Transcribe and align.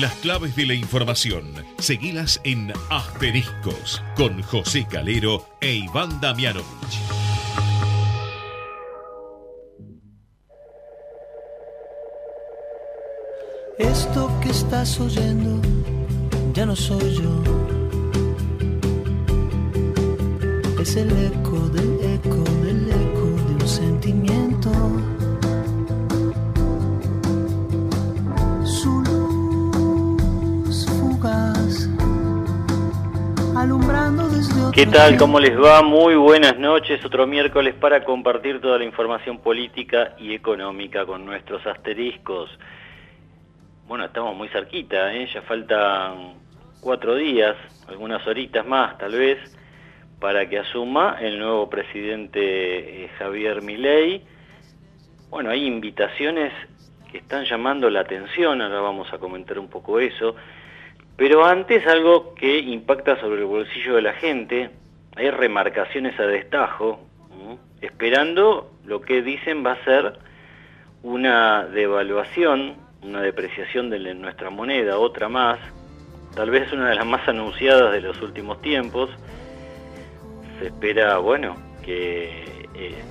Las 0.00 0.12
claves 0.16 0.54
de 0.54 0.66
la 0.66 0.74
información, 0.74 1.54
seguilas 1.78 2.38
en 2.44 2.70
Asteriscos 2.90 4.02
con 4.14 4.42
José 4.42 4.86
Calero 4.86 5.48
e 5.62 5.72
Iván 5.72 6.20
Damianovich. 6.20 6.66
Esto 13.78 14.38
que 14.42 14.50
estás 14.50 15.00
oyendo 15.00 15.62
ya 16.52 16.66
no 16.66 16.76
soy 16.76 17.14
yo. 17.14 17.42
Es 20.78 20.96
el 20.96 21.08
eco 21.10 21.58
del 21.70 22.00
eco 22.14 22.44
del 22.62 22.90
eco 22.90 23.26
de 23.48 23.54
un 23.54 23.68
sentimiento. 23.68 24.45
¿Qué 34.72 34.86
tal? 34.86 35.16
¿Cómo 35.16 35.40
les 35.40 35.58
va? 35.58 35.82
Muy 35.82 36.14
buenas 36.16 36.58
noches. 36.58 37.02
Otro 37.04 37.26
miércoles 37.26 37.74
para 37.74 38.04
compartir 38.04 38.60
toda 38.60 38.78
la 38.78 38.84
información 38.84 39.38
política 39.38 40.14
y 40.18 40.34
económica 40.34 41.06
con 41.06 41.24
nuestros 41.24 41.66
asteriscos. 41.66 42.50
Bueno, 43.88 44.04
estamos 44.04 44.36
muy 44.36 44.48
cerquita, 44.48 45.14
¿eh? 45.14 45.28
ya 45.32 45.40
faltan 45.42 46.34
cuatro 46.80 47.14
días, 47.14 47.56
algunas 47.88 48.26
horitas 48.26 48.66
más 48.66 48.98
tal 48.98 49.12
vez, 49.12 49.38
para 50.20 50.48
que 50.48 50.58
asuma 50.58 51.16
el 51.20 51.38
nuevo 51.38 51.70
presidente 51.70 53.04
eh, 53.04 53.08
Javier 53.18 53.62
Milei. 53.62 54.22
Bueno, 55.30 55.50
hay 55.50 55.64
invitaciones 55.64 56.52
que 57.10 57.18
están 57.18 57.44
llamando 57.46 57.88
la 57.88 58.00
atención, 58.00 58.60
ahora 58.60 58.80
vamos 58.80 59.12
a 59.12 59.18
comentar 59.18 59.58
un 59.58 59.68
poco 59.68 59.98
eso. 60.00 60.36
Pero 61.16 61.44
antes 61.46 61.86
algo 61.86 62.34
que 62.34 62.58
impacta 62.58 63.18
sobre 63.20 63.40
el 63.40 63.46
bolsillo 63.46 63.96
de 63.96 64.02
la 64.02 64.12
gente, 64.14 64.70
hay 65.16 65.30
remarcaciones 65.30 66.18
a 66.20 66.24
destajo, 66.24 67.00
esperando 67.80 68.70
lo 68.84 69.00
que 69.00 69.22
dicen 69.22 69.64
va 69.64 69.72
a 69.72 69.84
ser 69.84 70.18
una 71.02 71.64
devaluación, 71.64 72.76
una 73.02 73.22
depreciación 73.22 73.88
de 73.88 74.14
nuestra 74.14 74.50
moneda, 74.50 74.98
otra 74.98 75.28
más, 75.28 75.58
tal 76.34 76.50
vez 76.50 76.70
una 76.72 76.90
de 76.90 76.96
las 76.96 77.06
más 77.06 77.26
anunciadas 77.28 77.92
de 77.92 78.00
los 78.02 78.20
últimos 78.20 78.60
tiempos. 78.60 79.08
Se 80.58 80.66
espera, 80.66 81.18
bueno, 81.18 81.56
que 81.82 82.44
eh, 82.74 83.02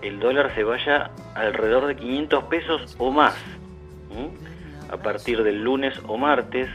el 0.00 0.20
dólar 0.20 0.54
se 0.54 0.64
vaya 0.64 1.10
alrededor 1.34 1.86
de 1.86 1.96
500 1.96 2.44
pesos 2.44 2.96
o 2.98 3.10
más. 3.10 3.34
A 4.94 5.02
partir 5.02 5.42
del 5.42 5.62
lunes 5.62 5.94
o 6.06 6.16
martes. 6.16 6.68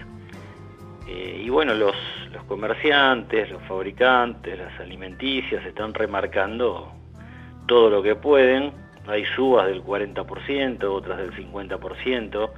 Eh, 1.08 1.42
y 1.44 1.50
bueno, 1.50 1.74
los, 1.74 1.96
los 2.32 2.44
comerciantes, 2.44 3.50
los 3.50 3.62
fabricantes, 3.64 4.58
las 4.58 4.80
alimenticias 4.80 5.66
están 5.66 5.94
remarcando 5.94 6.92
todo 7.68 7.90
lo 7.90 8.04
que 8.04 8.16
pueden. 8.16 8.72
Hay 9.08 9.26
subas 9.36 9.68
del 9.68 9.84
40%, 9.84 10.84
otras 10.84 11.18
del 11.18 11.32
50%. 11.34 12.50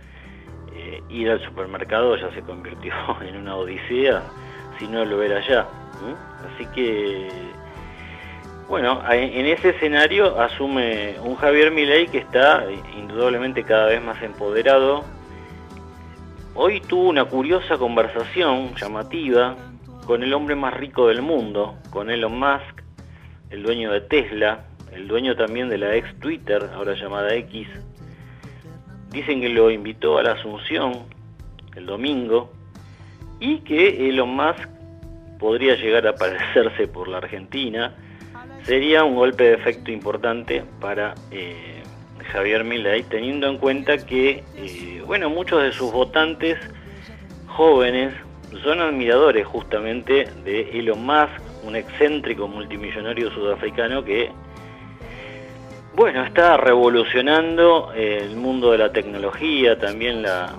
Eh, 0.74 1.04
ir 1.10 1.30
al 1.30 1.44
supermercado 1.46 2.16
ya 2.18 2.34
se 2.34 2.42
convirtió 2.42 2.94
en 3.22 3.38
una 3.38 3.56
odisea 3.56 4.24
si 4.80 4.88
no 4.88 5.06
lo 5.06 5.22
era 5.22 5.46
ya. 5.48 5.68
Así 6.56 6.66
que 6.74 7.30
bueno, 8.72 9.04
en 9.12 9.48
ese 9.48 9.72
escenario 9.72 10.40
asume 10.40 11.16
un 11.22 11.36
Javier 11.36 11.72
Milei 11.72 12.08
que 12.08 12.20
está 12.20 12.64
eh, 12.64 12.82
indudablemente 12.98 13.66
cada 13.66 13.88
vez 13.88 14.02
más 14.02 14.24
empoderado. 14.24 15.04
Hoy 16.54 16.82
tuvo 16.82 17.08
una 17.08 17.24
curiosa 17.24 17.78
conversación 17.78 18.76
llamativa 18.76 19.56
con 20.06 20.22
el 20.22 20.34
hombre 20.34 20.56
más 20.56 20.74
rico 20.74 21.08
del 21.08 21.22
mundo, 21.22 21.78
con 21.92 22.10
Elon 22.10 22.38
Musk, 22.38 22.82
el 23.50 23.64
dueño 23.64 23.92
de 23.94 24.02
Tesla, 24.02 24.66
el 24.92 25.08
dueño 25.08 25.36
también 25.38 25.70
de 25.70 25.78
la 25.78 25.96
ex 25.96 26.14
Twitter, 26.20 26.70
ahora 26.74 26.94
llamada 26.96 27.34
X. 27.36 27.68
Dicen 29.12 29.40
que 29.40 29.48
lo 29.48 29.72
invitó 29.72 30.18
a 30.18 30.24
la 30.24 30.34
Asunción 30.34 31.06
el 31.76 31.86
domingo 31.86 32.52
y 33.40 33.60
que 33.60 34.10
Elon 34.10 34.36
Musk 34.36 34.68
podría 35.40 35.76
llegar 35.76 36.06
a 36.06 36.12
aparecerse 36.12 36.88
por 36.88 37.08
la 37.08 37.20
Argentina 37.20 37.96
sería 38.64 39.06
un 39.06 39.16
golpe 39.16 39.46
de 39.46 39.54
efecto 39.54 39.90
importante 39.90 40.64
para 40.80 41.16
eh, 41.32 41.81
Javier 42.32 42.64
Milei, 42.64 43.04
teniendo 43.04 43.48
en 43.48 43.58
cuenta 43.58 43.98
que, 43.98 44.44
eh, 44.56 45.04
bueno, 45.06 45.30
muchos 45.30 45.62
de 45.62 45.72
sus 45.72 45.92
votantes 45.92 46.58
jóvenes 47.48 48.14
son 48.64 48.80
admiradores 48.80 49.46
justamente 49.46 50.28
de 50.46 50.80
Elon 50.80 51.06
Musk, 51.06 51.42
un 51.64 51.76
excéntrico 51.76 52.48
multimillonario 52.48 53.32
sudafricano 53.32 54.04
que, 54.04 54.32
bueno, 55.96 56.24
está 56.24 56.58
revolucionando 56.58 57.92
el 57.94 58.36
mundo 58.36 58.72
de 58.72 58.78
la 58.78 58.92
tecnología, 58.92 59.78
también 59.78 60.22
la, 60.22 60.54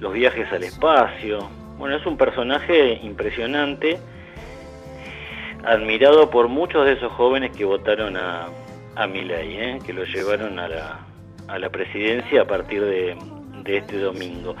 los 0.00 0.12
viajes 0.12 0.52
al 0.52 0.64
espacio. 0.64 1.48
Bueno, 1.78 1.96
es 1.96 2.04
un 2.06 2.16
personaje 2.16 3.00
impresionante 3.02 3.98
admirado 5.64 6.30
por 6.30 6.48
muchos 6.48 6.84
de 6.84 6.92
esos 6.92 7.12
jóvenes 7.12 7.56
que 7.56 7.64
votaron 7.64 8.16
a, 8.16 8.48
a 8.96 9.06
Milei, 9.06 9.56
¿eh? 9.56 9.78
que 9.84 9.92
lo 9.92 10.04
llevaron 10.04 10.58
a 10.58 10.68
la, 10.68 11.00
a 11.48 11.58
la 11.58 11.70
presidencia 11.70 12.42
a 12.42 12.46
partir 12.46 12.84
de, 12.84 13.16
de 13.64 13.76
este 13.78 13.98
domingo. 13.98 14.54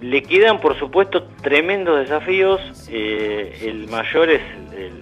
Le 0.00 0.22
quedan, 0.22 0.60
por 0.60 0.78
supuesto, 0.78 1.24
tremendos 1.42 1.98
desafíos. 2.00 2.88
eh, 2.90 3.58
el 3.62 3.88
mayor 3.88 4.30
es 4.30 4.42
el, 4.76 4.92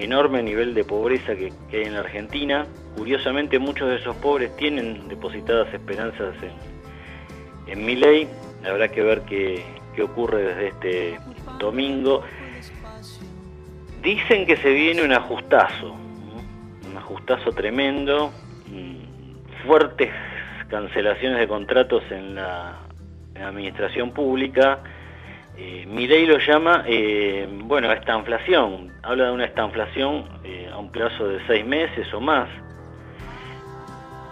enorme 0.00 0.42
nivel 0.42 0.74
de 0.74 0.84
pobreza 0.84 1.34
que, 1.36 1.52
hay 1.72 1.82
en 1.84 1.94
Argentina. 1.94 2.66
Curiosamente, 2.96 3.58
muchos 3.58 3.88
de 3.88 3.96
esos 3.96 4.16
pobres 4.16 4.54
tienen 4.56 5.08
depositadas 5.08 5.72
esperanzas 5.72 6.34
en, 6.42 7.72
en 7.72 7.84
Milei. 7.84 8.28
Habrá 8.68 8.88
que 8.88 9.02
ver 9.02 9.22
qué, 9.22 9.62
qué 9.94 10.02
ocurre 10.02 10.42
desde 10.42 10.68
este 10.68 11.18
domingo. 11.58 12.22
Dicen 14.02 14.46
que 14.46 14.56
se 14.56 14.70
viene 14.70 15.02
un 15.02 15.12
ajustazo, 15.12 15.94
ajustazo 17.10 17.50
tremendo, 17.52 18.32
mm, 18.68 19.66
fuertes 19.66 20.10
cancelaciones 20.68 21.40
de 21.40 21.48
contratos 21.48 22.02
en 22.10 22.36
la, 22.36 22.76
administración 23.34 24.12
pública. 24.12 24.80
Eh, 25.56 25.86
lo 26.26 26.38
llama, 26.38 26.84
eh, 26.86 27.48
bueno, 27.64 27.88
a 27.88 27.94
esta 27.94 28.14
inflación, 28.18 28.92
habla 29.02 29.26
de 29.26 29.32
una 29.32 29.44
estanflación 29.46 30.28
eh, 30.44 30.68
a 30.70 30.76
un 30.76 30.90
plazo 30.90 31.26
de 31.26 31.38
seis 31.46 31.64
meses 31.64 32.12
o 32.12 32.20
más, 32.20 32.50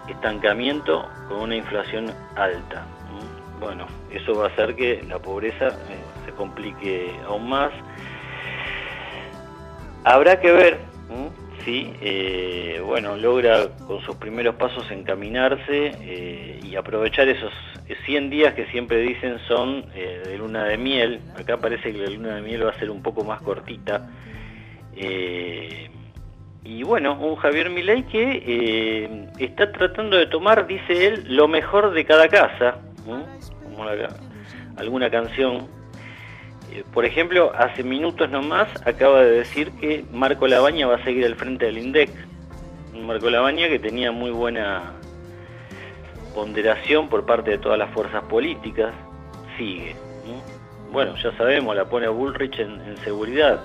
estancamiento 0.07 1.09
con 1.27 1.41
una 1.41 1.55
inflación 1.55 2.13
alta. 2.35 2.85
¿no? 3.09 3.65
Bueno, 3.65 3.87
eso 4.11 4.35
va 4.35 4.45
a 4.45 4.47
hacer 4.49 4.75
que 4.75 5.03
la 5.07 5.17
pobreza 5.17 5.69
eh, 5.69 6.03
se 6.25 6.31
complique 6.33 7.11
aún 7.25 7.49
más. 7.49 7.71
Habrá 10.03 10.39
que 10.39 10.51
ver. 10.51 10.89
Si 11.69 11.93
eh, 12.01 12.81
bueno, 12.83 13.15
logra 13.15 13.67
con 13.85 14.01
sus 14.01 14.15
primeros 14.15 14.55
pasos 14.55 14.89
encaminarse 14.89 15.91
eh, 16.01 16.59
y 16.63 16.75
aprovechar 16.75 17.27
esos 17.29 17.53
100 18.05 18.29
días 18.29 18.53
que 18.55 18.65
siempre 18.67 18.97
dicen 19.01 19.37
son 19.47 19.85
eh, 19.93 20.23
de 20.25 20.37
luna 20.37 20.63
de 20.65 20.77
miel. 20.77 21.21
Acá 21.37 21.57
parece 21.57 21.91
que 21.91 21.99
la 21.99 22.09
luna 22.09 22.35
de 22.35 22.41
miel 22.41 22.65
va 22.65 22.71
a 22.71 22.79
ser 22.79 22.89
un 22.89 23.03
poco 23.03 23.23
más 23.23 23.41
cortita. 23.41 24.09
Y 26.63 26.83
bueno, 26.83 27.17
un 27.19 27.35
Javier 27.37 27.69
Milei 27.69 28.03
que 28.03 29.27
está 29.39 29.71
tratando 29.71 30.17
de 30.17 30.25
tomar, 30.27 30.67
dice 30.67 31.07
él, 31.07 31.23
lo 31.29 31.47
mejor 31.47 31.93
de 31.93 32.03
cada 32.03 32.27
casa, 32.27 32.79
como 33.05 33.85
alguna 34.75 35.09
canción 35.09 35.67
Por 36.93 37.05
ejemplo, 37.05 37.51
hace 37.55 37.83
minutos 37.83 38.29
nomás 38.29 38.67
acaba 38.85 39.21
de 39.23 39.31
decir 39.31 39.71
que 39.73 40.03
Marco 40.11 40.47
Labaña 40.47 40.87
va 40.87 40.95
a 40.95 41.03
seguir 41.03 41.25
al 41.25 41.35
frente 41.35 41.65
del 41.65 41.77
INDEC. 41.77 42.09
Marco 42.93 43.29
Labaña 43.29 43.67
que 43.69 43.79
tenía 43.79 44.11
muy 44.11 44.31
buena 44.31 44.93
ponderación 46.33 47.09
por 47.09 47.25
parte 47.25 47.51
de 47.51 47.57
todas 47.57 47.77
las 47.77 47.91
fuerzas 47.91 48.23
políticas, 48.23 48.93
sigue. 49.57 49.95
¿no? 50.25 50.91
Bueno, 50.91 51.15
ya 51.21 51.35
sabemos, 51.37 51.75
la 51.75 51.85
pone 51.85 52.07
Bullrich 52.07 52.59
en, 52.59 52.97
seguridad. 53.03 53.61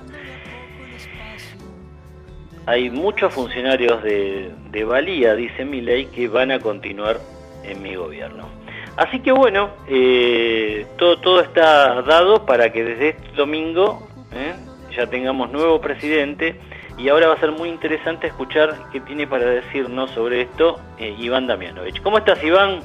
Hay 2.67 2.91
muchos 2.91 3.33
funcionarios 3.35 4.03
de, 4.03 4.50
de 4.71 4.85
valía, 4.85 5.35
dice 5.35 5.65
Milei, 5.65 6.07
que 6.07 6.29
van 6.29 6.50
a 6.50 6.59
continuar 6.59 7.19
en 7.62 7.83
mi 7.83 7.95
gobierno. 7.95 8.63
Así 8.96 9.20
que 9.20 9.32
bueno, 9.32 9.70
eh, 9.88 10.87
todo, 10.96 11.19
todo 11.19 11.41
está 11.41 12.02
dado 12.02 12.46
para 12.46 12.70
que 12.70 12.85
desde 12.85 13.08
este 13.11 13.32
domingo 13.32 14.06
¿eh? 14.32 14.55
ya 14.96 15.08
tengamos 15.08 15.50
nuevo 15.50 15.81
presidente 15.81 16.61
y 16.96 17.08
ahora 17.08 17.26
va 17.26 17.35
a 17.35 17.41
ser 17.41 17.50
muy 17.50 17.69
interesante 17.69 18.29
escuchar 18.29 18.73
qué 18.93 19.00
tiene 19.00 19.26
para 19.26 19.46
decirnos 19.46 20.12
sobre 20.12 20.43
esto 20.43 20.79
eh, 20.99 21.12
Iván 21.19 21.49
Damianovich. 21.49 22.00
¿Cómo 22.02 22.19
estás 22.19 22.43
Iván? 22.44 22.81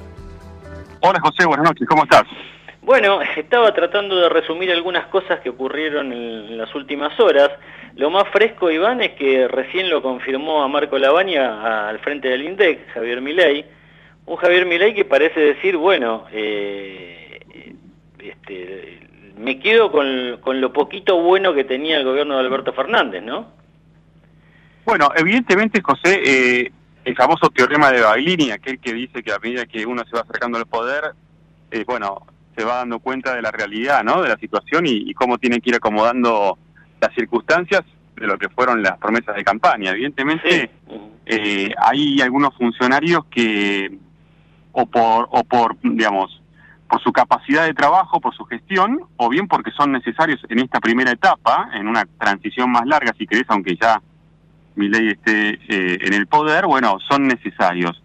Hola 1.01 1.19
José, 1.21 1.45
buenas 1.45 1.65
noches, 1.65 1.88
¿cómo 1.88 2.03
estás? 2.03 2.23
Bueno, 2.81 3.21
estaba 3.38 3.71
tratando 3.75 4.15
de 4.15 4.29
resumir 4.29 4.71
algunas 4.71 5.05
cosas 5.07 5.39
que 5.41 5.51
ocurrieron 5.51 6.12
en 6.12 6.57
las 6.57 6.73
últimas 6.73 7.19
horas. 7.19 7.51
Lo 7.95 8.09
más 8.09 8.27
fresco, 8.29 8.71
Iván, 8.71 9.01
es 9.01 9.12
que 9.12 9.47
recién 9.47 9.91
lo 9.91 10.01
confirmó 10.01 10.63
a 10.63 10.67
Marco 10.67 10.97
Labaña 10.97 11.88
al 11.88 12.00
frente 12.00 12.29
del 12.29 12.44
INDEC, 12.44 12.94
Javier 12.94 13.21
Milei. 13.21 13.65
Un 14.29 14.35
Javier 14.35 14.67
Milei 14.67 14.93
que 14.93 15.05
parece 15.05 15.39
decir, 15.39 15.75
bueno, 15.75 16.25
eh, 16.31 17.39
este, 18.19 18.99
me 19.39 19.59
quedo 19.59 19.91
con, 19.91 20.61
lo 20.61 20.71
poquito 20.71 21.19
bueno 21.19 21.51
que 21.55 21.63
tenía 21.63 21.97
el 21.97 22.05
gobierno 22.05 22.35
de 22.35 22.41
Alberto 22.41 22.71
Fernández, 22.71 23.23
¿no? 23.23 23.47
Bueno, 24.85 25.09
evidentemente, 25.15 25.81
José, 25.81 26.21
eh, 26.23 26.71
el 27.05 27.15
famoso 27.15 27.49
teorema 27.49 27.91
de 27.91 28.01
Bailini, 28.01 28.51
aquel 28.51 28.79
que 28.79 28.93
dice 28.93 29.23
que 29.23 29.33
a 29.33 29.39
medida 29.39 29.65
que 29.65 29.83
uno 29.83 30.03
se 30.05 30.15
va 30.15 30.21
acercando 30.21 30.59
al 30.59 30.67
poder, 30.67 31.05
eh, 31.71 31.83
bueno, 31.87 32.21
se 32.55 32.63
va 32.63 32.75
dando 32.75 32.99
cuenta 32.99 33.33
de 33.33 33.41
la 33.41 33.49
realidad, 33.49 34.03
¿no? 34.03 34.21
De 34.21 34.29
la 34.29 34.37
situación 34.37 34.85
y, 34.85 35.11
cómo 35.15 35.39
tiene 35.39 35.59
que 35.59 35.71
ir 35.71 35.75
acomodando 35.77 36.59
las 37.01 37.15
circunstancias 37.15 37.81
de 38.15 38.27
lo 38.27 38.37
que 38.37 38.49
fueron 38.49 38.83
las 38.83 38.99
promesas 38.99 39.35
de 39.35 39.43
campaña. 39.43 39.89
Evidentemente, 39.89 40.69
eh, 41.25 41.73
hay 41.81 42.21
algunos 42.21 42.55
funcionarios 42.55 43.25
que, 43.31 43.89
o 44.79 44.85
por, 44.85 45.27
o 45.31 45.43
por, 45.43 45.77
digamos, 45.81 46.41
por 46.87 47.01
su 47.01 47.11
capacidad 47.11 47.65
de 47.65 47.73
trabajo, 47.73 48.19
por 48.19 48.35
su 48.35 48.45
gestión, 48.45 48.99
o 49.17 49.29
bien 49.29 49.47
porque 49.47 49.71
son 49.71 49.91
necesarios 49.91 50.39
en 50.49 50.59
esta 50.59 50.79
primera 50.79 51.11
etapa, 51.11 51.69
en 51.73 51.87
una 51.87 52.05
transición 52.17 52.71
más 52.71 52.85
larga, 52.85 53.13
si 53.17 53.27
querés, 53.27 53.45
aunque 53.49 53.75
ya 53.75 54.01
mi 54.75 54.87
ley 54.87 55.09
esté 55.09 55.59
eh, 55.67 55.99
en 56.01 56.13
el 56.13 56.27
poder, 56.27 56.65
bueno, 56.65 56.97
son 57.07 57.27
necesarios. 57.27 58.01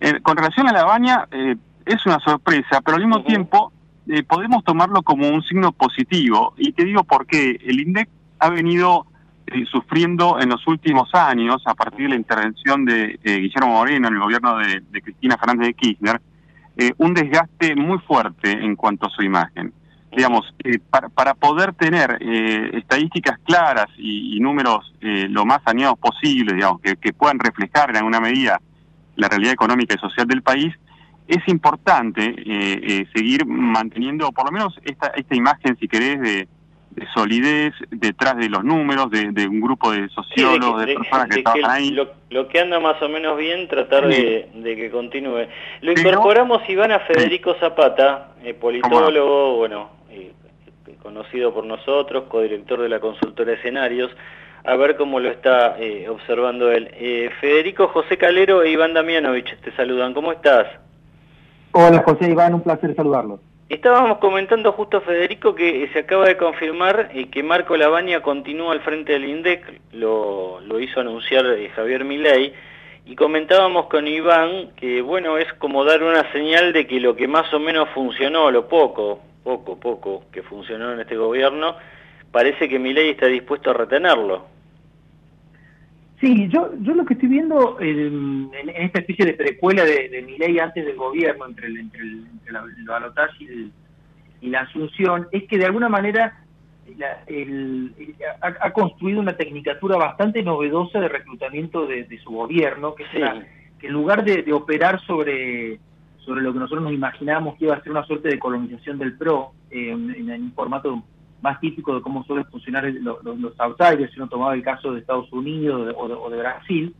Eh, 0.00 0.20
con 0.20 0.36
relación 0.36 0.68
a 0.68 0.72
la 0.72 0.84
baña, 0.84 1.26
eh, 1.30 1.56
es 1.86 2.04
una 2.04 2.18
sorpresa, 2.20 2.80
pero 2.84 2.96
al 2.96 3.06
mismo 3.06 3.22
tiempo 3.22 3.72
podemos 4.28 4.62
tomarlo 4.62 5.02
como 5.02 5.28
un 5.28 5.42
signo 5.42 5.72
positivo. 5.72 6.54
Y 6.56 6.72
te 6.72 6.84
digo 6.84 7.02
por 7.02 7.26
qué. 7.26 7.58
El 7.64 7.80
INDEC 7.80 8.08
ha 8.38 8.50
venido 8.50 9.06
sufriendo 9.70 10.38
en 10.40 10.48
los 10.48 10.66
últimos 10.66 11.14
años, 11.14 11.62
a 11.66 11.74
partir 11.74 12.04
de 12.04 12.08
la 12.10 12.16
intervención 12.16 12.84
de 12.84 13.18
Guillermo 13.22 13.68
Moreno 13.68 14.08
en 14.08 14.14
el 14.14 14.20
gobierno 14.20 14.58
de, 14.58 15.02
Cristina 15.02 15.36
Fernández 15.36 15.68
de 15.68 15.74
Kirchner, 15.74 16.20
un 16.98 17.14
desgaste 17.14 17.74
muy 17.76 17.98
fuerte 18.00 18.50
en 18.50 18.76
cuanto 18.76 19.06
a 19.06 19.10
su 19.10 19.22
imagen. 19.22 19.72
Digamos, 20.16 20.54
eh, 20.64 20.78
para, 20.78 21.10
para, 21.10 21.34
poder 21.34 21.74
tener 21.74 22.16
eh, 22.20 22.70
estadísticas 22.74 23.38
claras 23.44 23.86
y, 23.98 24.40
números 24.40 24.94
eh, 25.02 25.26
lo 25.28 25.44
más 25.44 25.60
saneados 25.62 25.98
posible, 25.98 26.54
digamos, 26.54 26.80
que, 26.80 27.12
puedan 27.12 27.38
reflejar 27.38 27.90
en 27.90 27.96
alguna 27.96 28.20
medida 28.20 28.58
la 29.16 29.28
realidad 29.28 29.52
económica 29.52 29.94
y 29.94 29.98
social 29.98 30.26
del 30.26 30.42
país, 30.42 30.74
es 31.28 31.46
importante 31.48 33.06
seguir 33.12 33.44
manteniendo 33.46 34.30
por 34.30 34.46
lo 34.46 34.52
menos 34.52 34.78
esta, 34.84 35.08
esta 35.08 35.34
imagen, 35.34 35.76
si 35.78 35.88
querés, 35.88 36.20
de, 36.20 36.48
solidez 37.14 37.74
detrás 37.90 38.36
de 38.36 38.48
los 38.48 38.64
números, 38.64 39.10
de, 39.10 39.46
un 39.46 39.60
grupo 39.60 39.92
de 39.92 40.08
sociólogos, 40.08 40.86
de, 40.86 40.94
personas 40.94 41.28
que 41.28 41.42
trabajan 41.42 41.70
ahí. 41.70 41.90
Lo, 42.30 42.48
que 42.48 42.60
anda 42.60 42.80
más 42.80 43.00
o 43.02 43.08
menos 43.08 43.36
bien, 43.36 43.68
tratar 43.68 44.08
de, 44.08 44.48
que 44.62 44.90
continúe. 44.90 45.46
Lo 45.82 45.92
incorporamos, 45.92 46.68
Iván, 46.68 46.92
a 46.92 47.00
Federico 47.00 47.54
Zapata, 47.60 48.28
politólogo, 48.60 49.56
bueno, 49.56 49.96
conocido 51.06 51.54
por 51.54 51.64
nosotros, 51.64 52.24
codirector 52.24 52.82
de 52.82 52.88
la 52.88 52.98
consultora 52.98 53.52
Escenarios, 53.52 54.10
a 54.64 54.74
ver 54.74 54.96
cómo 54.96 55.20
lo 55.20 55.30
está 55.30 55.78
eh, 55.78 56.08
observando 56.08 56.72
él. 56.72 56.90
Eh, 56.94 57.30
Federico, 57.40 57.86
José 57.86 58.18
Calero 58.18 58.64
e 58.64 58.70
Iván 58.70 58.92
Damianovich 58.92 59.56
te 59.60 59.70
saludan. 59.76 60.12
¿Cómo 60.12 60.32
estás? 60.32 60.66
Hola 61.70 62.02
José 62.04 62.30
Iván, 62.30 62.54
un 62.54 62.62
placer 62.62 62.92
saludarlos. 62.96 63.38
Estábamos 63.68 64.18
comentando 64.18 64.70
justo, 64.70 65.00
Federico, 65.00 65.56
que 65.56 65.90
se 65.92 65.98
acaba 65.98 66.26
de 66.26 66.36
confirmar 66.36 67.10
eh, 67.12 67.28
que 67.28 67.42
Marco 67.42 67.76
Labaña 67.76 68.22
continúa 68.22 68.72
al 68.72 68.80
frente 68.80 69.14
del 69.14 69.24
INDEC, 69.24 69.80
lo, 69.92 70.60
hizo 70.78 71.00
anunciar 71.00 71.44
Javier 71.74 72.04
Milei, 72.04 72.54
y 73.06 73.16
comentábamos 73.16 73.86
con 73.86 74.06
Iván 74.06 74.70
que, 74.76 75.02
bueno, 75.02 75.36
es 75.36 75.52
como 75.54 75.84
dar 75.84 76.04
una 76.04 76.30
señal 76.30 76.72
de 76.72 76.86
que 76.86 77.00
lo 77.00 77.16
que 77.16 77.26
más 77.26 77.52
o 77.52 77.58
menos 77.58 77.88
funcionó, 77.90 78.52
lo 78.52 78.68
poco, 78.68 79.18
poco, 79.42 79.80
poco 79.80 80.22
que 80.30 80.44
funcionó 80.44 80.92
en 80.92 81.00
este 81.00 81.16
gobierno, 81.16 81.74
parece 82.30 82.68
que 82.68 82.78
mi 82.78 82.92
ley 82.92 83.10
está 83.10 83.26
dispuesto 83.26 83.70
a 83.70 83.74
retenerlo. 83.74 84.46
Sí, 86.20 86.48
yo, 86.48 86.72
yo 86.80 86.94
lo 86.94 87.04
que 87.04 87.14
estoy 87.14 87.28
viendo 87.28 87.78
en, 87.80 88.50
esta 88.74 89.00
especie 89.00 89.26
de 89.26 89.34
precuela 89.34 89.84
de, 89.84 90.08
de 90.08 90.22
mi 90.22 90.38
ley 90.38 90.58
antes 90.58 90.84
del 90.84 90.96
gobierno, 90.96 91.46
entre 91.46 91.66
el, 91.66 91.78
entre 91.78 92.00
el, 92.00 92.24
la, 92.50 92.64
el 93.40 93.72
y, 94.40 94.48
la 94.48 94.60
asunción, 94.60 95.28
es 95.32 95.44
que 95.44 95.58
de 95.58 95.66
alguna 95.66 95.88
manera 95.88 96.42
ha, 98.40 98.72
construido 98.72 99.20
una 99.20 99.36
tecnicatura 99.36 99.96
bastante 99.96 100.42
novedosa 100.42 101.00
de 101.00 101.08
reclutamiento 101.08 101.86
de, 101.86 102.18
su 102.22 102.30
gobierno, 102.30 102.94
que 102.94 103.02
es 103.02 103.10
que 103.78 103.88
en 103.88 103.92
lugar 103.92 104.24
de 104.24 104.52
operar 104.52 105.00
sobre 105.06 105.78
sobre 106.26 106.42
lo 106.42 106.52
que 106.52 106.58
nosotros 106.58 106.82
nos 106.82 106.92
imaginábamos 106.92 107.56
que 107.56 107.66
iba 107.66 107.76
a 107.76 107.82
ser 107.82 107.92
una 107.92 108.04
suerte 108.04 108.28
de 108.28 108.38
colonización 108.38 108.98
del 108.98 109.16
PRO, 109.16 109.52
eh, 109.70 109.90
en, 109.90 110.30
un 110.30 110.52
formato 110.52 111.04
más 111.42 111.60
típico 111.60 111.94
de 111.94 112.02
cómo 112.02 112.24
suelen 112.24 112.46
funcionar 112.46 112.84
los, 112.84 113.22
los, 113.24 113.60
outsiders, 113.60 114.12
si 114.12 114.18
uno 114.18 114.28
tomaba 114.28 114.54
el 114.54 114.62
caso 114.62 114.92
de 114.92 115.00
Estados 115.00 115.30
Unidos 115.32 115.94
o 115.96 116.28
de, 116.30 116.38
Brasil, 116.38 116.94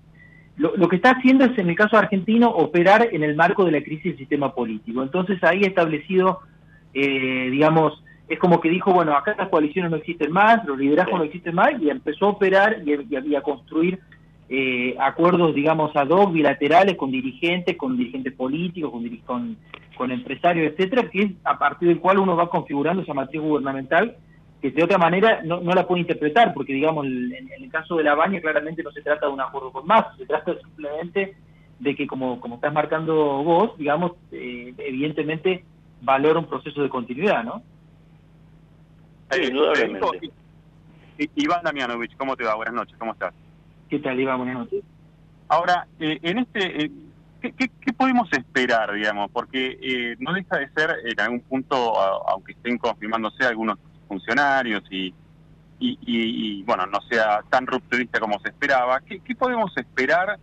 lo, 0.57 0.89
que 0.89 0.97
está 0.97 1.11
haciendo 1.11 1.45
es, 1.45 1.59
en 1.59 1.69
el 1.69 1.77
caso 1.77 1.97
argentino, 1.97 2.49
operar 2.49 3.09
en 3.13 3.23
el 3.23 3.37
marco 3.37 3.65
de 3.65 3.73
la 3.73 3.83
crisis 3.83 4.05
del 4.05 4.19
sistema 4.19 4.55
político. 4.55 5.03
Entonces 5.03 5.43
ahí 5.45 5.63
establecido, 5.63 6.41
eh, 6.95 7.49
digamos, 7.51 8.03
es 8.29 8.39
como 8.39 8.61
que 8.61 8.69
dijo, 8.69 8.93
bueno, 8.93 9.17
acá 9.17 9.35
las 9.39 9.49
coaliciones 9.49 9.91
no 9.91 9.99
existen 9.99 10.33
más, 10.33 10.65
los 10.65 10.79
liderazgos 10.79 11.19
no 11.19 11.25
existen 11.25 11.55
más, 11.55 11.71
y 11.81 11.91
empezó 11.91 12.27
a 12.27 12.31
operar 12.31 12.83
y, 12.85 13.37
a 13.37 13.43
construir 13.43 14.01
eh, 14.49 14.95
acuerdos, 15.01 15.55
digamos, 15.55 15.95
ad 15.97 16.09
hoc, 16.09 16.33
bilaterales 16.33 16.97
con 16.97 17.11
dirigentes, 17.11 17.77
con 17.77 17.97
dirigentes 17.97 18.33
políticos, 18.33 18.93
con, 19.25 19.57
con, 19.97 20.11
empresarios, 20.11 20.73
etcétera, 20.73 21.11
que 21.11 21.23
es 21.23 21.33
a 21.45 21.59
partir 21.59 21.89
del 21.89 21.99
cual 21.99 22.19
uno 22.19 22.37
va 22.37 22.49
configurando 22.49 23.03
esa 23.03 23.15
matriz 23.15 23.41
gubernamental 23.41 24.17
que 24.63 24.71
de 24.71 24.85
otra 24.85 24.99
manera 24.99 25.43
no, 25.45 25.61
no 25.61 25.73
la 25.73 25.87
puede 25.87 26.03
interpretar, 26.03 26.55
porque 26.55 26.73
digamos, 26.73 27.07
en, 27.07 27.51
el 27.59 27.71
caso 27.71 27.97
de 27.97 28.05
la 28.05 28.15
baña 28.15 28.41
claramente 28.41 28.83
no 28.83 28.91
se 28.93 29.03
trata 29.03 29.27
de 29.27 29.33
un 29.33 29.41
acuerdo 29.41 29.73
con 29.73 29.87
más, 29.87 30.17
se 30.17 30.27
trata 30.27 30.55
simplemente 30.59 31.37
de 31.79 31.95
que 31.95 32.07
como, 32.07 32.41
como 32.41 32.55
estás 32.55 32.73
marcando 32.73 33.15
vos, 33.43 33.77
digamos, 33.77 34.13
eh, 34.33 34.73
evidentemente 34.79 35.65
valora 36.01 36.39
un 36.39 36.47
proceso 36.47 36.83
de 36.83 36.89
continuidad, 36.89 37.45
¿no? 37.45 37.63
Iván 41.35 41.63
Damianovich, 41.65 42.17
¿cómo 42.17 42.37
te 42.37 42.45
va? 42.45 42.55
Buenas 42.55 42.75
noches, 42.75 42.97
¿cómo 42.97 43.13
estás? 43.13 43.35
¿Qué 43.89 44.01
tal, 44.01 44.19
Iván? 44.19 44.39
Buenas 44.39 44.57
noches. 44.57 44.85
Ahora, 45.49 45.87
eh, 46.01 46.19
en 46.23 46.39
este, 46.39 46.85
eh, 46.85 46.91
¿qué, 47.41 47.93
podemos 47.97 48.29
esperar, 48.33 48.93
digamos? 48.93 49.31
Porque 49.31 49.79
eh, 49.81 50.17
no 50.19 50.33
deja 50.33 50.59
de 50.59 50.69
ser, 50.71 50.97
en 51.05 51.21
algún 51.21 51.41
punto, 51.41 51.77
aunque 52.29 52.53
estén 52.53 52.79
confirmándose 52.79 53.45
algunos 53.45 53.79
funcionarios 54.09 54.83
y, 54.91 55.15
bueno, 56.65 56.87
no 56.87 57.01
sea 57.03 57.43
tan 57.49 57.67
rupturista 57.67 58.19
como 58.19 58.41
se 58.41 58.49
esperaba, 58.49 59.01
¿qué, 59.01 59.21
podemos 59.37 59.71
esperar 59.77 60.39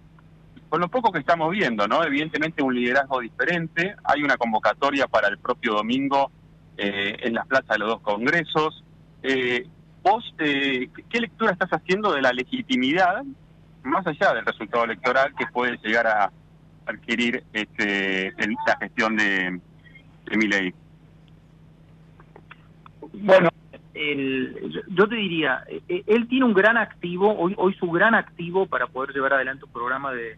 con 0.70 0.80
lo 0.80 0.88
poco 0.88 1.12
que 1.12 1.20
estamos 1.20 1.52
viendo, 1.52 1.88
¿no? 1.88 2.04
Evidentemente 2.04 2.64
un 2.64 2.74
liderazgo 2.74 3.20
diferente, 3.20 3.96
hay 4.04 4.24
una 4.24 4.38
convocatoria 4.38 5.08
para 5.08 5.28
el 5.28 5.38
propio 5.38 5.74
domingo 5.74 6.32
en 6.78 7.34
las 7.36 7.46
plazas 7.46 7.68
de 7.68 7.80
los 7.80 7.90
dos 7.90 8.02
congresos. 8.02 8.84
Eh, 9.22 9.66
vos, 10.04 10.36
eh, 10.40 10.90
¿qué 11.10 11.20
lectura 11.20 11.52
estás 11.52 11.70
haciendo 11.72 12.12
de 12.12 12.22
la 12.22 12.34
legitimidad, 12.34 13.24
más 13.84 14.06
allá 14.06 14.34
del 14.34 14.46
resultado 14.46 14.84
electoral, 14.84 15.34
que 15.38 15.46
puede 15.48 15.78
llegar 15.84 16.06
a 16.08 16.32
adquirir 16.86 17.44
este, 17.54 18.34
la 18.68 18.78
gestión 18.80 19.16
de, 19.16 19.60
de 20.26 20.38
mi? 20.38 20.74
Bueno, 23.14 23.50
yo 24.90 25.08
te 25.08 25.16
diría, 25.16 25.64
eh, 25.68 25.82
eh, 25.88 26.04
él 26.08 26.28
tiene 26.28 26.46
un 26.46 26.54
gran 26.54 26.78
activo, 26.78 27.38
hoy, 27.38 27.54
hoy 27.58 27.74
su 27.76 27.90
gran 27.90 28.14
activo 28.14 28.66
para 28.66 28.88
poder 28.88 29.14
llevar 29.14 29.34
adelante 29.34 29.66
un 29.66 29.72
programa 29.72 30.12
de 30.12 30.38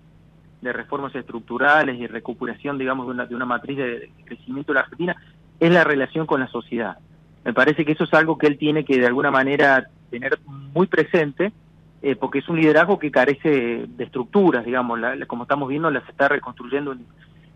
reformas 0.62 1.14
estructurales 1.14 2.00
y 2.00 2.08
recuperación, 2.08 2.78
digamos, 2.78 3.06
de 3.06 3.14
una, 3.14 3.26
de 3.28 3.36
una 3.36 3.46
matriz 3.46 3.78
de 3.78 4.12
crecimiento 4.26 4.72
de 4.72 4.76
la 4.76 4.82
Argentina, 4.82 5.16
es 5.60 5.72
la 5.72 5.84
relación 5.84 6.26
con 6.26 6.40
la 6.40 6.48
sociedad. 6.48 6.98
Me 7.46 7.54
parece 7.54 7.86
que 7.86 7.92
eso 7.92 8.06
es 8.06 8.14
algo 8.16 8.40
que 8.40 8.48
él 8.48 8.58
tiene 8.58 8.84
que 8.84 9.00
de 9.00 9.06
alguna 9.06 9.30
manera 9.30 9.88
tener 10.10 10.40
muy 10.74 10.88
presente, 10.88 11.54
eh, 12.02 12.16
porque 12.16 12.40
es 12.40 12.50
un 12.50 12.60
liderazgo 12.60 12.98
que 12.98 13.12
carece 13.12 13.86
de 13.88 14.04
estructuras, 14.04 14.66
digamos, 14.66 15.00
como 15.28 15.44
estamos 15.44 15.70
viendo, 15.70 15.92
las 15.92 16.10
está 16.10 16.28
reconstruyendo 16.28 16.94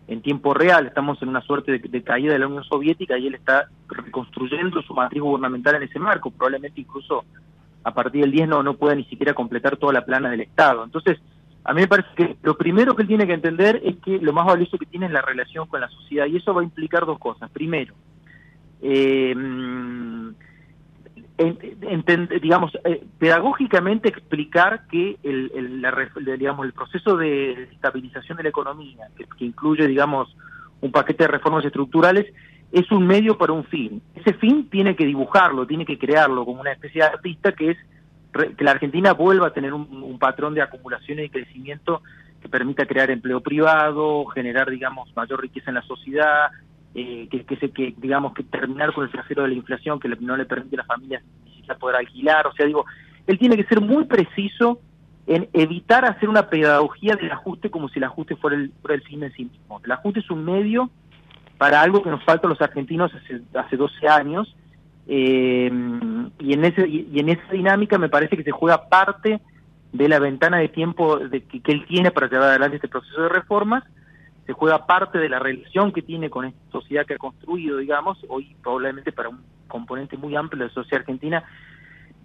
en, 0.06 0.22
tiempo 0.22 0.54
real, 0.54 0.86
estamos 0.86 1.20
en 1.22 1.28
una 1.28 1.40
suerte 1.40 1.78
de, 1.78 2.02
caída 2.02 2.32
de 2.32 2.38
la 2.40 2.48
Unión 2.48 2.64
Soviética 2.64 3.16
y 3.16 3.28
él 3.28 3.34
está 3.36 3.68
reconstruyendo 3.88 4.82
su 4.82 4.92
matriz 4.92 5.22
gubernamental 5.22 5.76
en 5.76 5.84
ese 5.84 6.00
marco, 6.00 6.32
probablemente 6.32 6.80
incluso 6.80 7.24
a 7.84 7.94
partir 7.94 8.22
del 8.22 8.32
10 8.32 8.48
no, 8.48 8.62
no 8.62 8.74
pueda 8.74 8.96
ni 8.96 9.04
siquiera 9.04 9.34
completar 9.34 9.76
toda 9.76 9.92
la 9.92 10.04
plana 10.04 10.28
del 10.28 10.40
Estado. 10.40 10.84
Entonces, 10.84 11.20
a 11.62 11.72
mí 11.72 11.82
me 11.82 11.88
parece 11.88 12.08
que 12.16 12.36
lo 12.42 12.56
primero 12.56 12.96
que 12.96 13.02
él 13.02 13.08
tiene 13.08 13.26
que 13.26 13.34
entender 13.34 13.80
es 13.84 13.96
que 13.98 14.18
lo 14.18 14.32
más 14.32 14.46
valioso 14.46 14.78
que 14.78 14.86
tiene 14.86 15.06
es 15.06 15.12
la 15.12 15.22
relación 15.22 15.68
con 15.68 15.80
la 15.80 15.88
sociedad 15.88 16.26
y 16.26 16.36
eso 16.36 16.54
va 16.54 16.62
a 16.62 16.64
implicar 16.64 17.06
dos 17.06 17.18
cosas. 17.18 17.50
Primero, 17.50 17.94
eh, 18.82 19.34
digamos, 22.42 22.72
eh, 22.84 23.04
pedagógicamente 23.18 24.08
explicar 24.08 24.86
que 24.88 25.18
el, 25.22 25.82
digamos, 26.38 26.66
el 26.66 26.72
proceso 26.72 27.16
de 27.16 27.64
estabilización 27.72 28.36
de 28.36 28.44
la 28.44 28.48
economía, 28.50 29.08
que, 29.16 29.44
incluye, 29.44 29.86
digamos, 29.86 30.34
un 30.80 30.92
paquete 30.92 31.24
de 31.24 31.28
reformas 31.28 31.64
estructurales, 31.64 32.26
es 32.72 32.90
un 32.92 33.06
medio 33.06 33.36
para 33.36 33.52
un 33.52 33.64
fin. 33.64 34.02
Ese 34.14 34.34
fin 34.34 34.68
tiene 34.70 34.94
que 34.94 35.04
dibujarlo, 35.04 35.66
tiene 35.66 35.84
que 35.84 35.98
crearlo 35.98 36.44
como 36.44 36.60
una 36.60 36.72
especie 36.72 37.02
de 37.02 37.08
artista 37.08 37.52
que 37.52 37.70
es 37.70 37.78
que 38.56 38.64
la 38.64 38.70
Argentina 38.70 39.12
vuelva 39.12 39.48
a 39.48 39.52
tener 39.52 39.74
un, 39.74 40.18
patrón 40.20 40.54
de 40.54 40.62
acumulación 40.62 41.18
y 41.18 41.30
crecimiento 41.30 42.02
que 42.40 42.48
permita 42.48 42.86
crear 42.86 43.10
empleo 43.10 43.40
privado, 43.40 44.24
generar, 44.26 44.70
digamos, 44.70 45.14
mayor 45.16 45.40
riqueza 45.40 45.70
en 45.70 45.74
la 45.74 45.82
sociedad, 45.82 46.50
eh, 46.94 47.28
que, 47.30 47.44
que, 47.44 47.70
que, 47.70 47.94
digamos, 47.96 48.34
que 48.34 48.42
terminar 48.42 48.92
con 48.92 49.04
el 49.04 49.10
flagelo 49.10 49.42
de 49.42 49.48
la 49.48 49.54
inflación 49.54 50.00
que 50.00 50.08
no 50.08 50.36
le 50.36 50.44
permite 50.44 50.76
a 50.76 50.78
las 50.78 50.86
familias 50.86 51.22
ni 51.44 51.52
siquiera 51.52 51.78
poder 51.78 51.96
alquilar. 51.96 52.46
O 52.46 52.52
sea, 52.52 52.66
digo, 52.66 52.84
él 53.26 53.38
tiene 53.38 53.56
que 53.56 53.64
ser 53.64 53.80
muy 53.80 54.04
preciso 54.04 54.80
en 55.26 55.48
evitar 55.52 56.04
hacer 56.04 56.28
una 56.28 56.48
pedagogía 56.48 57.14
del 57.14 57.30
ajuste 57.30 57.70
como 57.70 57.88
si 57.88 57.98
el 57.98 58.04
ajuste 58.04 58.36
fuera 58.36 58.56
el, 58.56 58.72
fuera 58.82 59.00
fin 59.02 59.22
en 59.22 59.32
sí 59.32 59.44
mismo. 59.44 59.80
El 59.84 59.92
ajuste 59.92 60.20
es 60.20 60.30
un 60.30 60.44
medio 60.44 60.90
para 61.58 61.82
algo 61.82 62.02
que 62.02 62.10
nos 62.10 62.24
falta 62.24 62.46
a 62.46 62.50
los 62.50 62.60
argentinos 62.62 63.12
hace, 63.14 63.42
hace 63.54 63.76
12 63.76 64.08
años, 64.08 64.56
eh, 65.12 65.70
y, 66.38 66.52
en 66.52 66.64
ese, 66.64 66.88
y, 66.88 67.18
en 67.18 67.30
esa 67.30 67.52
dinámica 67.52 67.98
me 67.98 68.08
parece 68.08 68.36
que 68.36 68.44
se 68.44 68.50
juega 68.50 68.88
parte 68.88 69.40
de 69.92 70.08
la 70.08 70.20
ventana 70.20 70.58
de 70.58 70.68
tiempo 70.68 71.18
de 71.18 71.42
que, 71.42 71.60
él 71.72 71.84
tiene 71.86 72.12
para 72.12 72.28
llevar 72.28 72.50
adelante 72.50 72.76
este 72.76 72.88
proceso 72.88 73.22
de 73.22 73.28
reformas, 73.28 73.82
se 74.50 74.54
juega 74.54 74.84
parte 74.84 75.18
de 75.18 75.28
la 75.28 75.38
relación 75.38 75.92
que 75.92 76.02
tiene 76.02 76.28
con 76.28 76.44
esta 76.44 76.58
sociedad 76.72 77.06
que 77.06 77.14
ha 77.14 77.18
construido, 77.18 77.76
digamos, 77.76 78.18
hoy 78.28 78.56
probablemente 78.60 79.12
para 79.12 79.28
un 79.28 79.38
componente 79.68 80.16
muy 80.16 80.34
amplio 80.34 80.64
de 80.64 80.68
la 80.70 80.74
sociedad 80.74 81.02
argentina, 81.02 81.44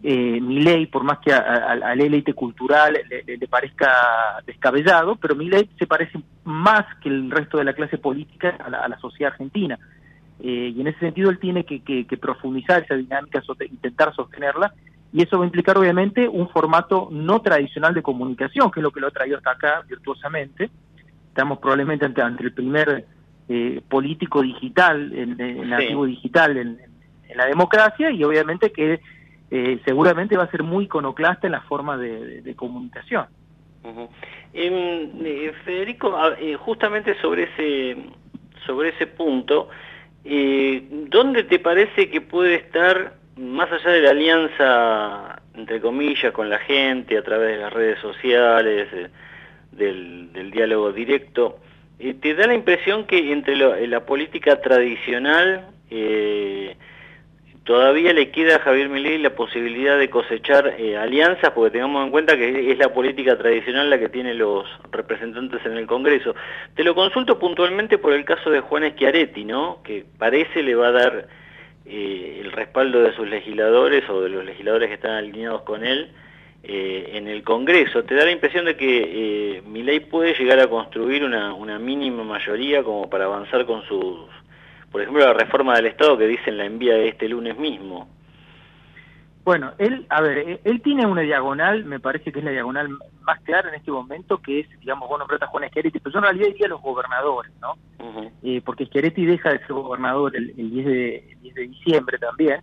eh, 0.02 0.42
mi 0.42 0.60
ley, 0.64 0.88
por 0.88 1.04
más 1.04 1.20
que 1.20 1.32
a, 1.32 1.76
la 1.76 1.94
élite 1.94 2.34
cultural 2.34 2.98
le, 3.08 3.48
parezca 3.48 4.42
descabellado, 4.44 5.18
pero 5.18 5.36
mi 5.36 5.50
ley 5.50 5.70
se 5.78 5.86
parece 5.86 6.20
más 6.46 6.86
que 7.00 7.10
el 7.10 7.30
resto 7.30 7.60
de 7.60 7.66
la 7.66 7.74
clase 7.74 8.00
política 8.00 8.58
a 8.58 8.88
la 8.88 8.98
sociedad 8.98 9.34
argentina. 9.34 9.78
Eh, 10.40 10.74
y 10.76 10.82
en 10.82 10.88
ese 10.88 11.02
sentido 11.02 11.30
él 11.30 11.38
tiene 11.38 11.64
que, 11.64 12.18
profundizar 12.20 12.82
esa 12.82 12.96
dinámica, 12.96 13.44
intentar 13.70 14.16
sostenerla, 14.16 14.74
y 15.14 15.22
eso 15.22 15.38
va 15.38 15.44
a 15.44 15.46
implicar 15.46 15.78
obviamente 15.78 16.28
un 16.28 16.50
formato 16.50 17.08
no 17.12 17.40
tradicional 17.42 17.94
de 17.94 18.02
comunicación, 18.02 18.72
que 18.72 18.80
es 18.80 18.84
lo 18.84 18.90
que 18.90 19.00
lo 19.00 19.10
ha 19.10 19.12
traído 19.12 19.38
hasta 19.38 19.52
acá 19.52 19.84
virtuosamente. 19.88 20.72
Estamos 21.36 21.60
probablemente 21.60 22.06
ante, 22.06 22.22
el 22.44 22.54
primer 22.54 23.06
eh, 23.50 23.82
político 23.90 24.42
digital, 24.42 25.12
en, 25.14 25.70
nativo 25.70 26.06
digital 26.06 26.56
en, 26.56 26.80
la 27.36 27.46
democracia, 27.46 28.10
y 28.12 28.24
obviamente 28.24 28.72
que 28.72 29.02
eh, 29.52 29.80
seguramente 29.84 30.38
va 30.38 30.44
a 30.44 30.52
ser 30.52 30.64
muy 30.64 30.86
iconoclasta 30.86 31.48
en 31.48 31.52
la 31.52 31.62
forma 31.62 31.98
de, 31.98 32.54
comunicación. 32.56 33.26
Em, 34.54 35.10
Federico, 35.66 36.18
justamente 36.60 37.20
sobre 37.20 37.44
ese 37.44 37.98
sobre 38.66 38.90
ese 38.90 39.06
punto, 39.06 39.70
eh, 40.28 40.82
¿Dónde 40.90 41.44
te 41.44 41.60
parece 41.60 42.10
que 42.10 42.20
puede 42.20 42.56
estar, 42.56 43.14
más 43.38 43.72
allá 43.72 43.92
de 43.92 44.02
la 44.02 44.10
alianza, 44.10 45.42
entre 45.54 45.80
comillas, 45.80 46.34
con 46.34 46.50
la 46.50 46.58
gente 46.58 47.18
a 47.18 47.24
través 47.24 47.58
de 47.58 47.62
las 47.62 47.72
redes 47.72 48.00
sociales, 48.00 48.88
eh, 49.80 50.28
del, 50.34 50.52
diálogo 50.52 50.92
directo, 50.92 51.60
eh, 52.00 52.14
te 52.14 52.34
da 52.34 52.48
la 52.48 52.54
impresión 52.54 53.06
que 53.06 53.32
entre 53.32 53.56
la 53.56 54.06
política 54.06 54.62
tradicional 54.62 55.68
eh, 55.90 56.76
todavía 57.66 58.14
le 58.14 58.30
queda 58.30 58.58
a 58.58 58.60
Javier 58.60 58.90
Milei 58.90 59.18
la 59.18 59.36
posibilidad 59.36 59.98
de 59.98 60.10
cosechar 60.10 60.76
eh, 60.78 60.98
alianzas, 60.98 61.52
porque 61.52 61.72
tengamos 61.72 62.06
en 62.06 62.12
cuenta 62.12 62.38
que 62.38 62.72
es 62.72 62.78
la 62.78 62.94
política 62.94 63.38
tradicional 63.38 63.90
la 63.90 64.00
que 64.00 64.08
tienen 64.08 64.38
los 64.38 64.66
representantes 64.92 65.66
en 65.66 65.74
el 65.74 65.88
Congreso. 65.88 66.36
Te 66.76 66.84
lo 66.84 66.94
consulto 66.94 67.40
puntualmente 67.40 67.98
por 67.98 68.14
el 68.14 68.24
caso 68.24 68.52
de 68.52 68.62
Juan 68.62 68.90
Schiaretti, 68.92 69.46
¿no? 69.46 69.82
que 69.84 70.06
parece 70.18 70.62
le 70.62 70.76
va 70.76 70.90
a 70.90 70.92
dar 70.92 71.28
eh, 71.86 72.42
el 72.42 72.52
respaldo 72.52 73.02
de 73.02 73.14
sus 73.16 73.28
legisladores 73.28 74.08
o 74.10 74.22
de 74.22 74.30
los 74.30 74.46
legisladores 74.46 74.88
que 74.88 74.96
están 74.96 75.14
alineados 75.14 75.64
con 75.64 75.84
él 75.84 76.12
eh, 76.68 77.12
en 77.14 77.28
el 77.28 77.44
Congreso. 77.44 78.04
¿Te 78.04 78.16
da 78.16 78.26
la 78.26 78.32
impresión 78.32 78.66
de 78.66 78.76
que 78.76 79.62
Milei 79.68 80.00
puede 80.00 80.34
llegar 80.34 80.60
a 80.60 80.68
construir 80.68 81.24
una, 81.24 81.54
una 81.54 81.80
mínima 81.80 82.24
mayoría 82.24 82.84
como 82.84 83.10
para 83.10 83.26
avanzar 83.26 83.66
con 83.66 83.84
sus 83.84 84.28
por 84.96 85.02
ejemplo, 85.02 85.26
la 85.26 85.34
reforma 85.34 85.76
del 85.76 85.88
Estado 85.88 86.18
que 86.18 86.26
dicen 86.26 86.58
la 86.58 86.64
envía 86.64 86.94
de 86.94 87.10
este 87.10 87.28
lunes 87.28 87.58
mismo. 87.58 88.08
Bueno, 89.44 89.74
él, 89.78 90.06
a 90.08 90.22
ver, 90.22 90.62
él 90.64 90.82
tiene 90.82 91.06
una 91.06 91.20
diagonal, 91.20 91.84
me 91.84 92.00
parece 92.00 92.32
que 92.32 92.40
es 92.40 92.46
la 92.46 92.52
diagonal 92.52 92.98
más 93.24 93.42
clara 93.42 93.68
en 93.68 93.76
este 93.76 93.92
momento, 93.92 94.42
que 94.42 94.62
es, 94.62 94.70
digamos, 94.80 95.10
bueno, 95.10 95.24
nombraste 95.24 95.44
a 95.44 95.50
Juan 95.50 95.68
Schiaretti, 95.68 96.00
pero 96.00 96.14
yo 96.14 96.20
en 96.20 96.24
realidad 96.24 96.48
diría 96.48 96.68
los 96.70 96.82
gobernadores, 96.82 97.52
¿no? 97.60 97.76
Eh, 98.42 98.62
porque 98.64 98.86
Schiaretti 98.86 99.26
deja 99.26 99.50
de 99.50 99.60
ser 99.60 99.74
gobernador 99.74 100.34
el, 100.34 100.56
10, 100.56 100.86
de, 100.86 101.38
diciembre 101.68 102.18
también. 102.18 102.62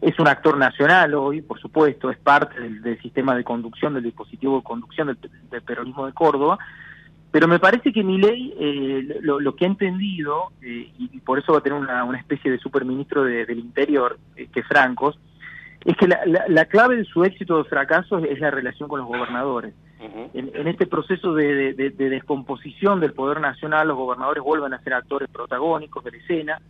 Es 0.00 0.18
un 0.18 0.28
actor 0.28 0.58
nacional 0.58 1.14
hoy, 1.14 1.40
por 1.42 1.58
supuesto, 1.58 2.10
es 2.10 2.18
parte 2.18 2.60
del, 2.60 3.00
sistema 3.00 3.34
de 3.34 3.44
conducción, 3.44 3.94
del 3.94 4.04
dispositivo 4.04 4.58
de 4.58 4.62
conducción 4.62 5.16
del 5.50 5.62
peronismo 5.62 6.06
de 6.06 6.12
Córdoba, 6.12 6.58
pero 7.30 7.48
me 7.48 7.58
parece 7.58 7.92
que 7.92 8.02
mi 8.02 8.18
ley 8.18 8.54
eh, 8.58 9.20
lo, 9.20 9.54
que 9.56 9.64
ha 9.64 9.68
entendido, 9.68 10.52
eh, 10.62 10.90
y 10.98 11.20
por 11.20 11.38
eso 11.38 11.52
va 11.52 11.58
a 11.58 11.60
tener 11.60 11.78
una, 11.78 12.04
una 12.04 12.18
especie 12.18 12.50
de 12.50 12.58
superministro 12.58 13.24
del 13.24 13.58
Interior, 13.58 14.18
eh, 14.36 14.48
que 14.52 14.62
Francos, 14.62 15.18
es 15.84 15.96
que 15.96 16.08
la, 16.08 16.18
la, 16.48 16.64
clave 16.64 16.96
de 16.96 17.04
su 17.04 17.24
éxito 17.24 17.58
o 17.58 17.64
fracaso 17.64 18.18
es 18.18 18.40
la 18.40 18.50
relación 18.50 18.88
con 18.88 19.00
los 19.00 19.08
gobernadores. 19.08 19.74
en, 20.34 20.66
este 20.66 20.86
proceso 20.86 21.34
de, 21.34 21.74
descomposición 21.74 23.00
del 23.00 23.12
poder 23.12 23.40
nacional, 23.40 23.88
los 23.88 23.96
gobernadores 23.96 24.42
vuelven 24.42 24.74
a 24.74 24.80
ser 24.82 24.94
actores 24.94 25.28
protagónicos 25.28 26.02
de 26.04 26.10
la 26.12 26.16
escena. 26.16 26.60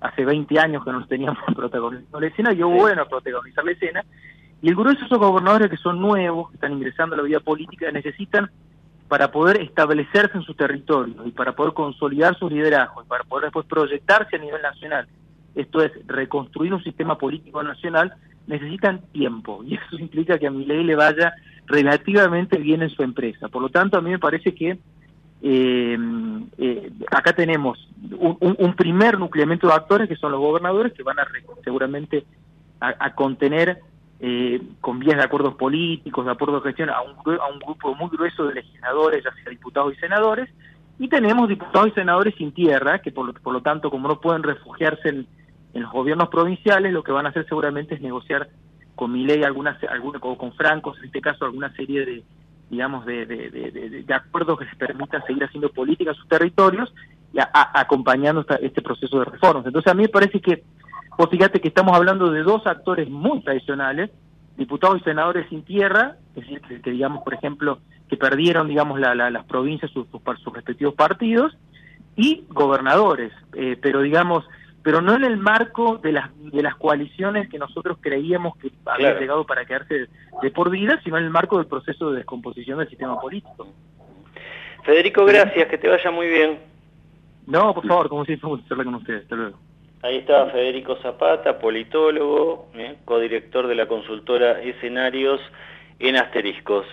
Hace 0.00 0.24
20 0.24 0.58
años 0.58 0.84
que 0.84 0.92
no 0.92 1.06
teníamos 1.06 1.42
protagonizando 1.56 2.20
la 2.20 2.26
escena, 2.26 2.52
y 2.52 2.58
yo 2.58 2.68
bueno 2.68 3.02
a 3.02 3.08
protagonizar 3.08 3.64
la 3.64 3.72
escena. 3.72 4.04
Y 4.62 4.68
el 4.68 4.74
grueso 4.74 5.00
de 5.00 5.06
esos 5.06 5.18
gobernadores 5.18 5.70
que 5.70 5.76
son 5.76 6.00
nuevos, 6.00 6.50
que 6.50 6.56
están 6.56 6.72
ingresando 6.72 7.14
a 7.14 7.18
la 7.18 7.24
vida 7.24 7.40
política, 7.40 7.90
necesitan 7.90 8.50
para 9.08 9.30
poder 9.30 9.60
establecerse 9.62 10.36
en 10.36 10.42
su 10.42 10.54
territorio 10.54 11.26
y 11.26 11.30
para 11.30 11.52
poder 11.52 11.72
consolidar 11.74 12.36
sus 12.38 12.50
liderazgos 12.50 13.04
y 13.04 13.08
para 13.08 13.24
poder 13.24 13.44
después 13.44 13.66
proyectarse 13.66 14.36
a 14.36 14.38
nivel 14.38 14.60
nacional, 14.62 15.06
esto 15.54 15.80
es, 15.80 15.92
reconstruir 16.06 16.74
un 16.74 16.82
sistema 16.82 17.16
político 17.16 17.62
nacional, 17.62 18.12
necesitan 18.46 19.00
tiempo 19.12 19.62
y 19.64 19.74
eso 19.86 19.98
implica 19.98 20.38
que 20.38 20.46
a 20.46 20.50
mi 20.50 20.64
ley 20.64 20.84
le 20.84 20.96
vaya 20.96 21.34
relativamente 21.66 22.58
bien 22.58 22.82
en 22.82 22.90
su 22.90 23.02
empresa. 23.02 23.48
Por 23.48 23.62
lo 23.62 23.68
tanto, 23.68 23.96
a 23.96 24.00
mí 24.00 24.10
me 24.10 24.18
parece 24.18 24.54
que 24.54 24.78
eh, 25.42 25.98
eh, 26.58 26.92
acá 27.10 27.32
tenemos 27.34 27.78
un, 28.18 28.74
primer 28.74 29.18
nucleamiento 29.18 29.66
de 29.66 29.74
actores 29.74 30.08
que 30.08 30.16
son 30.16 30.32
los 30.32 30.40
gobernadores 30.40 30.92
que 30.92 31.02
van 31.02 31.18
a 31.18 31.26
seguramente 31.62 32.24
a 32.80 33.14
contener 33.14 33.80
eh, 34.18 34.62
con 34.80 34.98
vías 34.98 35.18
de 35.18 35.24
acuerdos 35.24 35.56
políticos, 35.56 36.24
de 36.24 36.32
acuerdos 36.32 36.62
de 36.62 36.70
gestión, 36.70 36.88
a 36.88 37.02
un, 37.02 37.10
a 37.38 37.46
un 37.52 37.58
grupo 37.58 37.94
muy 37.94 38.08
grueso 38.08 38.46
de 38.46 38.54
legisladores, 38.54 39.22
ya 39.22 39.30
sea 39.34 39.50
diputados 39.50 39.92
y 39.92 39.96
senadores, 39.96 40.48
y 40.98 41.08
tenemos 41.08 41.48
diputados 41.50 41.88
y 41.88 41.90
senadores 41.90 42.34
sin 42.36 42.52
tierra, 42.52 43.00
que 43.00 43.12
por 43.12 43.26
lo, 43.26 43.34
por 43.34 43.52
lo 43.52 43.60
tanto, 43.60 43.90
como 43.90 44.08
no 44.08 44.18
pueden 44.18 44.42
refugiarse 44.42 45.08
en, 45.10 45.26
los 45.74 45.92
gobiernos 45.92 46.30
provinciales, 46.30 46.90
lo 46.94 47.02
que 47.02 47.12
van 47.12 47.26
a 47.26 47.28
hacer 47.28 47.46
seguramente 47.46 47.96
es 47.96 48.00
negociar 48.00 48.48
con 48.94 49.12
mi 49.12 49.26
ley 49.26 49.42
algunas, 49.42 49.76
alguna, 49.84 50.18
con 50.18 50.52
Francos, 50.54 50.96
en 51.00 51.04
este 51.04 51.20
caso, 51.20 51.44
alguna 51.44 51.70
serie 51.74 52.06
de 52.06 52.24
digamos, 52.70 53.06
de, 53.06 53.26
de, 53.26 53.50
de, 53.50 54.14
acuerdos 54.14 54.58
que 54.58 54.66
se 54.66 54.76
permitan 54.76 55.24
seguir 55.24 55.44
haciendo 55.44 55.68
política 55.70 56.10
en 56.10 56.16
sus 56.16 56.28
territorios 56.28 56.92
y 57.32 57.38
acompañando 57.40 58.44
este 58.60 58.82
proceso 58.82 59.18
de 59.18 59.26
reformas. 59.26 59.66
Entonces, 59.66 59.90
a 59.90 59.94
mí 59.94 60.02
me 60.02 60.08
parece 60.08 60.40
que 60.40 60.64
Vos 61.16 61.30
fíjate 61.30 61.60
que 61.60 61.68
estamos 61.68 61.96
hablando 61.96 62.30
de 62.30 62.42
dos 62.42 62.66
actores 62.66 63.08
muy 63.08 63.40
tradicionales, 63.40 64.10
diputados 64.58 64.98
y 65.00 65.04
senadores 65.04 65.48
sin 65.48 65.62
tierra, 65.62 66.16
es 66.34 66.42
decir, 66.46 66.60
que, 66.82 66.90
digamos, 66.90 67.22
por 67.24 67.32
ejemplo, 67.32 67.78
que 68.08 68.18
perdieron, 68.18 68.68
digamos, 68.68 69.00
las 69.00 69.44
provincias, 69.46 69.90
sus, 69.92 70.06
sus, 70.08 70.52
respectivos 70.52 70.94
partidos, 70.94 71.56
y 72.16 72.44
gobernadores, 72.48 73.32
eh, 73.54 73.78
pero 73.80 74.00
digamos, 74.00 74.44
pero 74.86 75.02
no 75.02 75.16
en 75.16 75.24
el 75.24 75.36
marco 75.36 75.98
de 75.98 76.12
las 76.12 76.30
de 76.38 76.62
las 76.62 76.76
coaliciones 76.76 77.48
que 77.48 77.58
nosotros 77.58 77.98
creíamos 78.00 78.56
que 78.56 78.70
había 78.84 79.18
llegado 79.18 79.44
para 79.44 79.64
quedarse 79.64 80.06
de, 80.40 80.50
por 80.52 80.70
vida, 80.70 81.00
sino 81.02 81.18
en 81.18 81.24
el 81.24 81.30
marco 81.30 81.58
del 81.58 81.66
proceso 81.66 82.12
de 82.12 82.18
descomposición 82.18 82.78
del 82.78 82.88
sistema 82.88 83.20
político. 83.20 83.66
Federico, 84.84 85.24
gracias, 85.24 85.66
que 85.66 85.76
te 85.76 85.88
vaya 85.88 86.08
muy 86.12 86.28
bien. 86.28 86.60
No, 87.48 87.74
por 87.74 87.84
favor, 87.84 88.08
como 88.08 88.24
siempre, 88.24 88.48
gusto 88.48 88.62
estar 88.62 88.84
con 88.84 88.94
ustedes. 88.94 89.24
Hasta 89.24 89.34
luego. 89.34 89.58
Ahí 90.02 90.18
estaba 90.18 90.52
Federico 90.52 90.94
Zapata, 91.02 91.58
politólogo, 91.58 92.68
¿eh? 92.76 92.94
codirector 93.04 93.66
de 93.66 93.74
la 93.74 93.86
consultora 93.86 94.62
Escenarios 94.62 95.40
en 95.98 96.14
Asteriscos. 96.14 96.86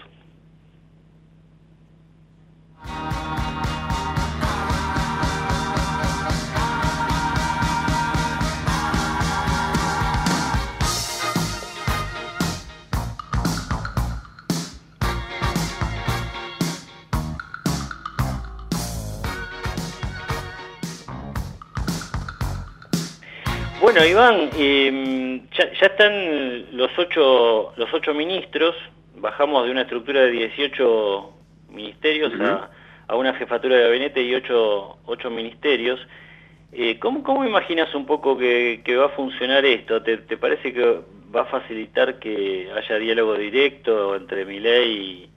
Bueno, 23.93 24.07
Iván, 24.07 24.49
em, 24.57 25.47
ya, 25.51 25.65
están 25.85 26.75
los 26.75 26.89
ocho, 26.97 27.73
los 27.77 27.93
ocho 27.93 28.11
ministros, 28.15 28.75
bajamos 29.17 29.65
de 29.65 29.71
una 29.71 29.81
estructura 29.81 30.21
de 30.21 30.31
18 30.31 31.31
ministerios 31.69 32.33
a, 33.07 33.15
una 33.15 33.35
jefatura 33.35 33.75
de 33.75 33.83
gabinete 33.83 34.23
y 34.23 34.33
ocho, 34.33 34.97
ocho 35.05 35.29
ministerios. 35.29 35.99
Eh, 36.71 36.97
¿cómo, 36.97 37.21
¿Cómo 37.21 37.45
imaginas 37.45 37.93
un 37.93 38.07
poco 38.07 38.35
que, 38.35 38.81
va 38.97 39.05
a 39.05 39.09
funcionar 39.09 39.63
esto? 39.63 40.01
¿Te, 40.01 40.17
parece 40.37 40.73
que 40.73 41.01
va 41.33 41.41
a 41.41 41.45
facilitar 41.45 42.17
que 42.17 42.71
haya 42.75 42.97
diálogo 42.97 43.35
directo 43.35 44.15
entre 44.15 44.43
Milei 44.43 44.91
y 44.91 45.29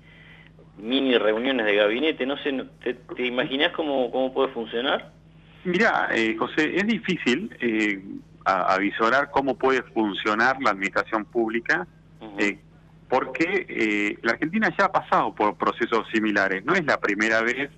mini 0.78 1.18
reuniones 1.18 1.66
de 1.66 1.74
gabinete? 1.76 2.24
No 2.24 2.38
sé, 2.38 2.58
¿te, 2.82 2.94
te 2.94 3.26
imaginas 3.26 3.72
cómo, 3.72 4.10
cómo 4.10 4.32
puede 4.32 4.48
funcionar? 4.54 5.12
Mira, 5.64 6.08
eh, 6.14 6.36
José, 6.38 6.74
es 6.74 6.86
difícil 6.86 7.54
eh, 7.60 8.00
avisorar 8.46 9.30
cómo 9.32 9.56
puede 9.56 9.82
funcionar 9.82 10.56
la 10.62 10.70
administración 10.70 11.24
pública, 11.24 11.86
eh, 12.38 12.58
porque 13.08 13.66
eh, 13.68 14.18
la 14.22 14.32
Argentina 14.32 14.72
ya 14.78 14.86
ha 14.86 14.92
pasado 14.92 15.34
por 15.34 15.56
procesos 15.56 16.06
similares. 16.12 16.64
No 16.64 16.74
es 16.74 16.84
la 16.84 16.98
primera 17.00 17.42
vez 17.42 17.70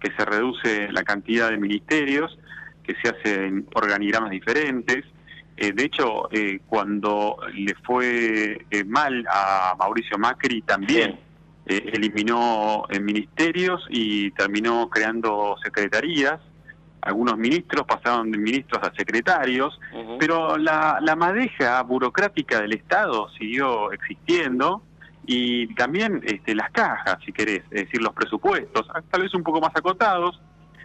que 0.00 0.12
se 0.16 0.24
reduce 0.24 0.92
la 0.92 1.02
cantidad 1.02 1.50
de 1.50 1.56
ministerios, 1.56 2.38
que 2.84 2.94
se 3.02 3.08
hacen 3.08 3.66
organigramas 3.74 4.30
diferentes. 4.30 5.04
Eh, 5.56 5.72
de 5.72 5.84
hecho, 5.84 6.28
cuando 6.66 7.38
le 7.54 7.74
fue 7.84 8.64
mal 8.86 9.24
a 9.28 9.74
Mauricio 9.78 10.18
Macri 10.18 10.62
también 10.62 11.18
eliminó 11.66 12.84
ministerios 13.00 13.86
y 13.88 14.30
terminó 14.32 14.88
creando 14.88 15.56
secretarías 15.62 16.40
algunos 17.02 17.36
ministros 17.36 17.84
pasaron 17.84 18.30
de 18.30 18.38
ministros 18.38 18.80
a 18.82 18.94
secretarios, 18.94 19.78
pero 20.18 20.56
la, 20.56 20.98
la 21.02 21.16
madeja 21.16 21.82
burocrática 21.82 22.60
del 22.60 22.72
Estado 22.74 23.28
siguió 23.38 23.90
existiendo 23.92 24.82
y 25.26 25.72
también 25.74 26.20
este, 26.24 26.54
las 26.54 26.70
cajas, 26.70 27.18
si 27.24 27.32
querés, 27.32 27.62
es 27.70 27.86
decir, 27.86 28.00
los 28.00 28.12
presupuestos, 28.12 28.86
tal 29.10 29.22
vez 29.22 29.34
un 29.34 29.42
poco 29.42 29.60
más 29.60 29.72
acotados, 29.74 30.40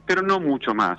pero 0.06 0.22
no 0.24 0.40
mucho 0.40 0.74
más. 0.74 0.98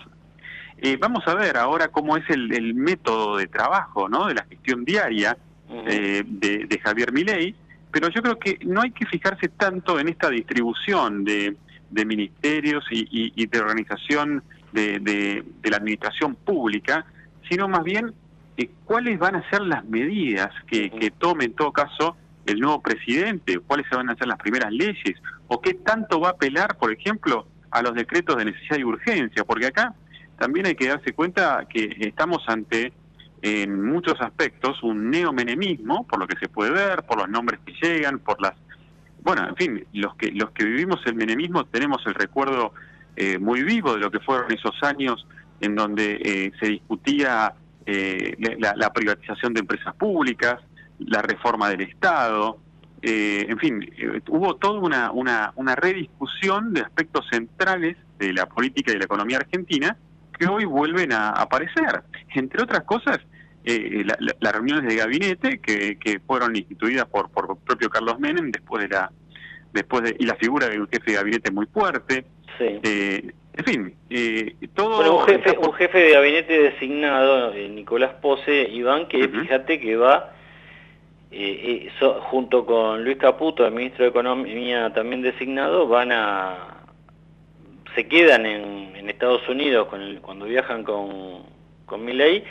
Eh, 0.76 0.96
vamos 0.96 1.26
a 1.26 1.34
ver 1.34 1.56
ahora 1.56 1.88
cómo 1.88 2.16
es 2.16 2.28
el, 2.30 2.74
método 2.74 3.36
de 3.36 3.48
trabajo, 3.48 4.08
¿no? 4.08 4.26
De 4.26 4.34
la 4.34 4.44
gestión 4.44 4.84
diaria 4.84 5.36
eh, 5.68 6.22
de, 6.24 6.80
Javier 6.82 7.12
Milei, 7.12 7.56
pero 7.90 8.08
yo 8.08 8.22
creo 8.22 8.38
que 8.38 8.58
no 8.64 8.82
hay 8.82 8.92
que 8.92 9.06
fijarse 9.06 9.48
tanto 9.48 9.98
en 9.98 10.08
esta 10.08 10.30
distribución 10.30 11.24
de, 11.24 11.56
ministerios 11.90 12.84
y, 12.92 13.32
y 13.34 13.46
de 13.46 13.58
organización 13.58 14.44
de, 14.72 15.44
la 15.64 15.76
administración 15.76 16.34
pública, 16.34 17.06
sino 17.48 17.68
más 17.68 17.84
bien 17.84 18.12
eh, 18.56 18.70
cuáles 18.84 19.18
van 19.18 19.36
a 19.36 19.50
ser 19.50 19.62
las 19.62 19.84
medidas 19.84 20.50
que, 20.66 21.12
tome 21.18 21.44
en 21.44 21.54
todo 21.54 21.72
caso 21.72 22.16
el 22.46 22.60
nuevo 22.60 22.80
presidente, 22.80 23.58
cuáles 23.58 23.88
van 23.90 24.10
a 24.10 24.16
ser 24.16 24.26
las 24.26 24.38
primeras 24.38 24.72
leyes, 24.72 25.16
o 25.48 25.60
qué 25.60 25.74
tanto 25.74 26.20
va 26.20 26.28
a 26.28 26.32
apelar, 26.32 26.78
por 26.78 26.92
ejemplo, 26.92 27.46
a 27.70 27.82
los 27.82 27.94
decretos 27.94 28.36
de 28.36 28.46
necesidad 28.46 28.78
y 28.78 28.84
urgencia, 28.84 29.44
porque 29.44 29.66
acá 29.66 29.94
también 30.38 30.66
hay 30.66 30.74
que 30.74 30.88
darse 30.88 31.12
cuenta 31.12 31.66
que 31.68 31.96
estamos 32.00 32.42
ante, 32.46 32.92
en 33.42 33.84
muchos 33.84 34.20
aspectos, 34.20 34.82
un 34.82 35.10
neomenemismo, 35.10 36.06
por 36.06 36.18
lo 36.18 36.26
que 36.26 36.38
se 36.38 36.48
puede 36.48 36.70
ver, 36.70 37.02
por 37.04 37.18
los 37.18 37.28
nombres 37.28 37.60
que 37.64 37.72
llegan, 37.82 38.18
por 38.18 38.40
las... 38.40 38.54
Bueno, 39.22 39.46
en 39.46 39.56
fin, 39.56 39.84
los 39.92 40.14
que, 40.16 40.30
los 40.32 40.50
que 40.52 40.64
vivimos 40.64 41.00
el 41.06 41.14
menemismo 41.14 41.64
tenemos 41.64 42.04
el 42.06 42.14
recuerdo 42.14 42.72
eh, 43.20 43.36
muy 43.36 43.64
vivo 43.64 43.94
de 43.94 43.98
lo 43.98 44.12
que 44.12 44.20
fueron 44.20 44.52
esos 44.52 44.80
años 44.80 45.26
en 45.60 45.74
donde 45.74 46.20
eh, 46.22 46.52
se 46.60 46.66
discutía 46.66 47.52
eh, 47.84 48.36
la, 48.60 48.92
privatización 48.92 49.54
de 49.54 49.60
empresas 49.60 49.92
públicas, 49.96 50.60
la 51.00 51.20
reforma 51.20 51.68
del 51.68 51.80
Estado, 51.80 52.60
en 53.02 53.58
fin, 53.58 53.90
hubo 54.28 54.54
toda 54.56 54.78
una, 54.78 55.10
una, 55.10 55.52
una 55.56 55.74
rediscusión 55.74 56.72
de 56.72 56.82
aspectos 56.82 57.26
centrales 57.28 57.96
de 58.20 58.32
la 58.32 58.46
política 58.46 58.92
y 58.92 58.98
la 58.98 59.04
economía 59.06 59.38
argentina 59.38 59.96
que 60.38 60.46
hoy 60.46 60.64
vuelven 60.64 61.12
a 61.12 61.30
aparecer. 61.30 62.02
Entre 62.34 62.62
otras 62.62 62.82
cosas, 62.82 63.18
las 63.64 64.52
reuniones 64.52 64.88
de 64.88 64.96
gabinete 64.96 65.58
que, 65.58 65.96
que 65.98 66.20
fueron 66.20 66.54
instituidas 66.54 67.06
por, 67.06 67.30
por 67.30 67.58
propio 67.58 67.90
Carlos 67.90 68.20
Menem 68.20 68.52
después 68.52 68.82
de 68.82 68.88
la 68.88 69.10
después 69.72 70.02
de, 70.02 70.16
y 70.18 70.26
la 70.26 70.34
figura 70.36 70.68
de 70.68 70.80
un 70.80 70.88
jefe 70.88 71.12
de 71.12 71.16
gabinete 71.16 71.50
muy 71.50 71.66
fuerte, 71.66 72.24
eh, 72.60 73.32
en 73.54 73.64
fin, 73.64 73.94
eh, 74.10 74.54
todo... 74.74 75.18
un 75.18 75.26
jefe, 75.26 75.56
un 75.58 75.72
jefe 75.72 75.98
de 75.98 76.12
gabinete 76.12 76.60
designado, 76.60 77.52
eh, 77.52 77.68
Nicolás 77.68 78.14
Pose, 78.20 78.68
Iván, 78.70 79.08
que 79.08 79.28
fíjate 79.28 79.80
que 79.80 79.96
va, 79.96 80.32
junto 82.22 82.66
con 82.66 83.04
Luis 83.04 83.16
Caputo, 83.16 83.66
el 83.66 83.74
ministro 83.74 84.04
de 84.04 84.10
Economía 84.10 84.92
también 84.92 85.22
designado, 85.22 85.86
van 85.88 86.12
a... 86.12 86.84
se 87.94 88.06
quedan 88.08 88.46
en, 88.46 88.88
Estados 89.08 89.48
Unidos 89.48 89.88
cuando 90.20 90.44
viajan 90.44 90.84
con, 90.84 91.42
con 91.86 92.04
Milley 92.04 92.44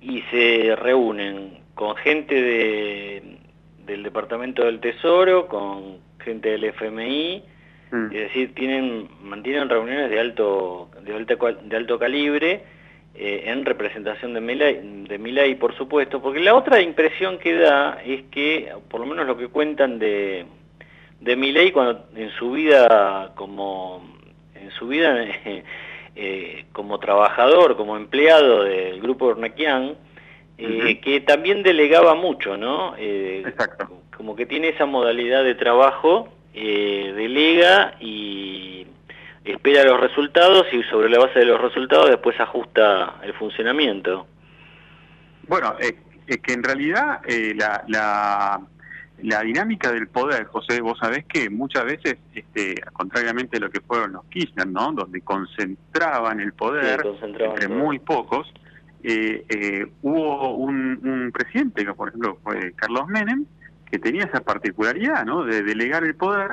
y 0.00 0.22
se 0.30 0.76
reúnen 0.76 1.58
con 1.74 1.96
gente 1.96 2.40
de, 2.40 3.38
del 3.84 4.02
Departamento 4.02 4.64
del 4.64 4.80
Tesoro, 4.80 5.48
con 5.48 5.98
gente 6.26 6.50
del 6.50 6.64
FMI, 6.64 7.42
Mm. 7.90 8.06
Es 8.06 8.12
decir, 8.12 8.54
tienen, 8.54 9.08
mantienen 9.22 9.68
reuniones 9.68 10.10
de 10.10 10.18
alto, 10.18 10.90
de 11.02 11.14
alto, 11.14 11.36
de 11.36 11.76
alto 11.76 11.98
calibre 11.98 12.64
eh, 13.14 13.44
en 13.46 13.64
representación 13.64 14.34
de 14.34 14.40
Milay, 14.40 14.80
de 15.08 15.56
por 15.58 15.76
supuesto, 15.76 16.20
porque 16.20 16.40
la 16.40 16.54
otra 16.54 16.80
impresión 16.82 17.38
que 17.38 17.54
da 17.54 18.00
es 18.04 18.24
que, 18.30 18.72
por 18.88 19.00
lo 19.00 19.06
menos 19.06 19.26
lo 19.26 19.36
que 19.36 19.48
cuentan 19.48 19.98
de, 19.98 20.46
de 21.20 21.36
Milay 21.36 21.70
cuando 21.70 22.06
en 22.16 22.30
su 22.30 22.50
vida 22.50 23.32
como 23.36 24.02
en 24.54 24.70
su 24.72 24.88
vida 24.88 25.24
eh, 26.16 26.64
como 26.72 26.98
trabajador, 26.98 27.76
como 27.76 27.96
empleado 27.96 28.64
del 28.64 29.00
grupo 29.00 29.26
Ornequian, 29.26 29.96
eh, 30.58 31.00
que 31.00 31.20
también 31.20 31.62
delegaba 31.62 32.14
mucho, 32.14 32.56
¿no? 32.56 32.96
Exacto. 32.96 33.95
Como 34.16 34.34
que 34.34 34.46
tiene 34.46 34.68
esa 34.68 34.86
modalidad 34.86 35.44
de 35.44 35.54
trabajo 35.54 36.32
eh, 36.54 37.12
delega 37.14 37.96
y 38.00 38.86
espera 39.44 39.84
los 39.84 40.00
resultados 40.00 40.66
y 40.72 40.82
sobre 40.84 41.10
la 41.10 41.18
base 41.18 41.40
de 41.40 41.44
los 41.44 41.60
resultados 41.60 42.08
después 42.08 42.38
ajusta 42.40 43.16
el 43.22 43.34
funcionamiento. 43.34 44.26
Bueno, 45.46 45.76
es 45.78 46.38
que 46.38 46.52
en 46.54 46.62
realidad 46.62 47.20
eh, 47.26 47.54
la, 47.54 47.84
la, 47.86 49.42
dinámica 49.42 49.92
del 49.92 50.08
poder, 50.08 50.46
José, 50.46 50.80
vos 50.80 50.98
sabés 50.98 51.24
que 51.26 51.48
muchas 51.50 51.84
veces, 51.84 52.16
este, 52.34 52.74
contrariamente 52.92 53.58
a 53.58 53.60
lo 53.60 53.70
que 53.70 53.80
fueron 53.80 54.12
los 54.12 54.24
Kirchner, 54.24 54.66
¿no? 54.66 54.92
donde 54.92 55.20
concentraban 55.20 56.40
el 56.40 56.52
poder 56.54 57.06
entre 57.22 57.68
muy 57.68 57.98
pocos, 57.98 58.52
eh, 59.02 59.86
hubo 60.02 60.56
un, 60.56 60.98
un, 61.04 61.30
presidente, 61.32 61.84
que 61.84 61.92
por 61.92 62.08
ejemplo 62.08 62.38
fue 62.42 62.72
Carlos 62.72 63.06
Menem, 63.06 63.46
que 63.90 63.98
tenía 63.98 64.24
esa 64.24 64.40
particularidad, 64.40 65.24
¿no? 65.24 65.44
De 65.44 65.62
delegar 65.62 66.04
el 66.04 66.14
poder, 66.14 66.52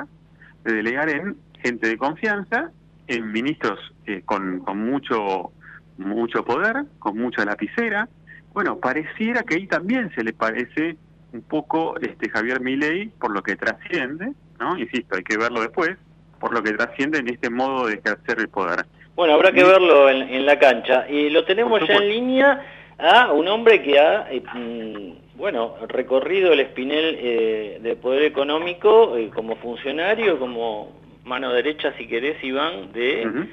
de 0.64 0.74
delegar 0.74 1.08
en 1.08 1.36
gente 1.60 1.88
de 1.88 1.96
confianza, 1.96 2.70
en 3.06 3.32
ministros 3.32 3.78
eh, 4.06 4.22
con, 4.24 4.60
con 4.60 4.78
mucho 4.78 5.52
mucho 5.98 6.44
poder, 6.44 6.84
con 6.98 7.18
mucha 7.18 7.44
lapicera. 7.44 8.08
Bueno, 8.52 8.78
pareciera 8.78 9.42
que 9.42 9.56
ahí 9.56 9.66
también 9.66 10.12
se 10.14 10.24
le 10.24 10.32
parece 10.32 10.96
un 11.32 11.42
poco 11.42 11.96
este 12.00 12.28
Javier 12.28 12.60
Milei 12.60 13.08
por 13.08 13.32
lo 13.32 13.42
que 13.42 13.56
trasciende, 13.56 14.32
¿no? 14.58 14.78
Insisto, 14.78 15.16
hay 15.16 15.24
que 15.24 15.36
verlo 15.36 15.60
después, 15.60 15.96
por 16.38 16.52
lo 16.52 16.62
que 16.62 16.72
trasciende 16.72 17.18
en 17.18 17.28
este 17.28 17.50
modo 17.50 17.86
de 17.86 17.94
ejercer 17.94 18.38
el 18.38 18.48
poder. 18.48 18.86
Bueno, 19.16 19.34
habrá 19.34 19.52
que 19.52 19.64
verlo 19.64 20.08
en, 20.08 20.46
la 20.46 20.58
cancha. 20.58 21.08
Y 21.08 21.30
lo 21.30 21.44
tenemos 21.44 21.80
ya 21.86 21.94
en 21.96 22.08
línea 22.08 22.62
a 22.98 23.32
un 23.32 23.46
hombre 23.48 23.82
que 23.82 23.98
ha 23.98 24.30
eh, 24.30 24.42
mm, 24.54 25.23
bueno, 25.36 25.74
recorrido 25.88 26.52
el 26.52 26.60
espinel 26.60 27.16
eh, 27.18 27.78
de 27.80 27.96
poder 27.96 28.22
económico 28.22 29.16
eh, 29.16 29.30
como 29.34 29.56
funcionario, 29.56 30.38
como 30.38 30.92
mano 31.24 31.52
derecha, 31.52 31.92
si 31.98 32.06
querés, 32.06 32.42
Iván, 32.42 32.92
de 32.92 33.46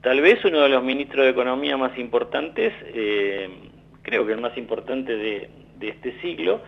tal 0.00 0.20
vez 0.20 0.44
uno 0.44 0.60
de 0.60 0.68
los 0.68 0.82
ministros 0.82 1.24
de 1.24 1.32
Economía 1.32 1.76
más 1.76 1.98
importantes, 1.98 2.72
eh, 2.94 3.50
creo 4.02 4.26
que 4.26 4.32
el 4.32 4.40
más 4.40 4.56
importante 4.56 5.16
de, 5.16 5.48
este 5.80 6.18
siglo. 6.20 6.62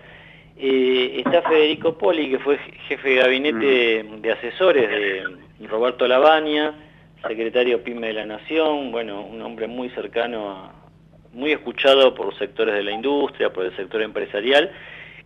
está 0.57 1.43
Federico 1.43 1.97
Poli, 1.97 2.31
que 2.31 2.39
fue 2.41 2.59
jefe 2.89 3.11
de 3.11 3.17
gabinete 3.17 4.05
de 4.21 4.33
asesores 4.33 4.91
de 4.91 5.67
Roberto 5.67 6.07
Lavagna, 6.07 6.75
secretario 7.27 7.83
PYME 7.83 8.09
de 8.09 8.13
la 8.13 8.27
Nación, 8.27 8.93
bueno, 8.93 9.23
un 9.23 9.41
hombre 9.43 9.67
muy 9.67 9.89
cercano 9.91 10.51
a, 10.51 10.78
muy 11.33 11.53
escuchado 11.53 12.15
por 12.15 12.37
sectores 12.39 12.75
de 12.75 12.83
la 12.83 12.93
industria, 12.93 13.53
por 13.53 13.65
el 13.65 13.77
sector 13.77 14.03
empresarial. 14.03 14.71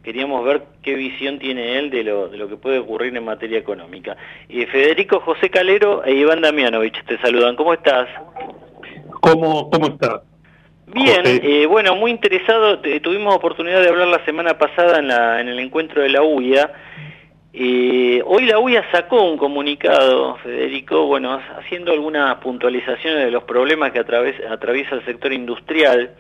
Queríamos 0.03 0.45
ver 0.45 0.62
qué 0.83 0.95
visión 0.95 1.38
tiene 1.38 1.79
él 1.79 1.91
de 1.91 2.03
lo, 2.03 2.29
de 2.29 2.37
lo 2.37 2.49
que 2.49 2.57
puede 2.57 2.79
ocurrir 2.79 3.17
en 3.17 3.25
materia 3.25 3.59
económica. 3.59 4.17
Y 4.49 4.67
Federico 4.67 5.21
José 5.21 5.49
Calero 5.49 6.05
e 6.05 6.12
Iván 6.12 6.41
Damianovich 6.41 7.05
te 7.05 7.19
saludan. 7.19 7.55
¿Cómo 7.55 7.73
estás? 7.73 8.09
¿Cómo, 9.21 9.71
cómo 9.71 9.87
estás? 9.87 10.23
Bien, 10.88 11.23
eh, 11.25 11.67
bueno, 11.67 11.95
muy 11.95 12.11
interesado. 12.11 12.81
tuvimos 13.01 13.35
oportunidad 13.35 13.81
de 13.81 13.88
hablar 13.88 14.09
la 14.09 14.25
semana 14.25 14.59
pasada 14.59 14.99
en, 14.99 15.09
la, 15.09 15.41
en 15.41 15.49
el 15.49 15.59
encuentro 15.61 16.03
de 16.03 16.09
la 16.09 16.23
UIA. 16.23 16.71
Eh, 17.55 18.23
hoy 18.25 18.47
la 18.47 18.59
UIA 18.59 18.91
sacó 18.91 19.31
un 19.31 19.37
comunicado, 19.37 20.37
Federico, 20.37 21.07
bueno, 21.07 21.38
haciendo 21.59 21.93
algunas 21.93 22.37
puntualizaciones 22.37 23.27
de 23.27 23.31
los 23.31 23.45
problemas 23.45 23.93
que 23.93 23.99
atraviesa 23.99 24.95
el 24.95 25.05
sector 25.05 25.35
industrial, 25.35 26.15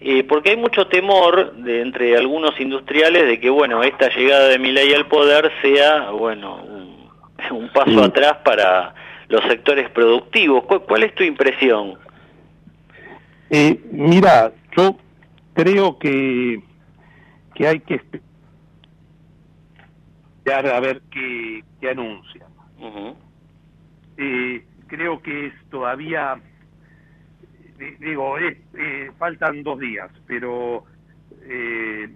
eh, 0.00 0.24
porque 0.24 0.50
hay 0.50 0.56
mucho 0.56 0.88
temor 0.88 1.52
de, 1.54 1.82
entre 1.82 2.16
algunos 2.16 2.58
industriales 2.60 3.28
de 3.28 3.38
que, 3.38 3.48
bueno, 3.48 3.84
esta 3.84 4.08
llegada 4.08 4.48
de 4.48 4.58
Milei 4.58 4.92
al 4.92 5.06
poder 5.06 5.52
sea, 5.62 6.10
bueno, 6.10 6.60
un, 7.50 7.68
paso 7.72 8.02
atrás 8.02 8.38
para 8.44 8.94
los 9.28 9.42
sectores 9.44 9.88
productivos. 9.90 10.64
¿Cuál 10.64 11.04
es 11.04 11.14
tu 11.14 11.22
impresión? 11.22 11.94
Eh, 13.50 13.78
mira, 13.92 14.52
yo 14.76 14.96
creo 15.54 15.96
que, 15.98 16.60
que 17.54 17.68
hay 17.68 17.78
que 17.80 17.94
esperar 17.94 18.31
a 20.50 20.80
ver 20.80 21.02
qué, 21.10 21.62
qué 21.80 21.90
anuncian. 21.90 22.50
eh, 24.16 24.64
creo 24.86 25.22
que 25.22 25.46
es 25.46 25.54
todavía, 25.70 26.40
digo, 27.98 28.38
eh, 28.38 29.10
faltan 29.18 29.62
dos 29.62 29.78
días, 29.78 30.10
pero 30.26 30.84
eh, 31.42 32.08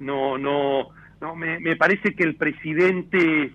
no, 0.00 0.36
no, 0.36 0.88
no 1.20 1.36
me, 1.36 1.60
me 1.60 1.76
parece 1.76 2.14
que 2.14 2.24
el 2.24 2.36
presidente 2.36 3.52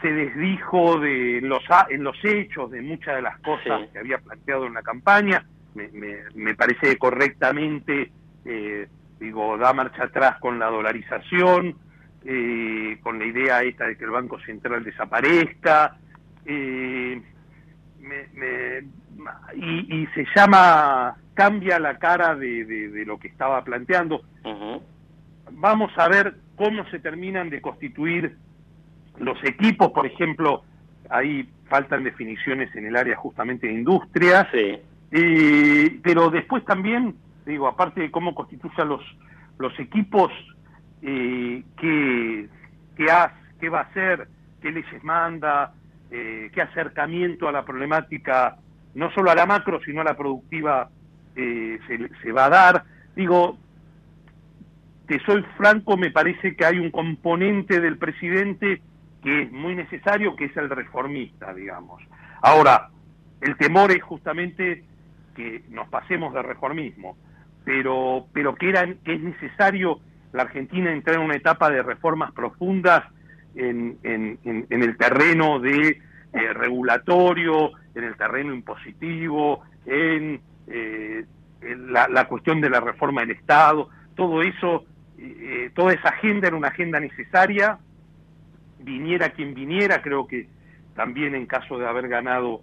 se 0.00 0.12
desdijo 0.12 1.00
de 1.00 1.40
los 1.42 1.62
en 1.90 2.04
los 2.04 2.16
hechos 2.24 2.70
de 2.70 2.82
muchas 2.82 3.16
de 3.16 3.22
las 3.22 3.38
cosas 3.40 3.88
que 3.92 3.98
había 3.98 4.18
planteado 4.18 4.66
en 4.66 4.74
la 4.74 4.82
campaña. 4.82 5.44
Me, 5.74 6.54
parece 6.54 6.96
correctamente, 6.96 8.10
eh, 8.44 8.88
digo, 9.20 9.56
da 9.58 9.72
marcha 9.72 10.04
atrás 10.04 10.38
con 10.40 10.58
la 10.58 10.66
dolarización, 10.66 11.76
eh, 12.30 12.98
con 13.02 13.18
la 13.18 13.24
idea 13.24 13.62
esta 13.62 13.86
de 13.86 13.96
que 13.96 14.04
el 14.04 14.10
Banco 14.10 14.38
Central 14.40 14.84
desaparezca, 14.84 15.96
eh, 16.44 17.22
y, 19.56 20.06
se 20.14 20.26
llama, 20.36 21.16
cambia 21.32 21.78
la 21.78 21.98
cara 21.98 22.34
de, 22.34 23.04
lo 23.06 23.18
que 23.18 23.28
estaba 23.28 23.64
planteando. 23.64 24.20
Vamos 25.52 25.90
a 25.96 26.06
ver 26.08 26.36
cómo 26.56 26.84
se 26.90 26.98
terminan 26.98 27.48
de 27.48 27.62
constituir 27.62 28.36
los 29.18 29.42
equipos, 29.42 29.92
por 29.92 30.04
ejemplo, 30.04 30.64
ahí 31.08 31.48
faltan 31.70 32.04
definiciones 32.04 32.74
en 32.76 32.84
el 32.86 32.96
área 32.96 33.16
justamente 33.16 33.68
de 33.68 33.72
industria. 33.72 34.46
Sí. 34.52 34.78
Eh, 35.12 35.98
pero 36.02 36.28
después 36.28 36.62
también, 36.66 37.14
digo, 37.46 37.68
aparte 37.68 38.02
de 38.02 38.10
cómo 38.10 38.34
constituyan 38.34 38.88
los, 38.88 39.02
los 39.58 39.78
equipos, 39.80 40.30
qué, 41.00 42.48
qué, 42.96 43.06
qué 43.60 43.68
va 43.68 43.80
a 43.80 43.82
hacer, 43.82 44.28
qué 44.60 44.70
leyes 44.70 45.04
manda, 45.04 45.72
eh, 46.10 46.50
qué 46.52 46.62
acercamiento 46.62 47.48
a 47.48 47.52
la 47.52 47.64
problemática, 47.64 48.56
no 48.94 49.10
solo 49.12 49.30
a 49.30 49.34
la 49.34 49.46
macro, 49.46 49.80
sino 49.84 50.00
a 50.00 50.04
la 50.04 50.16
productiva, 50.16 50.88
eh, 51.36 51.78
se, 52.22 52.32
va 52.32 52.46
a 52.46 52.50
dar. 52.50 52.84
Digo, 53.14 53.58
que 55.06 55.18
soy 55.20 55.44
franco, 55.56 55.96
me 55.96 56.10
parece 56.10 56.56
que 56.56 56.64
hay 56.64 56.78
un 56.78 56.90
componente 56.90 57.80
del 57.80 57.98
presidente 57.98 58.82
que 59.22 59.42
es 59.42 59.52
muy 59.52 59.74
necesario, 59.74 60.36
que 60.36 60.46
es 60.46 60.56
el 60.56 60.70
reformista, 60.70 61.52
digamos. 61.52 62.02
Ahora, 62.42 62.88
el 63.40 63.56
temor 63.56 63.90
es 63.90 64.02
justamente 64.02 64.84
que 65.34 65.62
nos 65.70 65.88
pasemos 65.88 66.32
de 66.34 66.42
reformismo, 66.42 67.16
pero, 67.64 68.26
pero 68.32 68.54
que, 68.54 68.70
era, 68.70 68.82
es 68.82 69.20
necesario 69.20 70.00
la 70.32 70.42
Argentina 70.42 70.92
entrar 70.92 71.16
en 71.16 71.22
una 71.22 71.36
etapa 71.36 71.70
de 71.70 71.82
reformas 71.82 72.32
profundas 72.32 73.04
en, 73.54 73.98
en, 74.02 74.38
en, 74.44 74.82
el 74.82 74.96
terreno 74.96 75.58
de 75.58 76.00
eh, 76.32 76.52
regulatorio, 76.52 77.72
en 77.94 78.04
el 78.04 78.16
terreno 78.16 78.54
impositivo, 78.54 79.62
en, 79.86 80.40
eh, 80.68 81.24
la, 81.60 82.08
la, 82.08 82.26
cuestión 82.26 82.60
de 82.60 82.70
la 82.70 82.80
reforma 82.80 83.22
del 83.22 83.32
Estado, 83.32 83.88
todo 84.14 84.42
eso, 84.42 84.84
eh, 85.18 85.70
toda 85.74 85.92
esa 85.92 86.10
agenda 86.10 86.48
era 86.48 86.56
una 86.56 86.68
agenda 86.68 87.00
necesaria, 87.00 87.78
viniera 88.80 89.30
quien 89.30 89.54
viniera, 89.54 90.02
creo 90.02 90.26
que 90.26 90.48
también 90.94 91.34
en 91.34 91.46
caso 91.46 91.78
de 91.78 91.86
haber 91.86 92.08
ganado 92.08 92.60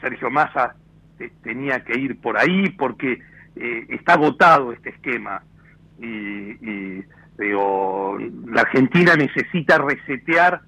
Sergio 0.00 0.30
Massa 0.30 0.74
tenía 1.42 1.84
que 1.84 1.98
ir 1.98 2.20
por 2.20 2.38
ahí 2.38 2.70
porque 2.70 3.20
eh, 3.56 3.86
está 3.88 4.14
agotado 4.14 4.72
este 4.72 4.90
esquema 4.90 5.42
y, 6.00 7.04
la 7.38 8.60
Argentina 8.60 9.16
necesita 9.16 9.78
resetear 9.78 10.60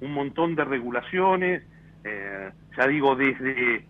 un 0.00 0.12
montón 0.12 0.54
de 0.54 0.64
regulaciones, 0.64 1.62
eh, 2.04 2.50
ya 2.76 2.86
digo, 2.86 3.16
desde, 3.16 3.84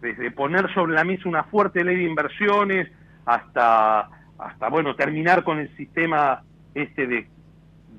desde 0.00 0.30
poner 0.30 0.72
sobre 0.72 0.94
la 0.94 1.04
mesa 1.04 1.28
una 1.28 1.44
fuerte 1.44 1.84
ley 1.84 1.96
de 1.96 2.04
inversiones 2.04 2.88
hasta, 3.26 4.08
hasta 4.38 4.68
bueno, 4.70 4.96
terminar 4.96 5.44
con 5.44 5.58
el 5.58 5.74
sistema 5.76 6.42
este 6.74 7.06
de 7.06 7.28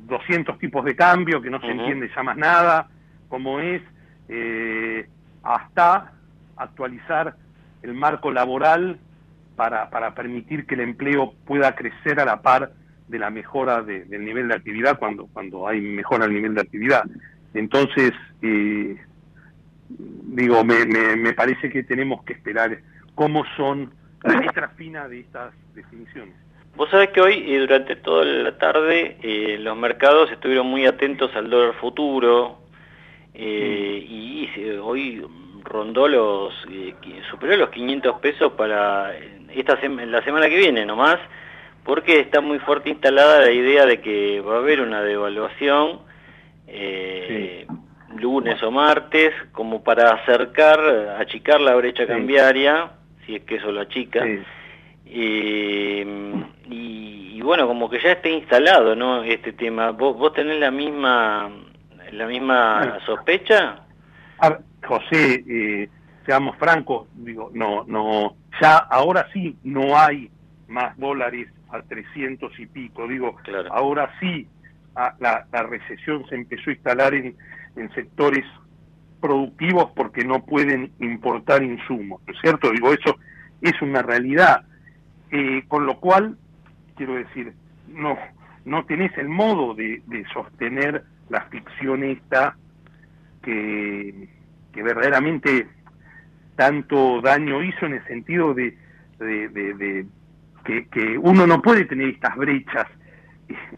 200 0.08 0.58
tipos 0.58 0.84
de 0.86 0.96
cambio, 0.96 1.42
que 1.42 1.50
no 1.50 1.60
se 1.62 1.72
entiende 1.72 2.10
ya 2.16 2.24
más 2.24 2.36
nada, 2.36 2.88
como 3.30 3.60
es, 3.60 3.82
eh, 4.28 5.08
hasta 5.44 6.14
actualizar 6.58 7.36
el 7.84 7.94
marco 7.94 8.32
laboral 8.32 9.00
para, 9.56 9.90
para 9.90 10.14
permitir 10.14 10.66
que 10.66 10.76
el 10.76 10.82
empleo 10.82 11.34
pueda 11.46 11.76
crecer 11.76 12.20
a 12.20 12.26
la 12.26 12.42
par 12.42 12.72
de 13.08 13.20
la 13.20 13.30
mejora 13.30 13.82
del 13.82 14.26
nivel 14.26 14.48
de 14.48 14.56
actividad 14.56 14.98
cuando, 14.98 15.28
cuando 15.28 15.68
hay 15.68 15.82
mejora 15.82 16.26
el 16.26 16.34
nivel 16.34 16.56
de 16.56 16.62
actividad. 16.62 17.04
Entonces, 17.54 18.12
eh, 18.42 18.98
digo, 19.90 20.64
me, 20.64 20.86
me, 20.86 21.34
parece 21.34 21.70
que 21.70 21.84
tenemos 21.84 22.24
que 22.24 22.34
esperar 22.34 22.80
cómo 23.14 23.44
son 23.56 23.92
la 24.24 24.40
letra 24.42 24.70
fina 24.70 25.08
de 25.08 25.20
estas 25.20 25.54
definiciones. 25.76 26.34
Vos 26.76 26.90
sabés 26.90 27.10
que 27.10 27.22
hoy, 27.22 27.56
durante 27.58 27.96
toda 27.98 28.26
la 28.26 28.58
tarde, 28.58 29.18
eh, 29.22 29.58
los 29.60 29.78
mercados 29.78 30.32
estuvieron 30.32 30.66
muy 30.66 30.88
atentos 30.88 31.30
al 31.36 31.50
dólar 31.52 31.76
futuro, 31.76 32.64
eh, 33.36 34.06
y 34.08 34.50
hoy 34.80 35.26
rondó 35.64 36.08
los, 36.08 36.54
eh, 36.70 36.94
superó 37.32 37.58
los 37.58 37.70
500 37.70 38.20
pesos 38.20 38.54
para 38.54 39.12
esta 39.56 39.78
la 39.88 40.24
semana 40.24 40.50
que 40.50 40.58
viene 40.58 40.86
nomás, 40.86 41.18
porque 41.84 42.20
está 42.20 42.42
muy 42.42 42.60
fuerte 42.60 42.90
instalada 42.90 43.42
la 43.42 43.52
idea 43.52 43.86
de 43.86 44.02
que 44.02 44.42
va 44.42 44.56
a 44.56 44.60
haber 44.60 44.82
una 44.82 45.02
devaluación 45.02 46.00
eh, 46.68 47.68
lunes 48.16 48.62
o 48.64 48.72
martes, 48.72 49.34
como 49.52 49.84
para 49.84 50.12
acercar, 50.14 50.80
achicar 51.20 51.60
la 51.62 51.76
brecha 51.76 52.08
cambiaria, 52.08 52.92
si 53.26 53.36
es 53.36 53.44
que 53.44 53.56
eso 53.56 53.72
lo 53.72 53.82
achica. 53.82 54.26
y, 55.06 56.04
bueno, 57.42 57.68
como 57.68 57.90
que 57.90 58.00
ya 58.00 58.14
está 58.14 58.30
instalado, 58.30 58.96
¿no? 58.96 59.22
Este 59.24 59.52
tema. 59.52 59.92
¿Vos, 59.92 60.18
vos 60.18 60.32
tenés 60.34 60.60
la 60.60 60.72
misma, 60.72 61.52
la 62.12 62.26
misma 62.26 63.00
sospecha? 63.06 63.82
José, 64.86 65.44
eh, 65.48 65.90
seamos 66.26 66.58
francos, 66.58 67.08
digo, 67.16 67.50
no, 67.54 67.84
no, 67.86 68.36
ya 68.62 68.78
ahora 68.78 69.28
sí 69.34 69.58
no 69.64 69.98
hay 69.98 70.30
más 70.68 70.98
dólares 70.98 71.50
a 71.70 71.82
300 71.82 72.60
y 72.60 72.66
pico, 72.68 73.08
digo, 73.08 73.38
ahora 73.72 74.12
sí 74.20 74.48
la, 75.20 75.46
recesión 75.64 76.26
se 76.30 76.36
empezó 76.36 76.70
a 76.70 76.74
instalar 76.74 77.14
en, 77.14 77.36
sectores 77.96 78.46
productivos 79.20 79.92
porque 79.96 80.24
no 80.24 80.46
pueden 80.46 80.92
importar 81.00 81.64
insumos, 81.64 82.22
¿no 82.28 82.34
es 82.34 82.40
cierto? 82.42 82.70
Digo, 82.72 82.94
eso 82.94 83.16
es 83.62 83.82
una 83.82 84.02
realidad, 84.04 84.66
eh, 85.32 85.64
con 85.68 85.86
lo 85.86 86.00
cual, 86.00 86.38
quiero 86.96 87.16
decir, 87.16 87.54
no, 87.88 88.18
no 88.66 88.86
tenés 88.86 89.18
el 89.18 89.30
modo 89.30 89.74
de, 89.74 90.04
de 90.06 90.24
sostener 90.34 91.04
la 91.30 91.42
ficción 91.46 92.04
esta 92.04 92.56
que 93.42 94.30
que 94.74 94.84
verdaderamente 94.84 95.68
tanto 96.56 97.22
daño 97.22 97.64
hizo 97.64 97.86
en 97.86 97.94
el 97.94 98.06
sentido 98.06 98.54
de, 98.54 98.78
que, 100.64 101.18
uno 101.18 101.48
no 101.48 101.62
puede 101.62 101.86
tener 101.86 102.10
estas 102.10 102.36
brechas, 102.36 102.88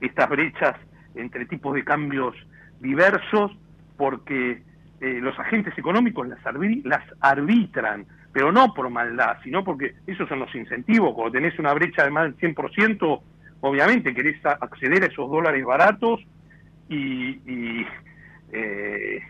estas 0.02 0.30
brechas 0.30 0.76
entre 1.16 1.46
tipos 1.46 1.74
de 1.74 1.84
cambios 1.84 2.36
diversos, 2.80 3.52
porque 3.98 4.62
eh, 5.02 5.20
los 5.22 5.38
agentes 5.40 5.78
económicos 5.78 6.28
las, 6.28 6.40
las 6.84 7.04
arbitran, 7.22 8.06
pero 8.34 8.52
no 8.52 8.74
por 8.74 8.90
maldad, 8.90 9.38
sino 9.44 9.64
porque 9.64 9.96
esos 10.08 10.28
son 10.28 10.40
los 10.40 10.54
incentivos. 10.54 11.14
Cuando 11.16 11.32
tenés 11.32 11.58
una 11.58 11.74
brecha 11.74 12.04
de 12.04 12.12
más 12.12 12.24
del 12.24 12.56
100%, 12.56 13.22
obviamente 13.62 14.14
querés 14.14 14.46
acceder 14.46 15.04
a 15.04 15.08
esos 15.08 15.30
dólares 15.30 15.64
baratos 15.64 16.20
y, 16.90 17.40
y 17.50 17.86
eh, 18.52 19.22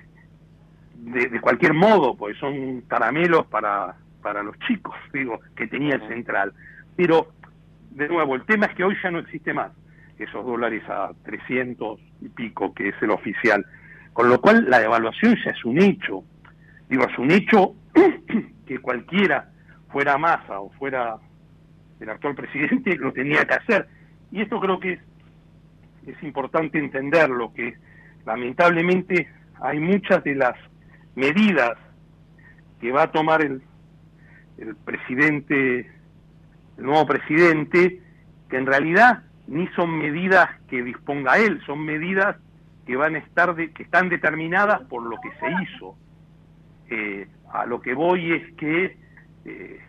de, 1.06 1.40
cualquier 1.40 1.74
modo, 1.74 2.16
pues 2.16 2.38
son 2.38 2.82
caramelos 2.82 3.46
para, 3.48 3.96
para 4.22 4.42
los 4.42 4.58
chicos, 4.60 4.96
digo, 5.14 5.40
que 5.56 5.68
tenía 5.68 5.96
el 5.96 6.08
central. 6.08 6.54
Pero, 6.96 7.32
de 7.92 8.08
nuevo, 8.08 8.36
el 8.36 8.46
tema 8.46 8.66
es 8.66 8.76
que 8.76 8.84
hoy 8.84 8.96
ya 9.04 9.12
no 9.12 9.20
existe 9.20 9.54
más 9.54 9.72
esos 10.18 10.46
dólares 10.46 10.82
a 10.90 11.12
300 11.26 12.00
y 12.22 12.30
pico, 12.30 12.74
que 12.74 12.90
es 12.90 12.96
el 13.02 13.12
oficial. 13.12 13.66
Con 14.14 14.30
lo 14.30 14.40
cual, 14.40 14.66
la 14.70 14.80
devaluación 14.80 15.36
ya 15.44 15.52
es 15.52 15.66
un 15.66 15.80
hecho. 15.82 16.24
Digo, 16.90 17.04
es 17.04 17.18
un 17.20 17.32
hecho 17.32 17.76
que 18.66 18.80
cualquiera, 18.80 19.52
fuera 19.90 20.18
Massa 20.18 20.60
o 20.60 20.72
fuera 20.72 21.18
el 22.00 22.10
actual 22.10 22.36
presidente, 22.36 22.96
lo 22.98 23.12
tenía 23.14 23.46
que 23.46 23.54
hacer. 23.54 23.88
Y 24.32 24.42
esto 24.42 24.60
creo 24.60 24.80
que 24.80 24.94
es, 24.94 25.00
es 26.08 26.24
importante 26.24 26.80
entenderlo, 26.80 27.54
que 27.54 27.76
lamentablemente 28.26 29.30
hay 29.62 29.80
muchas 29.80 30.24
de 30.24 30.36
las 30.36 30.56
medidas 31.16 31.78
que 32.80 32.92
va 32.92 33.04
a 33.04 33.12
tomar 33.12 33.42
el, 33.42 33.62
el 34.58 34.76
presidente, 34.76 35.92
el 36.78 36.84
nuevo 36.84 37.06
presidente, 37.06 38.02
que 38.50 38.58
en 38.58 38.66
realidad 38.66 39.24
ni 39.48 39.68
son 39.70 39.98
medidas 39.98 40.50
que 40.68 40.84
disponga 40.84 41.38
él, 41.38 41.62
son 41.66 41.86
medidas 41.86 42.38
que 42.86 42.96
van 42.96 43.16
a 43.16 43.20
estar 43.20 43.56
que 43.56 43.84
están 43.84 44.10
determinadas 44.10 44.82
por 44.84 45.04
lo 45.04 45.18
que 45.22 45.30
se 45.40 45.64
hizo. 45.64 45.96
Eh, 46.90 47.28
a 47.52 47.66
lo 47.66 47.82
que 47.82 47.94
voy 47.94 48.34
es 48.34 48.54
que 48.54 48.98
eh, 49.46 49.80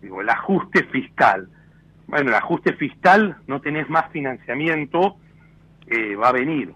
digo 0.00 0.20
el 0.20 0.28
ajuste 0.28 0.84
fiscal. 0.84 1.48
Bueno, 2.06 2.28
el 2.30 2.34
ajuste 2.34 2.74
fiscal 2.74 3.36
no 3.46 3.60
tenés 3.60 3.88
más 3.88 4.10
financiamiento, 4.10 5.16
eh, 5.86 6.14
va 6.16 6.28
a 6.28 6.32
venir. 6.32 6.74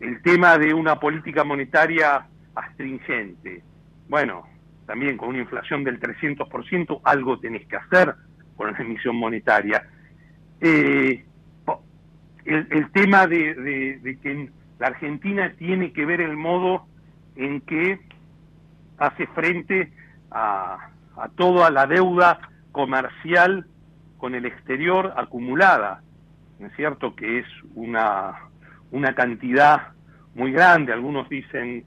El 0.00 0.22
tema 0.22 0.58
de 0.58 0.74
una 0.74 0.98
política 0.98 1.44
monetaria 1.44 2.26
astringente. 2.54 3.62
Bueno, 4.08 4.46
también 4.86 5.16
con 5.16 5.28
una 5.28 5.38
inflación 5.38 5.84
del 5.84 6.00
300%, 6.00 7.00
algo 7.04 7.38
tenés 7.38 7.66
que 7.66 7.76
hacer 7.76 8.14
con 8.56 8.72
la 8.72 8.78
emisión 8.78 9.16
monetaria. 9.16 9.86
Eh, 10.60 11.24
el, 12.44 12.90
tema 12.90 13.26
de, 13.26 14.18
que 14.22 14.50
la 14.78 14.88
Argentina 14.88 15.52
tiene 15.56 15.92
que 15.92 16.06
ver 16.06 16.20
el 16.20 16.36
modo 16.36 16.86
en 17.36 17.60
que 17.60 18.00
hace 18.98 19.26
frente 19.28 19.92
a, 20.30 20.90
a 21.16 21.28
toda 21.28 21.70
la 21.70 21.86
deuda 21.86 22.40
comercial 22.72 23.66
con 24.18 24.34
el 24.34 24.46
exterior 24.46 25.14
acumulada, 25.16 26.02
¿no 26.58 26.66
es 26.66 26.76
cierto? 26.76 27.14
Que 27.14 27.38
es 27.38 27.46
una, 27.74 28.49
una 28.90 29.14
cantidad 29.14 29.88
muy 30.34 30.52
grande, 30.52 30.92
algunos 30.92 31.28
dicen 31.28 31.84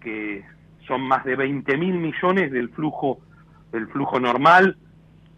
que 0.00 0.44
son 0.86 1.02
más 1.02 1.24
de 1.24 1.36
20 1.36 1.76
mil 1.76 1.94
millones 1.94 2.52
del 2.52 2.68
flujo 2.70 3.20
del 3.72 3.88
flujo 3.88 4.20
normal. 4.20 4.76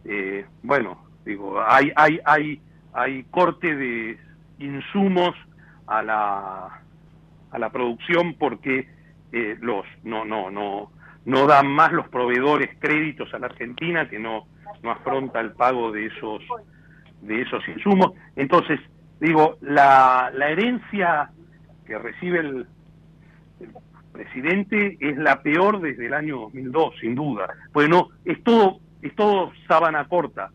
Eh, 0.05 0.45
bueno, 0.63 1.07
digo, 1.25 1.61
hay, 1.67 1.91
hay, 1.97 2.21
hay, 2.25 2.61
hay 2.93 3.25
corte 3.25 3.75
de 3.75 4.19
insumos 4.59 5.35
a 5.87 6.03
la, 6.03 6.83
a 7.51 7.59
la 7.59 7.71
producción 7.71 8.35
porque 8.35 8.89
eh, 9.33 9.57
los 9.61 9.85
no, 10.05 10.25
no, 10.25 10.51
no, 10.51 10.91
no 11.25 11.47
dan 11.47 11.69
más 11.69 11.93
los 11.93 12.09
proveedores 12.09 12.71
créditos 12.79 13.33
a 13.33 13.39
la 13.39 13.47
Argentina 13.47 14.09
que 14.09 14.19
no, 14.19 14.47
no 14.83 14.91
afronta 14.91 15.41
el 15.41 15.53
pago 15.53 15.91
de 15.91 16.07
esos, 16.07 16.43
de 17.23 17.43
esos 17.43 17.67
insumos. 17.69 18.13
Entonces, 18.37 18.79
digo, 19.21 19.57
la, 19.61 20.31
la 20.35 20.51
herencia 20.51 21.31
que 21.87 21.99
recibe 21.99 22.41
el, 22.41 22.67
presidente 24.17 24.97
es 25.01 25.17
la 25.19 25.43
peor 25.43 25.81
desde 25.81 26.07
el 26.07 26.15
año 26.15 26.41
2002, 26.41 26.95
sin 27.01 27.15
duda. 27.15 27.49
Pues 27.73 27.89
no, 27.89 28.09
es 28.25 28.43
todo, 28.43 28.81
es 29.03 29.15
todo 29.15 29.53
sábana 29.69 30.09
corta. 30.09 30.51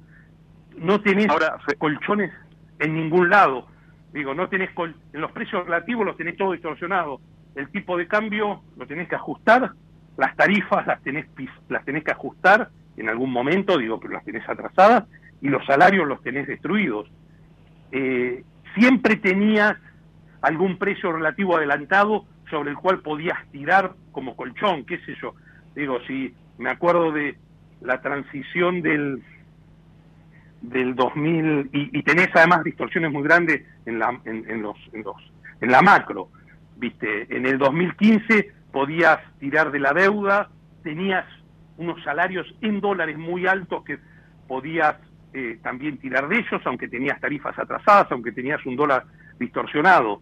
No 0.77 0.99
tenés 1.01 1.29
Ahora, 1.29 1.57
colchones 1.77 2.31
en 2.79 2.95
ningún 2.95 3.29
lado. 3.29 3.67
Digo, 4.13 4.33
no 4.33 4.49
tenés 4.49 4.71
en 5.13 5.21
los 5.21 5.31
precios 5.31 5.65
relativos 5.65 6.05
los 6.05 6.17
tenés 6.17 6.37
todo 6.37 6.53
distorsionado. 6.53 7.21
El 7.55 7.69
tipo 7.69 7.97
de 7.97 8.07
cambio 8.07 8.61
lo 8.77 8.87
tenés 8.87 9.07
que 9.07 9.15
ajustar, 9.15 9.71
las 10.17 10.35
tarifas 10.35 10.87
las 10.87 11.01
tenés 11.03 11.27
las 11.69 11.85
tenés 11.85 12.03
que 12.03 12.11
ajustar 12.11 12.69
en 12.97 13.09
algún 13.09 13.31
momento, 13.31 13.77
digo, 13.77 13.99
pero 13.99 14.13
las 14.13 14.25
tenés 14.25 14.47
atrasadas 14.47 15.05
y 15.41 15.49
los 15.49 15.65
salarios 15.65 16.07
los 16.07 16.21
tenés 16.21 16.47
destruidos. 16.47 17.09
Eh, 17.91 18.43
siempre 18.75 19.15
tenías 19.15 19.75
algún 20.41 20.77
precio 20.77 21.11
relativo 21.11 21.57
adelantado 21.57 22.25
sobre 22.49 22.71
el 22.71 22.77
cual 22.77 22.99
podías 22.99 23.37
tirar 23.51 23.93
como 24.11 24.35
colchón, 24.35 24.85
qué 24.85 24.99
sé 25.05 25.15
yo. 25.21 25.33
Digo, 25.75 25.99
si 26.07 26.33
me 26.57 26.69
acuerdo 26.69 27.11
de 27.11 27.37
la 27.81 28.01
transición 28.01 28.81
del 28.81 29.23
del 30.61 30.93
2000 30.93 31.71
y, 31.73 31.97
y 31.97 32.03
tenés 32.03 32.29
además 32.35 32.63
distorsiones 32.63 33.11
muy 33.11 33.23
grandes 33.23 33.65
en 33.87 33.97
la 33.97 34.19
en, 34.25 34.61
los 34.61 34.77
en 34.93 35.01
los 35.03 35.15
en 35.59 35.71
la 35.71 35.81
macro, 35.81 36.29
viste, 36.77 37.35
en 37.35 37.47
el 37.47 37.57
2015 37.57 38.51
podías 38.71 39.19
tirar 39.39 39.71
de 39.71 39.79
la 39.79 39.93
deuda, 39.93 40.49
tenías 40.83 41.25
unos 41.77 42.03
salarios 42.03 42.45
en 42.61 42.79
dólares 42.79 43.17
muy 43.17 43.47
altos 43.47 43.83
que 43.83 43.99
podías 44.47 44.95
eh, 45.33 45.59
también 45.63 45.97
tirar 45.97 46.27
de 46.27 46.39
ellos, 46.39 46.61
aunque 46.65 46.87
tenías 46.89 47.19
tarifas 47.21 47.57
atrasadas, 47.57 48.11
aunque 48.11 48.31
tenías 48.31 48.65
un 48.65 48.75
dólar 48.75 49.05
distorsionado. 49.39 50.21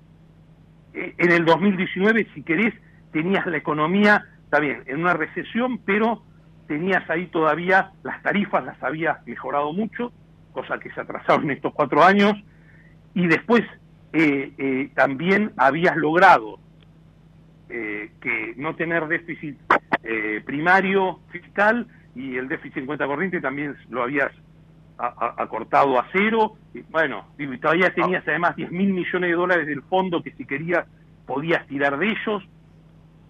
Eh, 0.94 1.16
en 1.18 1.32
el 1.32 1.46
2019, 1.46 2.28
si 2.34 2.44
querés, 2.44 2.74
tenías 3.12 3.46
la 3.48 3.58
economía, 3.58 4.26
está 4.44 4.60
bien, 4.60 4.84
en 4.86 5.00
una 5.00 5.14
recesión, 5.14 5.80
pero 5.80 6.24
tenías 6.68 7.10
ahí 7.10 7.26
todavía 7.28 7.92
las 8.04 8.22
tarifas, 8.22 8.64
las 8.64 8.82
habías 8.84 9.26
mejorado 9.26 9.74
mucho, 9.74 10.12
cosa 10.52 10.80
que 10.80 10.92
se 10.92 11.02
atrasaron 11.02 11.46
en 11.46 11.52
estos 11.52 11.74
cuatro 11.74 12.04
años, 12.04 12.34
y 13.16 13.26
después 13.26 13.64
eh, 14.14 14.54
eh, 14.58 14.92
también 14.96 15.54
habías 15.58 15.96
logrado 15.98 16.60
que 17.70 18.56
no 18.58 18.76
tener 18.76 19.08
déficit 19.08 19.56
primario 20.44 21.20
fiscal 21.32 21.86
y 22.16 22.36
el 22.36 22.48
déficit 22.48 22.78
en 22.78 22.88
cuenta 22.88 23.06
corriente 23.06 23.42
también 23.42 23.76
lo 23.92 24.02
habías 24.02 24.32
acortado 25.00 26.00
a 26.00 26.06
cero. 26.12 26.56
Y, 26.74 26.82
bueno, 26.82 27.26
y 27.38 27.58
todavía 27.58 27.94
tenías 27.94 28.28
además 28.28 28.56
10 28.56 28.72
mil 28.72 28.94
millones 28.94 29.30
de 29.30 29.36
dólares 29.36 29.68
del 29.68 29.82
fondo 29.84 30.22
que 30.22 30.32
si 30.32 30.46
querías 30.46 30.86
podías 31.26 31.66
tirar 31.68 31.98
de 31.98 32.10
ellos. 32.10 32.44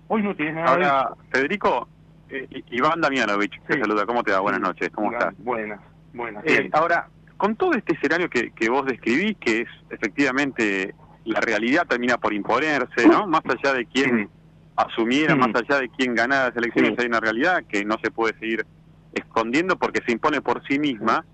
Hoy 0.08 0.24
no 0.24 0.36
tienes 0.36 0.56
nada 0.56 0.70
Ahora, 0.70 1.10
Federico, 1.32 1.88
eh, 2.30 2.64
Iván 2.72 3.02
Damianovich, 3.02 3.62
te 3.68 3.80
saluda. 3.80 4.06
¿Cómo 4.06 4.24
te 4.24 4.32
va? 4.32 4.40
Buenas 4.40 4.62
noches. 4.62 4.90
¿Cómo 4.92 5.12
estás? 5.12 5.34
Buenas, 5.38 5.80
buenas. 6.14 6.44
Eh, 6.46 6.70
ahora, 6.74 7.08
con 7.38 7.56
todo 7.56 7.74
este 7.74 7.94
escenario 7.94 8.30
que, 8.30 8.52
que 8.52 8.70
vos 8.70 8.86
describís, 8.86 9.38
que 9.38 9.62
es 9.62 9.70
efectivamente 9.90 10.96
la 11.26 11.40
realidad 11.42 11.86
termina 11.88 12.18
por 12.18 12.34
imponerse, 12.34 13.08
¿no? 13.08 13.28
Más 13.28 13.42
allá 13.46 13.74
de 13.74 13.86
quién 13.86 14.30
asumiera, 14.76 15.36
más 15.36 15.50
allá 15.54 15.82
de 15.82 15.90
quién 15.90 16.16
ganara 16.16 16.48
las 16.48 16.58
elecciones, 16.58 16.98
hay 16.98 17.08
una 17.08 17.20
realidad 17.20 17.64
que 17.68 17.84
no 17.84 17.98
se 18.02 18.12
puede 18.12 18.38
seguir 18.40 18.66
escondiendo 19.14 19.78
porque 19.78 20.02
se 20.06 20.12
impone 20.12 20.42
por 20.42 20.66
sí 20.68 20.80
misma 20.80 21.26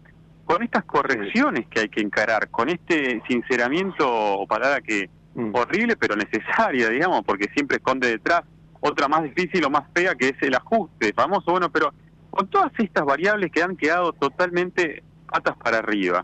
con 0.46 0.62
estas 0.62 0.86
correcciones 0.86 1.68
que 1.68 1.82
hay 1.82 1.90
que 1.90 2.02
encarar, 2.02 2.50
con 2.50 2.70
este 2.70 3.22
sinceramiento 3.28 4.08
o 4.08 4.48
palabra 4.48 4.80
que 4.82 5.10
mm. 5.34 5.54
horrible 5.54 5.98
pero 5.98 6.16
necesaria, 6.16 6.90
digamos, 6.90 7.24
porque 7.26 7.50
siempre 7.54 7.78
esconde 7.78 8.10
detrás 8.10 8.44
otra 8.80 9.08
más 9.08 9.24
difícil 9.24 9.66
o 9.66 9.70
más 9.70 9.86
fea 9.94 10.14
que 10.16 10.30
es 10.30 10.42
el 10.42 10.56
ajuste, 10.56 11.14
famoso, 11.14 11.52
bueno, 11.52 11.72
pero 11.72 11.92
con 12.30 12.48
todas 12.48 12.72
estas 12.78 13.04
variables 13.06 13.52
que 13.52 13.64
han 13.64 13.76
quedado 13.76 14.14
totalmente 14.14 15.04
patas 15.28 15.58
para 15.58 15.80
arriba, 15.80 16.24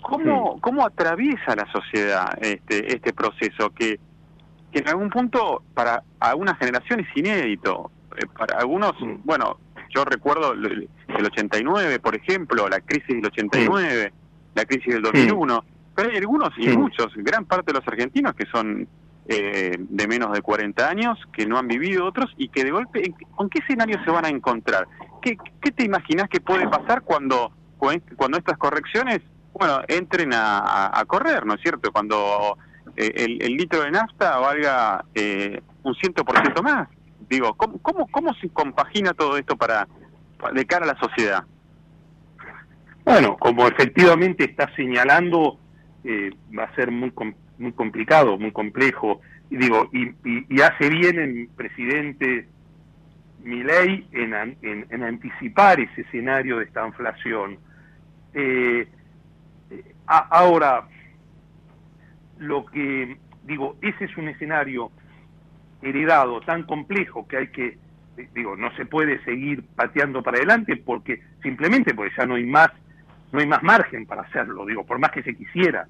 ¿cómo, 0.00 0.58
cómo 0.60 0.86
atraviesa 0.86 1.54
la 1.54 1.70
sociedad 1.70 2.38
este, 2.40 2.94
este 2.94 3.12
proceso 3.12 3.70
que, 3.70 4.00
que 4.72 4.78
en 4.78 4.88
algún 4.88 5.10
punto 5.10 5.62
para 5.74 6.02
algunas 6.20 6.58
generaciones 6.58 7.06
es 7.10 7.16
inédito? 7.18 7.90
Eh, 8.16 8.26
para 8.38 8.58
algunos, 8.58 8.92
mm. 8.98 9.16
bueno, 9.24 9.58
yo 9.94 10.04
recuerdo 10.04 10.52
el, 10.52 10.88
89, 11.08 11.98
por 12.00 12.14
ejemplo, 12.14 12.68
la 12.68 12.80
crisis 12.80 13.08
del 13.08 13.26
89, 13.26 14.12
la 14.54 14.64
crisis 14.64 14.94
del 14.94 15.02
2001, 15.02 15.64
pero 15.94 16.10
hay 16.10 16.16
algunos 16.18 16.50
y 16.58 16.68
muchos, 16.68 17.12
gran 17.16 17.44
parte 17.44 17.72
de 17.72 17.78
los 17.78 17.88
argentinos 17.88 18.34
que 18.34 18.46
son 18.46 18.86
eh, 19.28 19.76
de 19.78 20.06
menos 20.06 20.32
de 20.32 20.42
40 20.42 20.88
años, 20.88 21.18
que 21.32 21.46
no 21.46 21.58
han 21.58 21.66
vivido 21.66 22.04
otros 22.04 22.32
y 22.36 22.48
que 22.48 22.64
de 22.64 22.70
golpe, 22.70 23.12
¿con 23.34 23.48
qué 23.48 23.58
escenario 23.60 23.98
se 24.04 24.10
van 24.10 24.24
a 24.24 24.28
encontrar? 24.28 24.86
¿Qué, 25.22 25.36
qué 25.60 25.72
te 25.72 25.84
imaginas 25.84 26.28
que 26.28 26.40
puede 26.40 26.68
pasar 26.68 27.02
cuando, 27.02 27.52
cuando 27.76 28.38
estas 28.38 28.58
correcciones, 28.58 29.20
bueno, 29.52 29.80
entren 29.88 30.30
a, 30.32 31.02
correr, 31.06 31.44
¿no 31.46 31.54
es 31.54 31.60
cierto? 31.60 31.90
Cuando 31.90 32.56
eh, 32.96 33.38
el, 33.40 33.56
litro 33.56 33.82
de 33.82 33.90
nafta 33.90 34.38
valga 34.38 35.04
eh, 35.14 35.60
un 35.82 35.94
100% 35.94 36.62
más. 36.62 36.88
Digo, 37.28 37.54
¿cómo, 37.54 37.78
cómo, 37.78 38.06
¿cómo 38.08 38.34
se 38.34 38.48
compagina 38.50 39.12
todo 39.14 39.36
esto 39.36 39.56
para 39.56 39.88
de 40.52 40.66
cara 40.66 40.84
a 40.84 40.94
la 40.94 40.98
sociedad? 40.98 41.44
Bueno, 43.04 43.36
como 43.36 43.66
efectivamente 43.66 44.44
está 44.44 44.72
señalando, 44.74 45.58
eh, 46.04 46.30
va 46.56 46.64
a 46.64 46.74
ser 46.74 46.90
muy 46.90 47.12
muy 47.58 47.72
complicado, 47.72 48.38
muy 48.38 48.52
complejo. 48.52 49.20
Y 49.50 49.56
digo, 49.56 49.88
y, 49.92 50.12
y, 50.24 50.60
hace 50.60 50.90
bien 50.90 51.18
el 51.18 51.48
presidente 51.56 52.48
mi 53.42 53.62
ley 53.62 54.06
en, 54.12 55.04
anticipar 55.04 55.78
ese 55.78 56.00
escenario 56.02 56.58
de 56.58 56.64
esta 56.64 56.84
inflación. 56.86 57.58
Eh, 58.34 58.88
ahora, 60.06 60.88
lo 62.38 62.66
que 62.66 63.16
digo, 63.44 63.76
ese 63.80 64.06
es 64.06 64.16
un 64.16 64.28
escenario 64.28 64.90
heredado 65.82 66.40
tan 66.40 66.64
complejo 66.64 67.26
que 67.26 67.36
hay 67.36 67.48
que, 67.48 67.78
digo, 68.34 68.56
no 68.56 68.74
se 68.76 68.86
puede 68.86 69.22
seguir 69.24 69.64
pateando 69.74 70.22
para 70.22 70.38
adelante 70.38 70.76
porque 70.76 71.22
simplemente 71.42 71.94
porque 71.94 72.14
ya 72.16 72.26
no 72.26 72.34
hay 72.34 72.46
más, 72.46 72.70
no 73.32 73.40
hay 73.40 73.46
más 73.46 73.62
margen 73.62 74.06
para 74.06 74.22
hacerlo, 74.22 74.66
digo, 74.66 74.84
por 74.84 74.98
más 74.98 75.10
que 75.10 75.22
se 75.22 75.34
quisiera. 75.34 75.86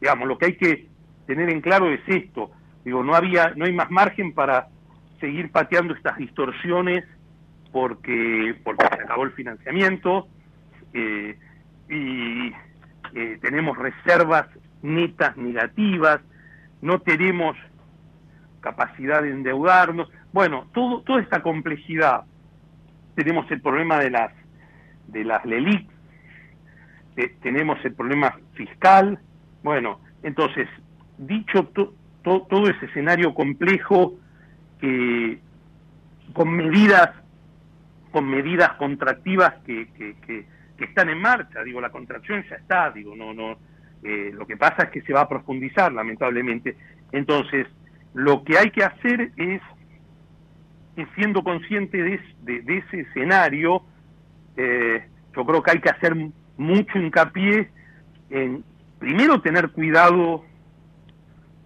Digamos, 0.00 0.28
lo 0.28 0.38
que 0.38 0.46
hay 0.46 0.56
que 0.56 0.86
tener 1.26 1.50
en 1.50 1.60
claro 1.60 1.90
es 1.90 2.00
esto, 2.06 2.50
digo, 2.84 3.02
no 3.02 3.14
había, 3.14 3.52
no 3.56 3.64
hay 3.64 3.72
más 3.72 3.90
margen 3.90 4.32
para 4.32 4.68
seguir 5.20 5.50
pateando 5.50 5.94
estas 5.94 6.16
distorsiones 6.18 7.04
porque, 7.72 8.54
porque 8.62 8.86
se 8.86 9.02
acabó 9.02 9.24
el 9.24 9.32
financiamiento 9.32 10.28
eh, 10.92 11.38
y 11.88 12.52
eh, 13.14 13.38
tenemos 13.40 13.76
reservas 13.76 14.46
netas 14.82 15.36
negativas, 15.36 16.20
no 16.80 17.00
tenemos 17.00 17.56
capacidad 18.66 19.22
de 19.22 19.30
endeudarnos. 19.30 20.08
Bueno, 20.32 20.66
todo, 20.74 21.02
toda 21.02 21.22
esta 21.22 21.40
complejidad. 21.40 22.22
Tenemos 23.14 23.48
el 23.52 23.60
problema 23.60 23.98
de 23.98 24.10
las 24.10 24.32
de 25.06 25.22
las 25.24 25.44
LELIC, 25.44 25.88
tenemos 27.40 27.78
el 27.84 27.94
problema 27.94 28.36
fiscal. 28.54 29.20
Bueno, 29.62 30.00
entonces, 30.24 30.68
dicho 31.16 31.70
todo 32.24 32.68
ese 32.68 32.86
escenario 32.86 33.32
complejo, 33.34 34.18
que 34.80 35.38
con 36.32 36.50
medidas 36.50 37.10
con 38.10 38.28
medidas 38.28 38.72
contractivas 38.78 39.54
que, 39.64 39.86
que, 39.92 40.16
que, 40.26 40.44
están 40.84 41.08
en 41.08 41.20
marcha, 41.20 41.62
digo, 41.62 41.80
la 41.80 41.90
contracción 41.90 42.44
ya 42.48 42.56
está, 42.56 42.90
digo, 42.90 43.14
no, 43.14 43.32
no, 43.32 43.58
eh, 44.02 44.30
lo 44.32 44.46
que 44.46 44.56
pasa 44.56 44.84
es 44.84 44.90
que 44.90 45.02
se 45.02 45.12
va 45.12 45.22
a 45.22 45.28
profundizar, 45.28 45.92
lamentablemente. 45.92 46.76
Entonces, 47.12 47.66
lo 48.16 48.44
que 48.44 48.56
hay 48.56 48.70
que 48.70 48.82
hacer 48.82 49.30
es, 49.36 49.60
siendo 51.14 51.44
consciente 51.44 52.02
de, 52.02 52.18
ese 52.46 53.00
escenario, 53.00 53.82
eh, 54.56 55.06
yo 55.36 55.44
creo 55.44 55.62
que 55.62 55.72
hay 55.72 55.80
que 55.80 55.90
hacer 55.90 56.16
mucho 56.56 56.98
hincapié 56.98 57.70
en, 58.30 58.64
primero, 58.98 59.42
tener 59.42 59.68
cuidado 59.68 60.46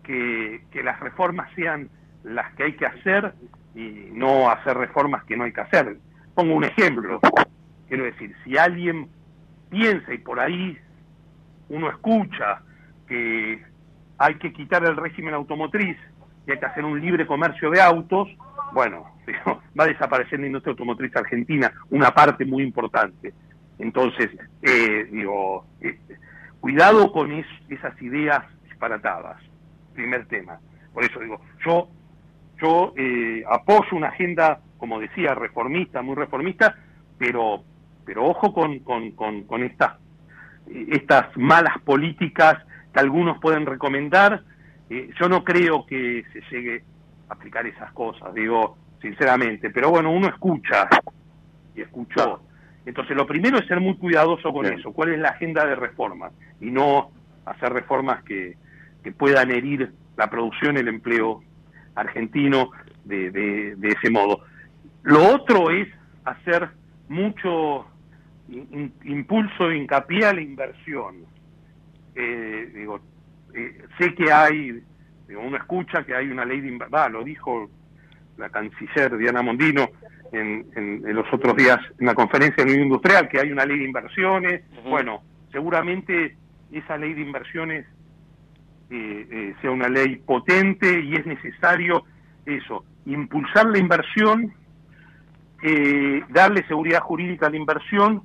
que, 0.03 0.65
que 0.73 0.83
las 0.83 0.99
reformas 0.99 1.49
sean 1.55 1.89
las 2.25 2.53
que 2.55 2.65
hay 2.65 2.73
que 2.73 2.87
hacer 2.87 3.33
y 3.77 4.09
no 4.13 4.51
hacer 4.51 4.77
reformas 4.77 5.23
que 5.27 5.37
no 5.37 5.45
hay 5.45 5.53
que 5.53 5.61
hacer. 5.61 5.99
Pongo 6.35 6.57
un 6.57 6.65
ejemplo, 6.65 7.21
quiero 7.87 8.03
decir, 8.07 8.35
si 8.43 8.59
alguien 8.59 9.09
piensa 9.71 10.13
y 10.13 10.19
por 10.19 10.41
ahí 10.41 10.77
uno 11.69 11.91
escucha 11.91 12.63
que 13.07 13.63
hay 14.19 14.35
que 14.35 14.53
quitar 14.53 14.85
el 14.85 14.97
régimen 14.97 15.35
automotriz 15.35 15.97
y 16.47 16.51
hay 16.51 16.59
que 16.59 16.67
hacer 16.67 16.85
un 16.85 17.01
libre 17.01 17.27
comercio 17.27 17.71
de 17.71 17.81
autos, 17.81 18.29
bueno, 18.73 19.07
va 19.79 19.85
a 19.85 19.89
desaparecer 19.89 20.41
la 20.41 20.47
industria 20.47 20.73
automotriz 20.73 21.15
argentina, 21.17 21.73
una 21.91 22.13
parte 22.13 22.45
muy 22.45 22.63
importante. 22.63 23.33
Entonces, 23.79 24.31
eh, 24.63 25.09
digo, 25.11 25.65
eh, 25.81 25.99
cuidado 26.61 27.13
con 27.13 27.33
esas 27.69 28.03
ideas 28.03 28.43
disparatadas, 28.65 29.39
primer 29.95 30.27
tema. 30.27 30.59
Por 30.93 31.05
eso 31.05 31.21
digo, 31.21 31.41
yo, 31.65 31.89
yo 32.61 32.93
eh, 32.97 33.43
apoyo 33.51 33.97
una 33.97 34.09
agenda, 34.09 34.61
como 34.79 35.01
decía, 35.01 35.35
reformista, 35.35 36.03
muy 36.03 36.17
reformista, 36.17 36.77
pero, 37.19 37.63
pero 38.05 38.27
ojo 38.27 38.53
con, 38.53 38.81
con, 38.81 39.13
con, 39.13 39.45
con 39.45 39.63
estas 39.63 39.93
estas 40.89 41.37
malas 41.37 41.79
políticas 41.85 42.59
que 42.93 43.01
algunos 43.01 43.39
pueden 43.41 43.67
recomendar, 43.67 44.43
eh, 44.91 45.11
yo 45.19 45.29
no 45.29 45.43
creo 45.45 45.87
que 45.87 46.25
se 46.33 46.41
llegue 46.51 46.83
a 47.29 47.35
aplicar 47.35 47.67
esas 47.67 47.93
cosas, 47.93 48.35
digo 48.35 48.77
sinceramente, 49.01 49.71
pero 49.71 49.91
bueno, 49.91 50.11
uno 50.11 50.29
escucha 50.29 50.89
y 51.75 51.81
escuchó. 51.81 52.43
Entonces 52.85 53.17
lo 53.17 53.27
primero 53.27 53.59
es 53.59 53.67
ser 53.67 53.81
muy 53.81 53.97
cuidadoso 53.97 54.53
con 54.53 54.67
eso, 54.67 54.93
cuál 54.93 55.15
es 55.15 55.19
la 55.19 55.31
agenda 55.31 55.65
de 55.65 55.75
reformas 55.75 56.33
y 56.61 56.71
no 56.71 57.11
hacer 57.47 57.73
reformas 57.73 58.23
que, 58.25 58.57
que 59.03 59.13
puedan 59.13 59.51
herir 59.51 59.93
la 60.17 60.29
producción, 60.29 60.77
el 60.77 60.89
empleo 60.89 61.43
argentino 61.95 62.71
de, 63.05 63.31
de, 63.31 63.77
de 63.77 63.89
ese 63.89 64.11
modo. 64.11 64.41
Lo 65.03 65.35
otro 65.35 65.71
es 65.71 65.89
hacer 66.25 66.69
mucho 67.09 67.87
impulso, 69.05 69.73
hincapié 69.73 70.27
a 70.27 70.35
la 70.35 70.41
inversión. 70.41 71.25
Eh, 72.15 72.71
digo, 72.75 73.01
eh, 73.55 73.85
sé 73.99 74.15
que 74.15 74.33
hay, 74.33 74.83
uno 75.29 75.57
escucha 75.57 76.05
que 76.05 76.15
hay 76.15 76.31
una 76.31 76.45
ley 76.45 76.61
de 76.61 76.69
inversión, 76.69 77.13
lo 77.13 77.25
dijo 77.25 77.71
la 78.37 78.49
canciller 78.49 79.17
Diana 79.17 79.43
Mondino 79.43 79.89
en, 80.33 80.67
en, 80.75 81.15
los 81.15 81.27
otros 81.33 81.57
días 81.57 81.79
en 81.99 82.07
la 82.07 82.15
conferencia 82.15 82.65
de 82.65 82.77
la 82.77 82.83
Industrial, 82.83 83.29
que 83.29 83.41
hay 83.41 83.53
una 83.53 83.65
ley 83.65 83.79
de 83.79 83.85
inversiones. 83.85 84.63
Bueno, 84.85 85.23
seguramente 85.53 86.37
esa 86.73 86.97
ley 86.97 87.15
de 87.15 87.21
inversiones 87.23 87.87
eh, 88.91 89.55
sea 89.61 89.71
una 89.71 89.89
ley 89.89 90.17
potente 90.17 91.01
y 91.01 91.15
es 91.15 91.27
necesario 91.27 92.05
eso, 92.47 92.85
impulsar 93.07 93.67
la 93.67 93.79
inversión, 93.79 94.55
darle 96.31 96.67
seguridad 96.67 97.01
jurídica 97.01 97.49
a 97.49 97.51
la 97.51 97.57
inversión 97.57 98.23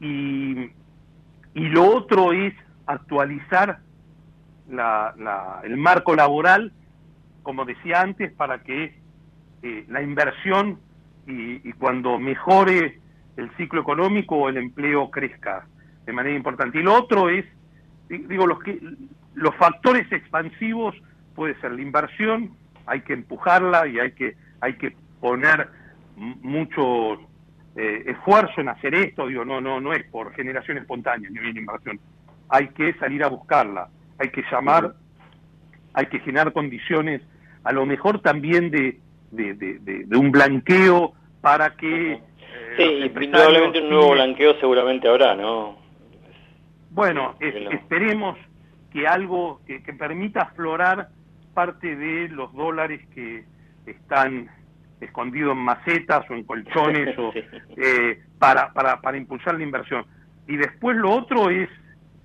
y, 0.00 0.70
y 1.54 1.68
lo 1.68 1.84
otro 1.84 2.32
es 2.32 2.54
actualizar 2.86 3.80
la, 4.70 5.60
el 5.64 5.76
marco 5.76 6.14
laboral, 6.14 6.72
como 7.42 7.64
decía 7.64 8.00
antes, 8.00 8.32
para 8.32 8.62
que 8.62 8.98
eh, 9.62 9.84
la 9.88 10.02
inversión 10.02 10.78
y, 11.26 11.72
cuando 11.72 12.18
mejore 12.18 13.00
el 13.36 13.50
ciclo 13.56 13.80
económico 13.80 14.48
el 14.48 14.56
empleo 14.56 15.10
crezca 15.10 15.66
de 16.04 16.12
manera 16.12 16.36
importante. 16.36 16.78
Y 16.78 16.82
lo 16.82 16.94
otro 16.94 17.28
es, 17.28 17.44
digo, 18.08 18.46
los, 18.46 18.60
que, 18.60 18.80
los 19.34 19.54
factores 19.56 20.10
expansivos 20.12 20.94
puede 21.34 21.58
ser 21.60 21.72
la 21.72 21.82
inversión, 21.82 22.52
hay 22.86 23.00
que 23.02 23.12
empujarla 23.12 23.86
y 23.88 23.98
hay 23.98 24.12
que, 24.12 24.36
hay 24.60 24.74
que 24.74 24.96
poner 25.20 25.68
muchos 26.16 27.18
eh, 27.74 28.04
esfuerzo 28.06 28.60
en 28.60 28.68
hacer 28.68 28.94
esto, 28.94 29.26
digo, 29.26 29.44
no, 29.44 29.60
no, 29.60 29.80
no 29.80 29.92
es 29.92 30.04
por 30.10 30.32
generación 30.32 30.78
espontánea 30.78 31.28
ni 31.28 31.38
bien 31.38 31.56
inversión. 31.56 32.00
Hay 32.48 32.68
que 32.68 32.94
salir 32.94 33.22
a 33.24 33.28
buscarla, 33.28 33.88
hay 34.18 34.30
que 34.30 34.42
llamar, 34.50 34.94
hay 35.94 36.06
que 36.06 36.20
generar 36.20 36.52
condiciones, 36.52 37.22
a 37.64 37.72
lo 37.72 37.86
mejor 37.86 38.20
también 38.20 38.70
de, 38.70 38.98
de, 39.30 40.16
un 40.16 40.30
blanqueo 40.30 41.12
para 41.40 41.76
que... 41.76 42.12
Eh, 42.12 42.20
sí, 42.76 43.08
probablemente 43.10 43.80
un 43.80 43.90
nuevo 43.90 44.12
blanqueo 44.12 44.58
seguramente 44.60 45.08
habrá, 45.08 45.34
¿no? 45.34 45.78
Bueno, 46.90 47.34
esperemos 47.40 48.38
que 48.92 49.06
algo 49.06 49.60
que, 49.66 49.82
que 49.82 49.92
permita 49.92 50.42
aflorar 50.42 51.08
parte 51.52 51.96
de 51.96 52.28
los 52.28 52.52
dólares 52.54 53.00
que 53.14 53.44
están 53.86 54.48
escondido 55.00 55.52
en 55.52 55.58
macetas 55.58 56.28
o 56.30 56.34
en 56.34 56.44
colchones 56.44 57.18
o, 57.18 57.32
eh, 57.34 58.22
para, 58.38 58.72
para, 58.72 59.00
para 59.00 59.16
impulsar 59.16 59.54
la 59.54 59.64
inversión. 59.64 60.04
Y 60.48 60.56
después 60.56 60.96
lo 60.96 61.10
otro 61.10 61.50
es, 61.50 61.68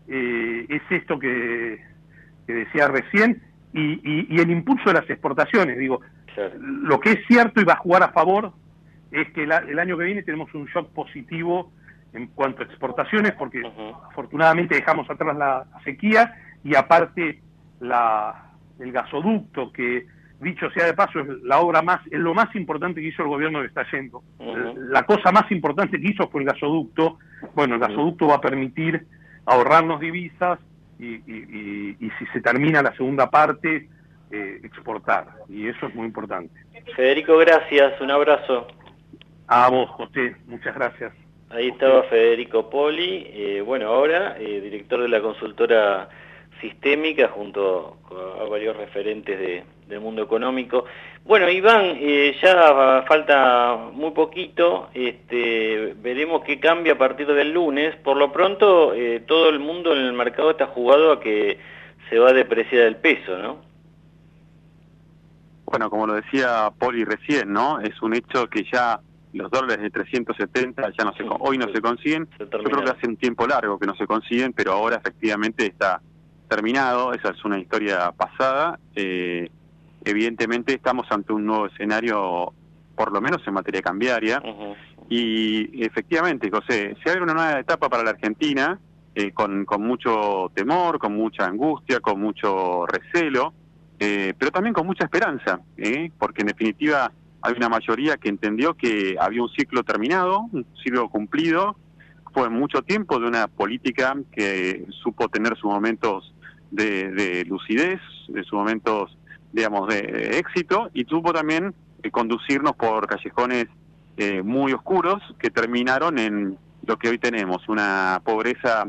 eh, 0.08 0.66
es 0.70 0.82
esto 0.90 1.18
que, 1.20 1.80
decía 2.54 2.88
recién, 2.88 3.42
y, 3.74 4.02
y, 4.04 4.40
el 4.40 4.52
impulso 4.52 4.90
de 4.90 5.00
las 5.00 5.10
exportaciones. 5.10 5.78
Digo, 5.78 6.02
lo 6.60 7.00
que 7.00 7.12
es 7.12 7.20
cierto 7.28 7.62
y 7.62 7.64
va 7.64 7.74
a 7.74 7.78
jugar 7.78 8.04
a 8.04 8.10
favor 8.10 8.52
es 9.12 9.32
que 9.32 9.44
el 9.44 9.80
año 9.80 9.98
que 9.98 10.06
viene 10.06 10.24
tenemos 10.24 10.54
un 10.54 10.66
shock 10.66 10.90
positivo 10.90 11.72
en 12.14 12.28
cuanto 12.28 12.62
a 12.62 12.66
exportaciones, 12.66 13.34
porque 13.34 13.62
afortunadamente 14.10 14.76
dejamos 14.76 15.10
atrás 15.10 15.36
la 15.38 15.66
sequía 15.86 16.36
y 16.64 16.76
aparte 16.76 17.42
la, 17.80 18.52
el 18.80 18.92
gasoducto 18.92 19.72
que 19.72 20.08
dicho 20.42 20.70
sea 20.72 20.88
de 20.88 20.94
paso, 20.94 21.20
es 21.20 21.28
la 21.44 21.60
obra 21.60 21.82
más, 21.82 22.02
es 22.08 22.20
lo 22.20 22.34
más 22.34 22.54
importante 22.56 23.00
que 23.00 23.08
hizo 23.08 23.22
el 23.22 23.30
gobierno 23.30 23.62
que 23.62 23.68
está 23.68 23.86
yendo. 23.92 24.24
La 24.76 25.04
cosa 25.04 25.32
más 25.32 25.50
importante 25.52 26.00
que 26.00 26.10
hizo 26.10 26.28
fue 26.30 26.42
el 26.42 26.48
gasoducto. 26.48 27.20
Bueno, 27.54 27.76
el 27.76 27.82
gasoducto 27.82 28.28
va 28.28 28.36
a 28.36 28.42
permitir 28.42 29.06
ahorrarnos 29.46 30.00
divisas 30.00 30.60
y, 31.02 32.12
si 32.20 32.26
se 32.34 32.42
termina 32.42 32.82
la 32.82 32.96
segunda 32.96 33.30
parte, 33.30 33.88
eh, 34.32 34.60
exportar. 34.64 35.28
Y 35.50 35.68
eso 35.68 35.88
es 35.88 35.96
muy 35.96 36.06
importante. 36.06 36.54
Federico, 36.96 37.38
gracias. 37.38 38.00
Un 38.02 38.12
abrazo. 38.12 38.68
A 39.48 39.70
vos, 39.70 39.90
José. 39.92 40.36
Muchas 40.48 40.76
gracias. 40.76 41.14
Ahí 41.50 41.70
estaba 41.70 42.04
Federico 42.04 42.70
Poli. 42.70 43.28
Eh, 43.30 43.62
bueno, 43.66 43.88
ahora 43.88 44.38
eh, 44.40 44.62
director 44.62 45.02
de 45.02 45.10
la 45.10 45.22
consultora 45.22 46.10
sistémica 46.62 47.28
junto 47.30 47.98
a 48.40 48.44
varios 48.48 48.78
referentes 48.78 49.66
del 49.92 50.00
mundo 50.00 50.24
económico. 50.24 50.86
Bueno, 51.24 51.50
Iván, 51.50 51.98
eh, 52.00 52.36
ya 52.42 53.04
falta 53.08 53.78
muy 53.94 54.12
poquito, 54.12 54.90
este, 54.94 55.94
veremos 56.02 56.44
qué 56.44 56.60
cambia 56.60 56.94
a 56.94 56.98
partir 56.98 57.28
del 57.28 57.52
lunes. 57.52 57.96
Por 57.98 58.18
lo 58.18 58.32
pronto, 58.32 58.94
eh, 58.96 59.22
todo 59.28 59.50
el 59.50 59.60
mundo 59.60 59.94
en 59.94 60.00
el 60.00 60.14
mercado 60.14 60.52
está 60.52 60.68
jugado 60.68 61.12
a 61.12 61.20
que 61.20 61.60
se 62.10 62.18
va 62.18 62.30
a 62.30 62.34
depreciar 62.34 62.84
el 62.84 62.96
peso, 62.96 63.38
¿no? 63.38 63.58
Bueno, 65.66 65.90
como 65.90 66.08
lo 66.08 66.16
decía 66.16 66.72
Poli 66.78 67.06
recién, 67.06 67.54
¿no? 67.54 67.80
Es 67.80 68.02
un 68.02 68.14
hecho 68.14 68.48
que 68.48 68.64
ya 68.64 69.00
los 69.34 69.50
dólares 69.50 69.82
de 69.82 69.90
370 69.90 70.92
ya 70.98 71.06
no 71.06 71.14
se, 71.14 71.24
hoy 71.40 71.58
no 71.58 71.72
se 71.72 71.82
consiguen. 71.82 72.28
Yo 72.40 72.50
creo 72.50 72.84
que 72.84 72.90
hace 72.90 73.08
un 73.08 73.16
tiempo 73.16 73.48
largo 73.48 73.80
que 73.80 73.88
no 73.88 73.96
se 73.96 74.06
consiguen, 74.06 74.52
pero 74.52 74.74
ahora 74.74 74.98
efectivamente 74.98 75.66
está 75.66 76.02
terminado. 76.50 77.14
Esa 77.14 77.30
es 77.30 77.46
una 77.46 77.58
historia 77.58 78.12
pasada. 78.12 78.78
Eh, 78.96 79.50
evidentemente 80.04 80.74
estamos 80.74 81.06
ante 81.12 81.34
un 81.34 81.46
nuevo 81.46 81.68
escenario, 81.68 82.54
por 82.96 83.12
lo 83.12 83.22
menos 83.22 83.42
en 83.46 83.54
materia 83.54 83.82
cambiaria. 83.82 84.42
Y 85.10 85.84
efectivamente, 85.84 86.50
José, 86.50 86.96
se 87.04 87.10
abre 87.10 87.24
una 87.24 87.34
nueva 87.34 87.60
etapa 87.60 87.90
para 87.90 88.04
la 88.04 88.12
Argentina 88.12 88.80
eh, 89.14 89.32
con, 89.32 89.66
con 89.66 89.82
mucho 89.84 90.52
temor, 90.54 91.00
con 91.00 91.16
mucha 91.16 91.46
angustia, 91.46 92.00
con 92.00 92.22
mucho 92.22 92.86
recelo, 92.86 93.54
eh, 94.00 94.34
pero 94.38 94.52
también 94.52 94.74
con 94.74 94.88
mucha 94.88 95.04
esperanza, 95.04 95.60
porque 96.18 96.42
en 96.42 96.48
definitiva 96.48 97.12
hay 97.42 97.54
una 97.58 97.70
mayoría 97.70 98.18
que 98.18 98.30
entendió 98.30 98.74
que 98.76 99.16
había 99.20 99.42
un 99.42 99.50
ciclo 99.50 99.84
terminado, 99.84 100.48
un 100.52 100.66
ciclo 100.84 101.10
cumplido, 101.10 101.76
fue 102.34 102.50
mucho 102.50 102.82
tiempo 102.82 103.20
de 103.20 103.28
una 103.28 103.48
política 103.48 104.16
que 104.32 104.86
supo 105.04 105.28
tener 105.28 105.56
sus 105.58 105.66
momentos 105.66 106.34
de, 106.72 107.44
lucidez, 107.48 108.00
de 108.28 108.44
sus 108.44 108.54
momentos, 108.54 109.18
digamos, 109.54 109.88
de, 109.88 110.38
éxito, 110.38 110.90
y 110.94 111.06
supo 111.06 111.34
también 111.34 111.74
eh, 112.04 112.12
conducirnos 112.12 112.76
por 112.76 113.08
callejones 113.08 113.68
eh, 114.18 114.42
muy 114.42 114.74
oscuros 114.74 115.22
que 115.40 115.50
terminaron 115.50 116.20
en 116.20 116.58
lo 116.86 116.98
que 116.98 117.10
hoy 117.10 117.18
tenemos, 117.18 117.68
una 117.70 118.22
pobreza 118.24 118.88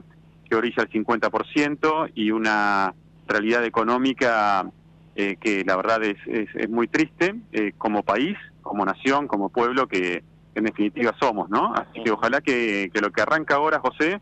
que 0.49 0.57
orilla 0.57 0.83
el 0.83 0.91
50% 0.91 2.13
y 2.15 2.31
una 2.31 2.95
realidad 3.27 3.65
económica 3.65 4.67
eh, 5.15 5.37
que 5.39 5.63
la 5.65 5.77
verdad 5.77 6.03
es, 6.05 6.17
es, 6.27 6.71
muy 6.71 6.89
triste 6.89 7.35
eh, 7.53 7.73
como 7.77 8.03
país, 8.03 8.37
como 8.63 8.85
nación, 8.87 9.29
como 9.29 9.51
pueblo 9.51 9.87
que 9.87 10.25
en 10.55 10.65
definitiva 10.65 11.15
somos, 11.21 11.51
¿no? 11.51 11.75
Así 11.75 12.03
que 12.03 12.11
ojalá 12.11 12.41
que, 12.41 12.91
que 12.93 13.01
lo 13.01 13.11
que 13.11 13.21
arranca 13.21 13.57
ahora, 13.57 13.79
José, 13.79 14.21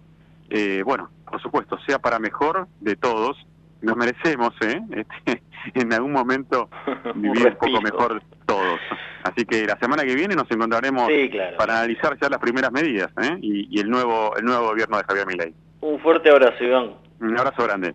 eh, 0.48 0.82
bueno, 0.84 1.08
por 1.28 1.40
supuesto, 1.40 1.78
sea 1.86 2.00
para 2.00 2.18
mejor 2.18 2.66
de 2.80 2.96
todos. 2.96 3.36
Nos 3.82 3.96
merecemos, 3.96 4.52
¿eh? 4.62 4.80
Este, 4.90 5.42
en 5.74 5.92
algún 5.92 6.12
momento 6.12 6.68
vivir 7.14 7.46
un, 7.46 7.54
poco 7.54 7.82
mejor 7.82 8.22
todos. 8.46 8.80
Así 9.22 9.44
que 9.44 9.66
la 9.66 9.78
semana 9.78 10.04
que 10.04 10.14
viene 10.14 10.34
nos 10.34 10.50
encontraremos 10.50 11.08
para 11.58 11.78
analizar 11.78 12.18
ya 12.20 12.28
las 12.28 12.38
primeras 12.38 12.72
medidas 12.72 13.10
¿eh? 13.22 13.36
y, 13.40 13.76
y, 13.76 13.80
el 13.80 13.90
nuevo 13.90 14.34
el 14.36 14.44
nuevo 14.44 14.68
gobierno 14.68 14.96
de 14.96 15.04
Javier 15.04 15.26
Milei. 15.26 15.54
Un 15.80 16.00
fuerte 16.00 16.30
abrazo, 16.30 16.62
Iván. 16.64 16.90
Un 17.20 17.38
abrazo 17.38 17.64
grande. 17.64 17.94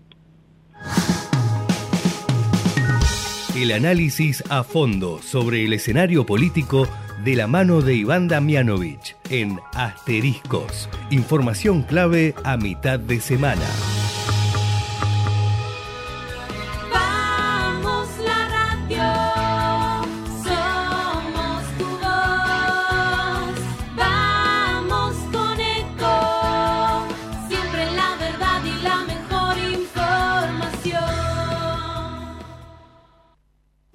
El 3.56 3.72
análisis 3.72 4.44
a 4.52 4.64
fondo 4.64 5.20
sobre 5.20 5.64
el 5.64 5.74
escenario 5.74 6.26
político 6.26 6.88
de 7.24 7.36
la 7.36 7.48
mano 7.48 7.82
de 7.82 7.96
Iván 7.96 8.28
Damianovich 8.28 9.16
en 9.30 9.60
Asteriscos. 9.74 10.90
Información 11.10 11.84
clave 11.84 12.36
a 12.44 12.58
mitad 12.58 13.00
de 13.00 13.20
semana. 13.22 13.66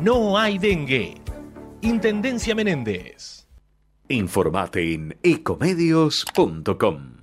no 0.00 0.38
hay 0.38 0.58
dengue. 0.58 1.14
Intendencia 1.82 2.54
Menéndez. 2.54 3.46
Informate 4.08 4.94
en 4.94 5.16
ecomedios.com. 5.22 7.14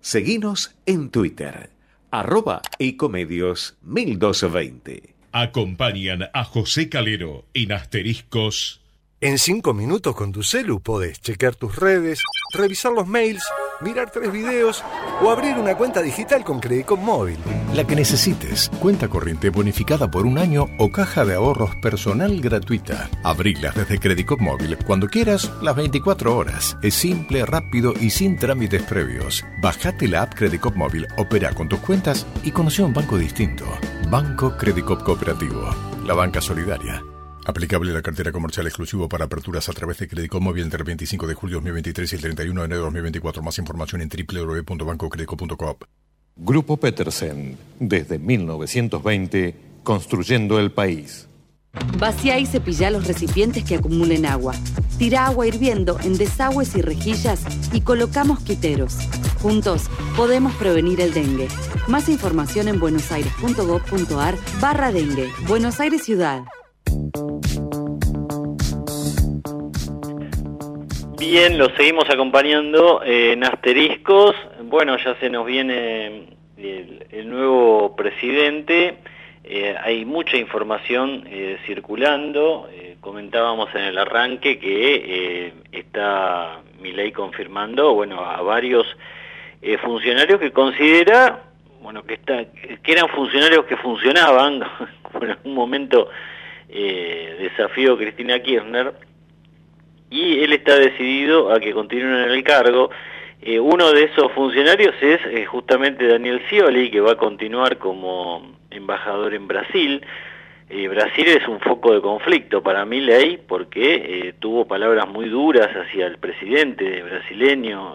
Seguinos 0.00 0.76
en 0.86 1.10
Twitter, 1.10 1.70
arroba 2.10 2.62
ecomedios 2.78 3.76
1220. 3.82 5.14
Acompañan 5.32 6.30
a 6.32 6.44
José 6.44 6.88
Calero 6.88 7.44
en 7.54 7.72
asteriscos 7.72 8.82
en 9.20 9.38
cinco 9.38 9.74
minutos 9.74 10.14
con 10.14 10.30
tu 10.30 10.44
celu 10.44 10.78
podés 10.80 11.20
chequear 11.20 11.56
tus 11.56 11.74
redes, 11.74 12.22
revisar 12.52 12.92
los 12.92 13.08
mails, 13.08 13.42
mirar 13.80 14.10
tres 14.10 14.32
videos 14.32 14.82
o 15.22 15.30
abrir 15.30 15.56
una 15.56 15.76
cuenta 15.76 16.02
digital 16.02 16.44
con 16.44 16.60
Credicop 16.60 16.98
Móvil. 16.98 17.38
La 17.74 17.84
que 17.84 17.96
necesites. 17.96 18.70
Cuenta 18.80 19.08
corriente 19.08 19.50
bonificada 19.50 20.10
por 20.10 20.26
un 20.26 20.38
año 20.38 20.66
o 20.78 20.90
caja 20.90 21.24
de 21.24 21.34
ahorros 21.34 21.76
personal 21.76 22.40
gratuita. 22.40 23.08
Abrilas 23.22 23.74
desde 23.74 23.98
Credicop 23.98 24.40
Móvil 24.40 24.76
cuando 24.86 25.08
quieras, 25.08 25.50
las 25.62 25.76
24 25.76 26.36
horas. 26.36 26.76
Es 26.82 26.94
simple, 26.94 27.44
rápido 27.44 27.94
y 27.98 28.10
sin 28.10 28.36
trámites 28.36 28.82
previos. 28.82 29.44
Bajate 29.62 30.08
la 30.08 30.22
app 30.22 30.34
Credicop 30.34 30.74
Móvil, 30.74 31.06
opera 31.16 31.52
con 31.52 31.68
tus 31.68 31.80
cuentas 31.80 32.26
y 32.42 32.50
conoce 32.50 32.82
un 32.82 32.92
banco 32.92 33.18
distinto. 33.18 33.64
Banco 34.10 34.56
Credicop 34.56 35.02
Cooperativo. 35.02 35.68
La 36.06 36.14
banca 36.14 36.40
solidaria. 36.40 37.02
Aplicable 37.48 37.94
la 37.94 38.02
cartera 38.02 38.30
comercial 38.30 38.66
exclusivo 38.66 39.08
para 39.08 39.24
aperturas 39.24 39.70
a 39.70 39.72
través 39.72 39.96
de 39.96 40.06
Crédito 40.06 40.38
Móvil 40.38 40.64
entre 40.64 40.80
el 40.80 40.84
25 40.84 41.26
de 41.26 41.32
julio 41.32 41.56
de 41.56 41.60
2023 41.60 42.12
y 42.12 42.16
el 42.16 42.20
31 42.20 42.60
de 42.60 42.66
enero 42.66 42.80
de 42.80 42.84
2024. 42.84 43.42
Más 43.42 43.58
información 43.58 44.02
en 44.02 44.10
www.bancocredico.com. 44.10 45.76
Grupo 46.36 46.76
Petersen, 46.76 47.56
desde 47.80 48.18
1920, 48.18 49.54
construyendo 49.82 50.58
el 50.58 50.72
país. 50.72 51.26
Vacía 51.98 52.38
y 52.38 52.44
cepilla 52.44 52.90
los 52.90 53.06
recipientes 53.06 53.64
que 53.64 53.76
acumulen 53.76 54.26
agua. 54.26 54.54
Tira 54.98 55.24
agua 55.24 55.46
hirviendo 55.46 55.98
en 56.00 56.18
desagües 56.18 56.76
y 56.76 56.82
rejillas 56.82 57.46
y 57.72 57.80
colocamos 57.80 58.40
quiteros. 58.40 58.98
Juntos 59.40 59.84
podemos 60.18 60.54
prevenir 60.56 61.00
el 61.00 61.14
dengue. 61.14 61.48
Más 61.86 62.10
información 62.10 62.68
en 62.68 62.78
buenosaires.gov.ar 62.78 64.36
barra 64.60 64.92
dengue. 64.92 65.30
Buenos 65.46 65.80
Aires 65.80 66.02
Ciudad. 66.02 66.42
Bien, 71.18 71.58
lo 71.58 71.68
seguimos 71.70 72.08
acompañando 72.08 73.02
en 73.04 73.42
asteriscos. 73.42 74.36
Bueno, 74.62 74.96
ya 74.98 75.16
se 75.16 75.28
nos 75.28 75.44
viene 75.46 76.26
el, 76.56 77.28
nuevo 77.28 77.96
presidente. 77.96 78.98
Eh, 79.42 79.74
hay 79.82 80.04
mucha 80.04 80.36
información 80.36 81.24
eh, 81.26 81.58
circulando. 81.66 82.68
Eh, 82.72 82.96
comentábamos 83.00 83.74
en 83.74 83.82
el 83.82 83.98
arranque 83.98 84.58
que 84.58 85.52
está 85.72 86.60
mi 86.80 86.92
ley 86.92 87.10
confirmando 87.10 87.94
bueno, 87.94 88.24
a 88.24 88.40
varios 88.42 88.86
funcionarios 89.82 90.38
que 90.38 90.52
considera 90.52 91.42
bueno, 91.82 92.02
que, 92.04 92.14
está, 92.14 92.44
que 92.44 92.92
eran 92.92 93.08
funcionarios 93.08 93.64
que 93.64 93.76
funcionaban, 93.76 94.62
en 95.20 95.36
un 95.44 95.54
momento 95.54 96.08
eh, 96.68 97.36
desafío 97.40 97.96
Cristina 97.96 98.40
Kirchner, 98.40 98.92
y 100.10 100.40
él 100.40 100.52
está 100.52 100.76
decidido 100.78 101.52
a 101.52 101.60
que 101.60 101.72
continúen 101.72 102.24
en 102.24 102.30
el 102.30 102.42
cargo. 102.42 102.90
Eh, 103.40 103.60
uno 103.60 103.92
de 103.92 104.04
esos 104.04 104.32
funcionarios 104.32 104.94
es 105.00 105.20
eh, 105.26 105.44
justamente 105.46 106.06
Daniel 106.06 106.42
Scioli, 106.48 106.90
que 106.90 107.00
va 107.00 107.12
a 107.12 107.16
continuar 107.16 107.78
como 107.78 108.56
embajador 108.70 109.34
en 109.34 109.46
Brasil. 109.46 110.04
Eh, 110.70 110.88
Brasil 110.88 111.28
es 111.28 111.46
un 111.46 111.60
foco 111.60 111.94
de 111.94 112.00
conflicto 112.00 112.62
para 112.62 112.84
mi 112.84 113.00
ley 113.00 113.38
porque 113.46 114.34
tuvo 114.38 114.66
palabras 114.66 115.08
muy 115.08 115.28
duras 115.28 115.68
hacia 115.68 116.06
el 116.06 116.18
presidente 116.18 117.02
brasileño, 117.02 117.94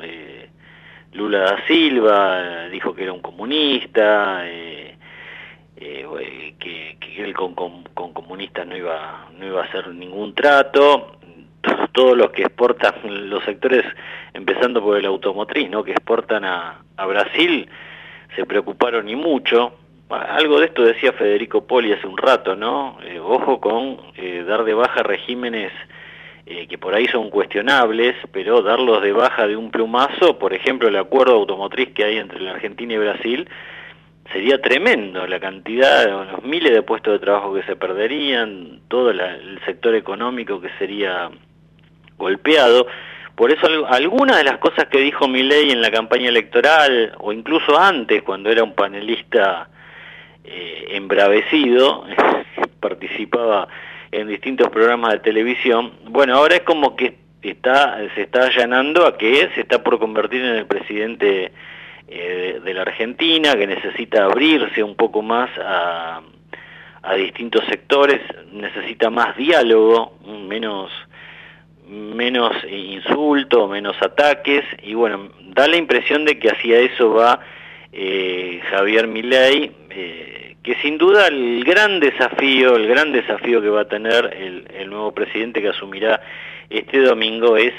Lula 1.11 1.39
da 1.39 1.67
Silva, 1.67 2.69
dijo 2.69 2.95
que 2.95 3.03
era 3.03 3.13
un 3.13 3.21
comunista, 3.21 4.43
que, 5.77 6.97
él 7.17 7.33
con, 7.35 7.53
con, 7.53 7.83
comunistas 8.13 8.65
no 8.65 8.75
iba, 8.75 9.29
no 9.37 9.45
iba 9.45 9.61
a 9.61 9.65
hacer 9.65 9.89
ningún 9.89 10.33
trato 10.33 11.19
todos 11.93 12.17
los 12.17 12.31
que 12.31 12.43
exportan, 12.43 13.29
los 13.29 13.43
sectores, 13.43 13.85
empezando 14.33 14.81
por 14.81 14.97
el 14.97 15.05
automotriz, 15.05 15.69
¿no? 15.69 15.83
que 15.83 15.91
exportan 15.91 16.43
a, 16.43 16.79
Brasil, 17.07 17.69
se 18.35 18.45
preocuparon 18.45 19.09
y 19.09 19.15
mucho. 19.15 19.73
Algo 20.09 20.59
de 20.59 20.67
esto 20.67 20.83
decía 20.83 21.11
Federico 21.13 21.65
Poli 21.65 21.91
hace 21.91 22.07
un 22.07 22.17
rato, 22.17 22.55
¿no? 22.55 22.97
Eh, 23.03 23.19
ojo 23.19 23.59
con 23.59 23.99
eh, 24.15 24.43
dar 24.47 24.63
de 24.63 24.73
baja 24.73 25.01
regímenes 25.01 25.71
eh, 26.45 26.67
que 26.67 26.77
por 26.77 26.93
ahí 26.93 27.07
son 27.07 27.29
cuestionables, 27.29 28.15
pero 28.31 28.61
darlos 28.61 29.01
de 29.01 29.11
baja 29.11 29.47
de 29.47 29.55
un 29.55 29.71
plumazo, 29.71 30.37
por 30.37 30.53
ejemplo, 30.53 30.87
el 30.87 30.97
acuerdo 30.97 31.33
automotriz 31.33 31.93
que 31.93 32.03
hay 32.03 32.17
entre 32.17 32.41
la 32.41 32.51
Argentina 32.51 32.93
y 32.93 32.97
Brasil, 32.97 33.49
sería 34.31 34.61
tremendo 34.61 35.25
la 35.25 35.39
cantidad, 35.39 36.05
los 36.31 36.43
miles 36.43 36.73
de 36.73 36.81
puestos 36.83 37.13
de 37.13 37.19
trabajo 37.19 37.53
que 37.53 37.63
se 37.63 37.75
perderían, 37.75 38.81
todo 38.87 39.11
el 39.11 39.59
sector 39.65 39.95
económico 39.95 40.61
que 40.61 40.69
sería 40.77 41.31
golpeado. 42.17 42.87
Por 43.35 43.51
eso 43.51 43.67
algunas 43.87 44.37
de 44.37 44.43
las 44.43 44.57
cosas 44.59 44.85
que 44.87 44.99
dijo 44.99 45.27
Milei 45.27 45.71
en 45.71 45.81
la 45.81 45.89
campaña 45.89 46.29
electoral, 46.29 47.13
o 47.19 47.31
incluso 47.31 47.79
antes, 47.79 48.21
cuando 48.21 48.51
era 48.51 48.63
un 48.63 48.73
panelista 48.73 49.69
eh, 50.43 50.89
embravecido, 50.91 52.05
participaba 52.79 53.67
en 54.11 54.27
distintos 54.27 54.69
programas 54.69 55.13
de 55.13 55.19
televisión, 55.19 55.93
bueno, 56.05 56.35
ahora 56.35 56.57
es 56.57 56.61
como 56.61 56.95
que 56.95 57.17
está, 57.41 57.97
se 58.13 58.21
está 58.21 58.45
allanando 58.45 59.07
a 59.07 59.17
que 59.17 59.49
se 59.55 59.61
está 59.61 59.83
por 59.83 59.97
convertir 59.97 60.41
en 60.41 60.55
el 60.55 60.67
presidente 60.67 61.51
eh, 62.07 62.61
de 62.63 62.73
la 62.73 62.83
Argentina, 62.83 63.55
que 63.55 63.65
necesita 63.65 64.25
abrirse 64.25 64.83
un 64.83 64.95
poco 64.95 65.23
más 65.23 65.49
a, 65.57 66.21
a 67.01 67.15
distintos 67.15 67.65
sectores, 67.65 68.21
necesita 68.51 69.09
más 69.09 69.35
diálogo, 69.35 70.17
menos 70.47 70.91
menos 71.87 72.51
insulto, 72.69 73.67
menos 73.67 73.95
ataques, 74.01 74.63
y 74.81 74.93
bueno, 74.93 75.29
da 75.49 75.67
la 75.67 75.77
impresión 75.77 76.25
de 76.25 76.39
que 76.39 76.49
hacia 76.49 76.79
eso 76.79 77.13
va 77.13 77.39
eh, 77.91 78.59
Javier 78.71 79.07
Milei, 79.07 79.71
eh, 79.91 80.55
que 80.63 80.75
sin 80.81 80.97
duda 80.97 81.27
el 81.27 81.63
gran 81.63 81.99
desafío, 81.99 82.75
el 82.75 82.87
gran 82.87 83.11
desafío 83.11 83.61
que 83.61 83.69
va 83.69 83.81
a 83.81 83.87
tener 83.87 84.35
el, 84.35 84.89
nuevo 84.89 85.11
presidente 85.11 85.61
que 85.61 85.69
asumirá 85.69 86.21
este 86.69 87.01
domingo 87.01 87.57
es 87.57 87.73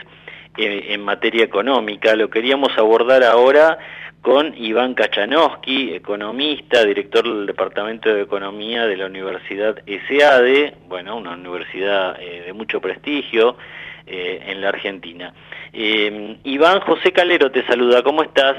eh, 0.57 0.86
en 0.90 1.02
materia 1.02 1.44
económica. 1.44 2.14
Lo 2.14 2.30
queríamos 2.30 2.76
abordar 2.78 3.24
ahora 3.24 3.78
con 4.22 4.55
Iván 4.57 4.94
Kachanowski, 4.94 5.94
economista, 5.94 6.84
director 6.84 7.24
del 7.24 7.46
Departamento 7.46 8.14
de 8.14 8.22
Economía 8.22 8.86
de 8.86 8.96
la 8.96 9.07
Universidad 9.07 9.82
SADE, 9.86 10.74
bueno, 10.88 11.16
una 11.16 11.32
universidad 11.32 12.18
de 12.18 12.52
mucho 12.52 12.80
prestigio, 12.80 13.57
eh, 14.07 14.44
en 14.48 14.61
la 14.61 14.68
Argentina. 14.68 15.32
Eh, 15.72 16.36
Iván 16.44 16.80
José 16.80 17.11
Calero 17.11 17.50
te 17.50 17.64
saluda, 17.66 18.02
¿cómo 18.02 18.22
estás? 18.22 18.55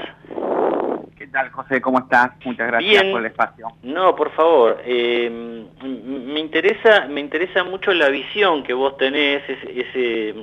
¿Qué 1.16 1.28
tal, 1.28 1.50
José? 1.50 1.80
¿Cómo 1.80 2.00
estás? 2.00 2.32
Muchas 2.44 2.66
gracias 2.66 3.04
por 3.04 3.20
el 3.20 3.26
espacio. 3.26 3.68
No, 3.84 4.16
por 4.16 4.32
favor. 4.32 4.82
Eh, 4.84 5.30
me 5.30 6.40
interesa, 6.40 7.06
me 7.08 7.20
interesa 7.20 7.62
mucho 7.62 7.92
la 7.92 8.08
visión 8.08 8.64
que 8.64 8.74
vos 8.74 8.96
tenés, 8.96 9.44
ese, 9.48 10.34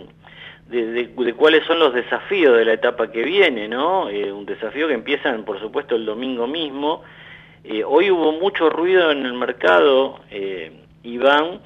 de, 0.70 1.34
cuáles 1.36 1.66
son 1.66 1.80
los 1.80 1.94
desafíos 1.94 2.56
de 2.56 2.64
la 2.64 2.74
etapa 2.74 3.12
que 3.12 3.24
viene, 3.24 3.68
¿no? 3.68 4.06
un 4.06 4.46
desafío 4.46 4.88
que 4.88 4.94
empiezan, 4.94 5.44
por 5.44 5.60
supuesto, 5.60 5.98
el 5.98 6.06
domingo 6.06 6.48
mismo. 6.48 7.04
hoy 7.86 8.10
hubo 8.10 8.32
mucho 8.32 8.70
ruido 8.70 9.12
en 9.12 9.26
el 9.26 9.34
mercado, 9.34 10.22
Iván, 11.04 11.60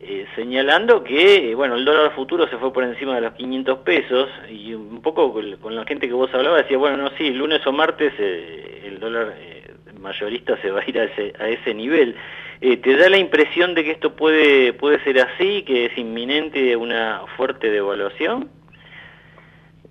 eh, 0.00 0.26
señalando 0.36 1.02
que, 1.02 1.56
bueno, 1.56 1.74
el 1.74 1.84
dólar 1.84 2.14
futuro 2.14 2.46
se 2.46 2.56
fue 2.56 2.72
por 2.72 2.84
encima 2.84 3.16
de 3.16 3.22
los 3.22 3.32
500 3.34 3.78
pesos 3.80 4.28
y 4.48 4.72
un 4.72 5.02
poco 5.02 5.32
con, 5.32 5.74
la 5.74 5.84
gente 5.84 6.06
que 6.06 6.14
vos 6.14 6.32
hablabas 6.32 6.62
decía, 6.62 6.78
bueno, 6.78 6.96
no, 6.96 7.10
sí, 7.18 7.30
lunes 7.30 7.66
o 7.66 7.72
martes 7.72 8.12
eh, 8.16 8.82
el 8.84 9.00
dólar 9.00 9.34
eh, 9.36 9.74
mayorista 9.98 10.56
se 10.62 10.70
va 10.70 10.82
a 10.82 10.84
ir 10.88 11.00
a 11.00 11.04
ese, 11.04 11.32
a 11.40 11.48
ese 11.48 11.74
nivel. 11.74 12.14
¿Te 12.60 12.96
da 12.96 13.08
la 13.08 13.18
impresión 13.18 13.74
de 13.74 13.84
que 13.84 13.92
esto 13.92 14.16
puede, 14.16 14.72
puede 14.72 15.02
ser 15.04 15.20
así, 15.20 15.62
que 15.62 15.86
es 15.86 15.98
inminente 15.98 16.74
una 16.76 17.22
fuerte 17.36 17.70
devaluación? 17.70 18.50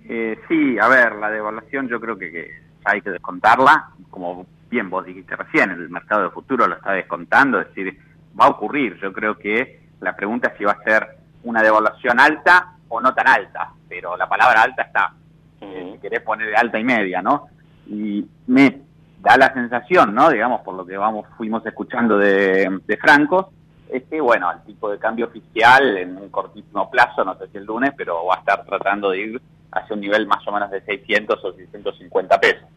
sí, 0.06 0.78
a 0.78 0.88
ver, 0.88 1.16
la 1.16 1.30
devaluación 1.30 1.88
yo 1.88 1.98
creo 2.00 2.18
que, 2.18 2.30
que 2.30 2.50
hay 2.84 3.00
que 3.00 3.10
descontarla, 3.10 3.90
como 4.10 4.46
bien 4.70 4.90
vos 4.90 5.04
dijiste 5.04 5.36
recién, 5.36 5.70
el 5.70 5.88
mercado 5.88 6.24
de 6.24 6.30
futuro 6.30 6.66
lo 6.66 6.76
está 6.76 6.92
descontando, 6.92 7.60
es 7.60 7.68
decir, 7.68 7.98
va 8.38 8.46
a 8.46 8.50
ocurrir, 8.50 8.98
yo 9.00 9.12
creo 9.12 9.38
que 9.38 9.87
la 10.00 10.14
pregunta 10.14 10.48
es 10.48 10.58
si 10.58 10.64
va 10.64 10.72
a 10.72 10.82
ser 10.82 11.06
una 11.44 11.62
devaluación 11.62 12.20
alta 12.20 12.74
o 12.88 13.00
no 13.00 13.14
tan 13.14 13.28
alta, 13.28 13.72
pero 13.88 14.16
la 14.16 14.28
palabra 14.28 14.62
alta 14.62 14.82
está, 14.82 15.12
eh, 15.60 15.90
si 15.94 16.00
querés 16.00 16.20
poner 16.22 16.48
de 16.48 16.56
alta 16.56 16.78
y 16.78 16.84
media, 16.84 17.22
¿no? 17.22 17.48
Y 17.86 18.26
me 18.46 18.80
da 19.20 19.36
la 19.36 19.52
sensación, 19.52 20.14
¿no? 20.14 20.30
Digamos, 20.30 20.62
por 20.62 20.74
lo 20.74 20.86
que 20.86 20.96
vamos 20.96 21.26
fuimos 21.36 21.64
escuchando 21.66 22.18
de, 22.18 22.80
de 22.86 22.96
Franco, 22.96 23.52
es 23.90 24.04
que, 24.04 24.20
bueno, 24.20 24.50
el 24.52 24.62
tipo 24.62 24.90
de 24.90 24.98
cambio 24.98 25.26
oficial 25.26 25.96
en 25.96 26.16
un 26.16 26.28
cortísimo 26.28 26.90
plazo, 26.90 27.24
no 27.24 27.36
sé 27.38 27.48
si 27.48 27.58
el 27.58 27.64
lunes, 27.64 27.92
pero 27.96 28.26
va 28.26 28.36
a 28.36 28.38
estar 28.38 28.64
tratando 28.64 29.10
de 29.10 29.18
ir 29.18 29.42
hacia 29.72 29.94
un 29.94 30.00
nivel 30.00 30.26
más 30.26 30.46
o 30.46 30.52
menos 30.52 30.70
de 30.70 30.80
600 30.82 31.44
o 31.44 31.52
650 31.52 32.40
pesos, 32.40 32.68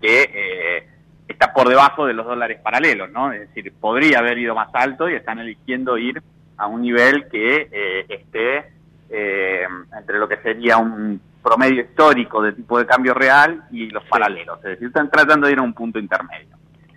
que 0.00 0.22
eh, 0.22 0.88
está 1.28 1.52
por 1.52 1.68
debajo 1.68 2.06
de 2.06 2.14
los 2.14 2.26
dólares 2.26 2.60
paralelos, 2.62 3.10
¿no? 3.10 3.32
Es 3.32 3.40
decir, 3.40 3.72
podría 3.80 4.20
haber 4.20 4.38
ido 4.38 4.54
más 4.54 4.68
alto 4.72 5.08
y 5.08 5.14
están 5.14 5.38
eligiendo 5.38 5.98
ir 5.98 6.22
a 6.56 6.66
un 6.66 6.82
nivel 6.82 7.28
que 7.28 7.68
eh, 7.70 8.06
esté 8.08 8.72
eh, 9.10 9.64
entre 9.96 10.18
lo 10.18 10.28
que 10.28 10.38
sería 10.38 10.78
un 10.78 11.20
promedio 11.42 11.82
histórico 11.82 12.42
de 12.42 12.52
tipo 12.52 12.78
de 12.78 12.86
cambio 12.86 13.14
real 13.14 13.64
y 13.70 13.88
los 13.90 14.04
paralelos. 14.04 14.58
Es 14.58 14.70
decir, 14.70 14.88
están 14.88 15.10
tratando 15.10 15.46
de 15.46 15.52
ir 15.52 15.58
a 15.58 15.62
un 15.62 15.74
punto 15.74 15.98
intermedio. 15.98 16.56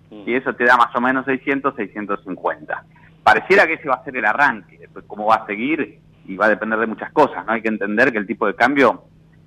Mm. 0.10 0.24
Y 0.28 0.36
eso 0.36 0.54
te 0.54 0.66
da 0.66 0.76
más 0.76 0.96
o 0.96 1.02
menos 1.02 1.26
600, 1.26 1.76
650. 1.76 2.84
Pareciera 3.22 3.68
que 3.68 3.74
ese 3.74 3.88
va 3.88 3.96
a 3.96 4.04
ser 4.04 4.18
el 4.18 4.26
arranque. 4.26 4.78
Después, 4.80 5.06
cómo 5.08 5.28
va 5.28 5.36
a 5.36 5.46
seguir 5.46 6.00
y 6.26 6.36
va 6.36 6.48
a 6.48 6.50
depender 6.50 6.80
de 6.80 6.88
muchas 6.88 7.12
cosas. 7.12 7.46
no 7.46 7.54
Hay 7.54 7.62
que 7.62 7.68
entender 7.68 8.12
que 8.12 8.18
el 8.18 8.26
tipo 8.26 8.48
de 8.48 8.56
cambio 8.56 9.04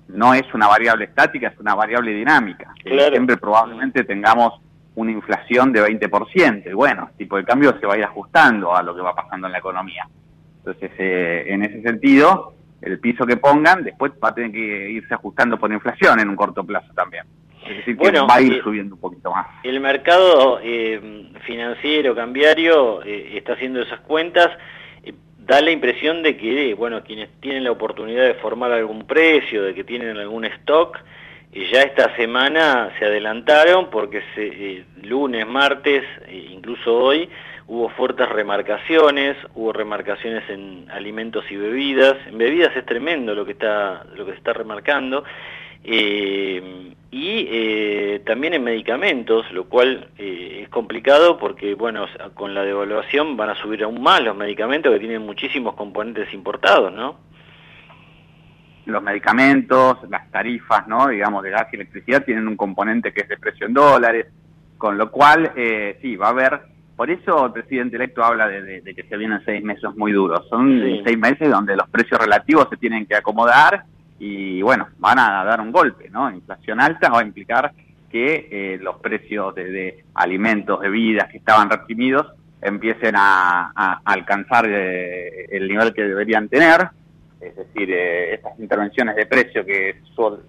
no 0.07 0.33
es 0.33 0.53
una 0.53 0.67
variable 0.67 1.05
estática, 1.05 1.47
es 1.47 1.59
una 1.59 1.75
variable 1.75 2.11
dinámica. 2.13 2.73
Siempre 2.83 3.37
probablemente 3.37 4.03
tengamos 4.03 4.61
una 4.95 5.11
inflación 5.11 5.71
de 5.71 5.81
20%. 5.81 6.69
Y 6.69 6.73
bueno, 6.73 7.09
el 7.11 7.17
tipo 7.17 7.37
de 7.37 7.43
cambio 7.43 7.77
se 7.79 7.85
va 7.85 7.95
a 7.95 7.97
ir 7.97 8.03
ajustando 8.03 8.75
a 8.75 8.83
lo 8.83 8.95
que 8.95 9.01
va 9.01 9.15
pasando 9.15 9.47
en 9.47 9.53
la 9.53 9.59
economía. 9.59 10.07
Entonces, 10.57 10.91
eh, 10.97 11.45
en 11.47 11.63
ese 11.63 11.81
sentido, 11.81 12.53
el 12.81 12.99
piso 12.99 13.25
que 13.25 13.37
pongan 13.37 13.83
después 13.83 14.11
va 14.23 14.29
a 14.29 14.35
tener 14.35 14.51
que 14.51 14.91
irse 14.91 15.13
ajustando 15.13 15.57
por 15.57 15.71
inflación 15.71 16.19
en 16.19 16.29
un 16.29 16.35
corto 16.35 16.63
plazo 16.63 16.91
también. 16.93 17.25
Es 17.67 17.77
decir, 17.77 17.97
que 17.97 18.11
va 18.11 18.35
a 18.35 18.41
ir 18.41 18.61
subiendo 18.61 18.95
un 18.95 19.01
poquito 19.01 19.31
más. 19.31 19.47
El 19.63 19.79
mercado 19.79 20.59
eh, 20.61 21.29
financiero, 21.45 22.13
cambiario, 22.13 23.01
eh, 23.03 23.37
está 23.37 23.53
haciendo 23.53 23.81
esas 23.81 24.01
cuentas. 24.01 24.49
da 25.37 25.61
la 25.61 25.71
impresión 25.71 26.23
de 26.23 26.37
que, 26.37 26.73
bueno, 26.73 27.03
quienes 27.03 27.29
tienen 27.39 27.63
la 27.63 27.71
oportunidad 27.71 28.25
de 28.25 28.35
formar 28.35 28.71
algún 28.71 29.05
precio, 29.05 29.63
de 29.63 29.73
que 29.73 29.83
tienen 29.83 30.17
algún 30.17 30.45
stock, 30.45 30.97
y 31.53 31.67
ya 31.67 31.83
esta 31.83 32.15
semana 32.15 32.91
se 32.97 33.05
adelantaron 33.05 33.91
porque 33.91 34.23
se, 34.33 34.47
eh, 34.47 34.85
lunes, 35.03 35.45
martes, 35.45 36.03
e 36.27 36.49
incluso 36.51 36.97
hoy, 36.97 37.29
hubo 37.67 37.89
fuertes 37.89 38.27
remarcaciones, 38.27 39.37
hubo 39.53 39.71
remarcaciones 39.71 40.49
en 40.49 40.87
alimentos 40.89 41.45
y 41.51 41.55
bebidas. 41.55 42.15
En 42.25 42.39
bebidas 42.39 42.75
es 42.75 42.85
tremendo 42.85 43.35
lo 43.35 43.45
que, 43.45 43.51
está, 43.51 44.03
lo 44.15 44.25
que 44.25 44.31
se 44.31 44.37
está 44.39 44.53
remarcando. 44.53 45.23
Eh, 45.83 46.93
y 47.11 47.47
eh, 47.51 48.21
también 48.25 48.55
en 48.55 48.63
medicamentos, 48.63 49.51
lo 49.51 49.65
cual 49.65 50.07
es 50.17 50.67
complicado 50.69 51.37
porque, 51.37 51.75
bueno, 51.75 52.07
con 52.33 52.55
la 52.55 52.63
devaluación 52.63 53.37
van 53.37 53.51
a 53.51 53.55
subir 53.61 53.83
aún 53.83 54.01
más 54.01 54.23
los 54.23 54.35
medicamentos 54.35 54.91
que 54.91 54.99
tienen 54.99 55.21
muchísimos 55.21 55.75
componentes 55.75 56.33
importados, 56.33 56.91
¿no? 56.91 57.19
Los 58.85 59.03
medicamentos, 59.03 59.97
las 60.09 60.29
tarifas, 60.31 60.87
¿no? 60.87 61.07
digamos, 61.07 61.43
de 61.43 61.51
gas 61.51 61.67
y 61.71 61.75
electricidad 61.75 62.23
tienen 62.23 62.47
un 62.47 62.57
componente 62.57 63.13
que 63.13 63.21
es 63.21 63.29
de 63.29 63.37
precio 63.37 63.67
en 63.67 63.73
dólares, 63.73 64.27
Con 64.77 64.97
lo 64.97 65.09
cual, 65.11 65.51
eh, 65.55 65.97
sí, 66.01 66.15
va 66.15 66.27
a 66.27 66.31
haber, 66.31 66.61
por 66.95 67.09
eso 67.09 67.45
el 67.45 67.53
presidente 67.53 67.95
electo 67.95 68.23
habla 68.23 68.47
de, 68.47 68.81
que 68.95 69.03
se 69.03 69.17
vienen 69.17 69.41
seis 69.45 69.63
meses 69.63 69.95
muy 69.95 70.11
duros. 70.11 70.47
Son 70.49 70.81
seis 71.03 71.17
meses 71.17 71.49
donde 71.49 71.75
los 71.75 71.89
precios 71.89 72.19
relativos 72.19 72.67
se 72.69 72.77
tienen 72.77 73.05
que 73.05 73.15
acomodar 73.15 73.85
y 74.19 74.61
bueno, 74.61 74.87
van 74.99 75.19
a 75.19 75.43
dar 75.43 75.59
un 75.59 75.71
golpe, 75.71 76.09
¿no? 76.09 76.31
Inflación 76.31 76.79
alta 76.79 77.09
va 77.09 77.19
a 77.19 77.23
implicar 77.23 77.73
que 78.09 78.47
eh, 78.51 78.79
los 78.79 78.97
precios 78.97 79.55
de, 79.55 80.05
alimentos, 80.13 80.79
bebidas 80.79 81.29
que 81.31 81.37
estaban 81.37 81.69
reprimidos 81.69 82.27
empiecen 82.61 83.15
a, 83.17 84.01
alcanzar 84.05 84.65
eh, 84.69 85.47
el 85.51 85.67
nivel 85.67 85.93
que 85.93 86.03
deberían 86.03 86.47
tener. 86.47 86.89
Es 87.45 87.55
decir, 87.55 87.91
eh, 87.91 88.33
estas 88.35 88.57
intervenciones 88.59 89.15
de 89.15 89.25
precio 89.25 89.65
que 89.65 90.01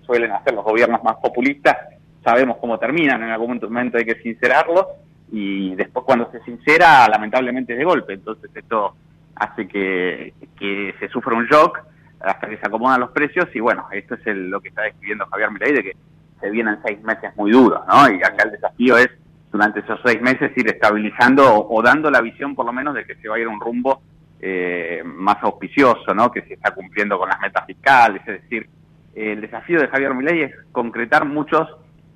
suelen 0.06 0.32
hacer 0.32 0.54
los 0.54 0.64
gobiernos 0.64 1.02
más 1.02 1.16
populistas, 1.16 1.76
sabemos 2.22 2.56
cómo 2.58 2.78
terminan, 2.78 3.22
en 3.22 3.30
algún 3.30 3.58
momento 3.60 3.98
hay 3.98 4.04
que 4.04 4.20
sincerarlo, 4.22 4.88
y 5.30 5.74
después 5.74 6.04
cuando 6.04 6.30
se 6.30 6.40
sincera, 6.44 7.06
lamentablemente 7.08 7.72
es 7.72 7.78
de 7.78 7.84
golpe. 7.84 8.14
Entonces 8.14 8.50
esto 8.54 8.94
hace 9.36 9.66
que, 9.66 10.32
que 10.58 10.94
se 11.00 11.08
sufra 11.08 11.34
un 11.34 11.46
shock 11.46 11.80
hasta 12.20 12.48
que 12.48 12.56
se 12.56 12.66
acomodan 12.66 13.00
los 13.00 13.10
precios, 13.10 13.46
y 13.54 13.60
bueno, 13.60 13.86
esto 13.92 14.14
es 14.14 14.36
lo 14.36 14.60
que 14.60 14.68
está 14.68 14.82
describiendo 14.82 15.26
Javier 15.26 15.50
Milei, 15.50 15.72
de 15.72 15.82
que 15.82 15.96
se 16.40 16.50
vienen 16.50 16.78
seis 16.84 17.02
meses 17.02 17.30
muy 17.36 17.50
duros, 17.50 17.80
¿no? 17.86 18.10
Y 18.10 18.22
acá 18.22 18.44
el 18.44 18.52
desafío 18.52 18.96
es, 18.96 19.08
durante 19.52 19.80
esos 19.80 20.00
seis 20.04 20.20
meses, 20.20 20.50
ir 20.56 20.68
estabilizando 20.68 21.66
o, 21.68 21.82
dando 21.82 22.10
la 22.10 22.20
visión, 22.20 22.54
por 22.54 22.66
lo 22.66 22.72
menos, 22.72 22.94
de 22.94 23.04
que 23.04 23.14
se 23.16 23.28
va 23.28 23.36
a 23.36 23.38
ir 23.38 23.48
un 23.48 23.60
rumbo 23.60 24.02
eh, 24.46 25.02
más 25.04 25.42
auspicioso, 25.42 26.12
¿no? 26.14 26.30
Que 26.30 26.42
se 26.42 26.54
está 26.54 26.74
cumpliendo 26.74 27.18
con 27.18 27.28
las 27.28 27.40
metas 27.40 27.64
fiscales, 27.64 28.20
es 28.26 28.42
decir, 28.42 28.68
el 29.14 29.40
desafío 29.40 29.80
de 29.80 29.88
Javier 29.88 30.12
Milei 30.12 30.42
es 30.42 30.52
concretar 30.72 31.24
muchos 31.24 31.68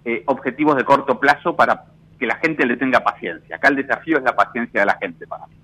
eh, 0.05 0.25
objetivos 0.27 0.77
de 0.77 0.85
corto 0.85 1.19
plazo 1.19 1.57
para 1.57 1.85
que 2.19 2.27
la 2.27 2.37
gente 2.37 2.67
le 2.67 2.77
tenga 2.77 3.01
paciencia. 3.01 3.57
Acá 3.57 3.69
el 3.69 3.77
desafío 3.77 4.19
es 4.19 4.25
la 4.25 4.37
paciencia 4.37 4.81
de 4.81 4.87
la 4.87 4.99
gente 5.01 5.27
para 5.27 5.47
mí. 5.47 5.55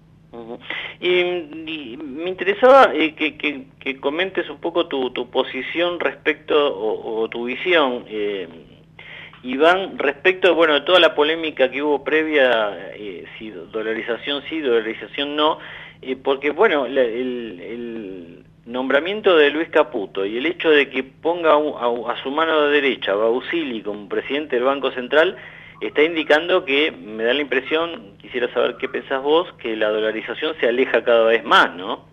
Me 1.01 2.29
interesaba 2.29 2.93
eh, 2.95 3.15
que, 3.15 4.01
comentes 4.01 4.49
un 4.49 4.59
poco 4.59 4.87
tu, 4.87 5.13
posición 5.31 6.01
respecto 6.01 6.57
o, 6.57 7.29
tu 7.29 7.45
visión, 7.45 8.05
eh, 8.09 8.49
Iván, 9.43 9.99
respecto 9.99 10.55
bueno, 10.55 10.75
de 10.75 10.81
toda 10.81 10.99
la 11.01 11.15
polémica 11.15 11.71
que 11.71 11.83
hubo 11.83 12.03
previa, 12.03 12.95
eh, 12.95 13.27
si 13.39 13.51
dolarización 13.51 14.43
sí, 14.49 14.61
dolarización 14.61 15.37
no, 15.37 15.59
eh, 16.03 16.17
porque 16.17 16.51
bueno, 16.51 16.87
el, 16.87 18.45
nombramiento 18.67 19.37
de 19.37 19.51
Luis 19.51 19.69
Caputo 19.69 20.25
y 20.25 20.39
el 20.39 20.47
hecho 20.47 20.71
de 20.71 20.89
que 20.89 21.03
ponga 21.03 21.53
a, 21.53 22.23
su 22.23 22.31
mano 22.31 22.63
derecha 22.69 23.13
a 23.13 23.17
Bausili 23.17 23.83
como 23.83 24.09
presidente 24.09 24.57
del 24.57 24.65
Banco 24.65 24.91
Central, 24.93 25.37
está 25.81 26.03
indicando 26.03 26.65
que, 26.65 26.91
me 26.91 27.25
da 27.25 27.35
la 27.35 27.43
impresión, 27.43 28.15
quisiera 28.19 28.53
saber 28.55 28.77
qué 28.79 28.89
pensás 28.89 29.23
vos, 29.23 29.53
que 29.59 29.77
la 29.77 29.91
dolarización 29.91 30.55
se 30.61 30.69
aleja 30.69 31.05
cada 31.05 31.25
vez 31.25 31.45
más, 31.45 31.75
¿no? 31.77 32.07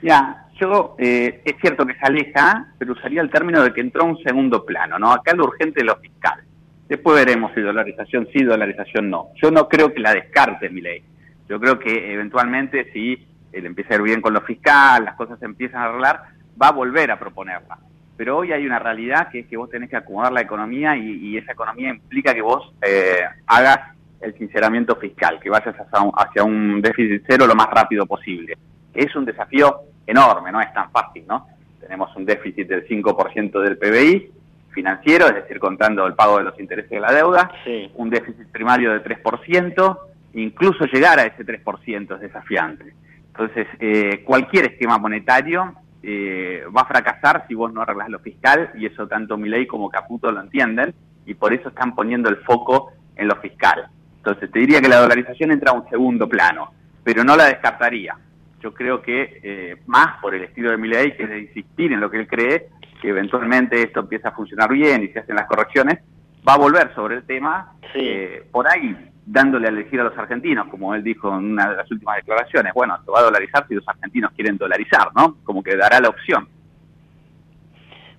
Ya, 0.00 0.46
yo, 0.60 0.96
eh, 0.98 1.42
es 1.44 1.54
cierto 1.60 1.86
que 1.86 1.94
se 1.94 2.06
aleja, 2.06 2.72
pero 2.78 2.92
usaría 2.92 3.20
el 3.20 3.30
término 3.30 3.62
de 3.62 3.72
que 3.72 3.80
entró 3.80 4.02
a 4.02 4.06
un 4.06 4.18
segundo 4.22 4.64
plano, 4.64 4.98
¿no? 4.98 5.12
Acá 5.12 5.34
lo 5.34 5.44
urgente 5.44 5.80
es 5.80 5.86
lo 5.86 5.96
fiscal. 5.96 6.40
Después 6.88 7.24
veremos 7.24 7.52
si 7.54 7.60
dolarización 7.60 8.28
sí, 8.32 8.42
dolarización 8.42 9.10
no. 9.10 9.28
Yo 9.42 9.50
no 9.50 9.68
creo 9.68 9.92
que 9.92 10.00
la 10.00 10.14
descarte 10.14 10.70
mi 10.70 10.80
ley. 10.80 11.02
Yo 11.48 11.58
creo 11.58 11.78
que 11.78 12.12
eventualmente 12.12 12.92
si 12.92 13.26
él 13.52 13.66
empieza 13.66 13.94
a 13.94 13.96
ir 13.96 14.02
bien 14.02 14.20
con 14.20 14.34
lo 14.34 14.40
fiscal, 14.42 15.04
las 15.04 15.16
cosas 15.16 15.38
se 15.38 15.46
empiezan 15.46 15.82
a 15.82 15.84
arreglar, 15.86 16.22
va 16.60 16.68
a 16.68 16.72
volver 16.72 17.10
a 17.10 17.18
proponerla 17.18 17.78
pero 18.18 18.36
hoy 18.36 18.52
hay 18.52 18.66
una 18.66 18.80
realidad 18.80 19.28
que 19.30 19.38
es 19.38 19.46
que 19.46 19.56
vos 19.56 19.70
tenés 19.70 19.88
que 19.88 19.96
acomodar 19.96 20.32
la 20.32 20.40
economía 20.40 20.96
y, 20.96 21.38
esa 21.38 21.52
economía 21.52 21.90
implica 21.90 22.34
que 22.34 22.42
vos 22.42 22.74
eh, 22.82 23.20
hagas 23.46 23.96
el 24.20 24.36
sinceramiento 24.36 24.96
fiscal, 24.96 25.38
que 25.40 25.48
vayas 25.48 25.76
hacia 25.78 26.42
un, 26.42 26.82
déficit 26.82 27.22
cero 27.24 27.46
lo 27.46 27.54
más 27.54 27.68
rápido 27.70 28.06
posible. 28.06 28.58
Es 28.92 29.14
un 29.14 29.24
desafío 29.24 29.82
enorme, 30.04 30.50
no 30.50 30.60
es 30.60 30.74
tan 30.74 30.90
fácil, 30.90 31.24
¿no? 31.28 31.46
Tenemos 31.80 32.14
un 32.16 32.24
déficit 32.24 32.66
del 32.66 32.88
5% 32.88 33.60
del 33.60 33.78
PBI 33.78 34.32
financiero, 34.70 35.28
es 35.28 35.36
decir, 35.36 35.60
contando 35.60 36.04
el 36.04 36.14
pago 36.14 36.38
de 36.38 36.44
los 36.44 36.58
intereses 36.58 36.90
de 36.90 37.00
la 37.00 37.12
deuda, 37.12 37.52
un 37.94 38.10
déficit 38.10 38.48
primario 38.48 38.94
de 38.94 39.04
3%, 39.04 39.98
incluso 40.34 40.84
llegar 40.86 41.18
a 41.18 41.24
ese 41.24 41.44
3% 41.44 42.14
es 42.14 42.20
desafiante. 42.20 42.94
Entonces, 43.28 43.66
eh, 43.78 44.22
cualquier 44.24 44.72
esquema 44.72 44.98
monetario 44.98 45.74
eh, 46.02 46.64
va 46.76 46.82
a 46.82 46.86
fracasar 46.86 47.44
si 47.48 47.54
vos 47.54 47.72
no 47.72 47.82
arreglás 47.82 48.08
lo 48.08 48.20
fiscal 48.20 48.70
y 48.76 48.86
eso 48.86 49.06
tanto 49.06 49.36
Milei 49.36 49.66
como 49.66 49.90
Caputo 49.90 50.30
lo 50.30 50.40
entienden 50.40 50.94
y 51.26 51.34
por 51.34 51.52
eso 51.52 51.68
están 51.68 51.94
poniendo 51.94 52.28
el 52.28 52.36
foco 52.38 52.92
en 53.16 53.28
lo 53.28 53.36
fiscal. 53.36 53.88
Entonces 54.16 54.50
te 54.50 54.58
diría 54.58 54.80
que 54.80 54.88
la 54.88 55.00
dolarización 55.00 55.52
entra 55.52 55.72
a 55.72 55.74
un 55.74 55.88
segundo 55.88 56.28
plano, 56.28 56.72
pero 57.02 57.24
no 57.24 57.36
la 57.36 57.46
descartaría. 57.46 58.16
Yo 58.60 58.74
creo 58.74 59.02
que 59.02 59.40
eh, 59.42 59.76
más 59.86 60.20
por 60.20 60.34
el 60.34 60.44
estilo 60.44 60.70
de 60.70 60.76
Milei, 60.76 61.16
que 61.16 61.24
es 61.24 61.28
de 61.28 61.40
insistir 61.40 61.92
en 61.92 62.00
lo 62.00 62.10
que 62.10 62.18
él 62.18 62.26
cree, 62.26 62.68
que 63.00 63.08
eventualmente 63.08 63.80
esto 63.82 64.00
empieza 64.00 64.30
a 64.30 64.32
funcionar 64.32 64.72
bien 64.72 65.04
y 65.04 65.08
se 65.08 65.20
hacen 65.20 65.36
las 65.36 65.46
correcciones, 65.46 66.00
va 66.46 66.54
a 66.54 66.58
volver 66.58 66.94
sobre 66.94 67.16
el 67.16 67.24
tema. 67.24 67.74
Eh, 67.94 68.44
por 68.50 68.68
ahí 68.68 68.96
dándole 69.30 69.66
a 69.66 69.70
elegir 69.70 70.00
a 70.00 70.04
los 70.04 70.16
argentinos, 70.16 70.68
como 70.68 70.94
él 70.94 71.04
dijo 71.04 71.28
en 71.28 71.52
una 71.52 71.70
de 71.70 71.76
las 71.76 71.90
últimas 71.90 72.16
declaraciones, 72.16 72.72
bueno, 72.72 72.98
se 73.04 73.10
va 73.10 73.20
a 73.20 73.24
dolarizar 73.24 73.66
si 73.68 73.74
los 73.74 73.86
argentinos 73.86 74.32
quieren 74.32 74.56
dolarizar, 74.56 75.08
¿no? 75.14 75.36
Como 75.44 75.62
que 75.62 75.76
dará 75.76 76.00
la 76.00 76.08
opción. 76.08 76.48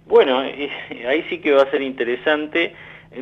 Bueno, 0.05 0.43
eh, 0.43 0.71
ahí 1.07 1.25
sí 1.29 1.39
que 1.39 1.51
va 1.51 1.63
a 1.63 1.71
ser 1.71 1.81
interesante. 1.81 2.75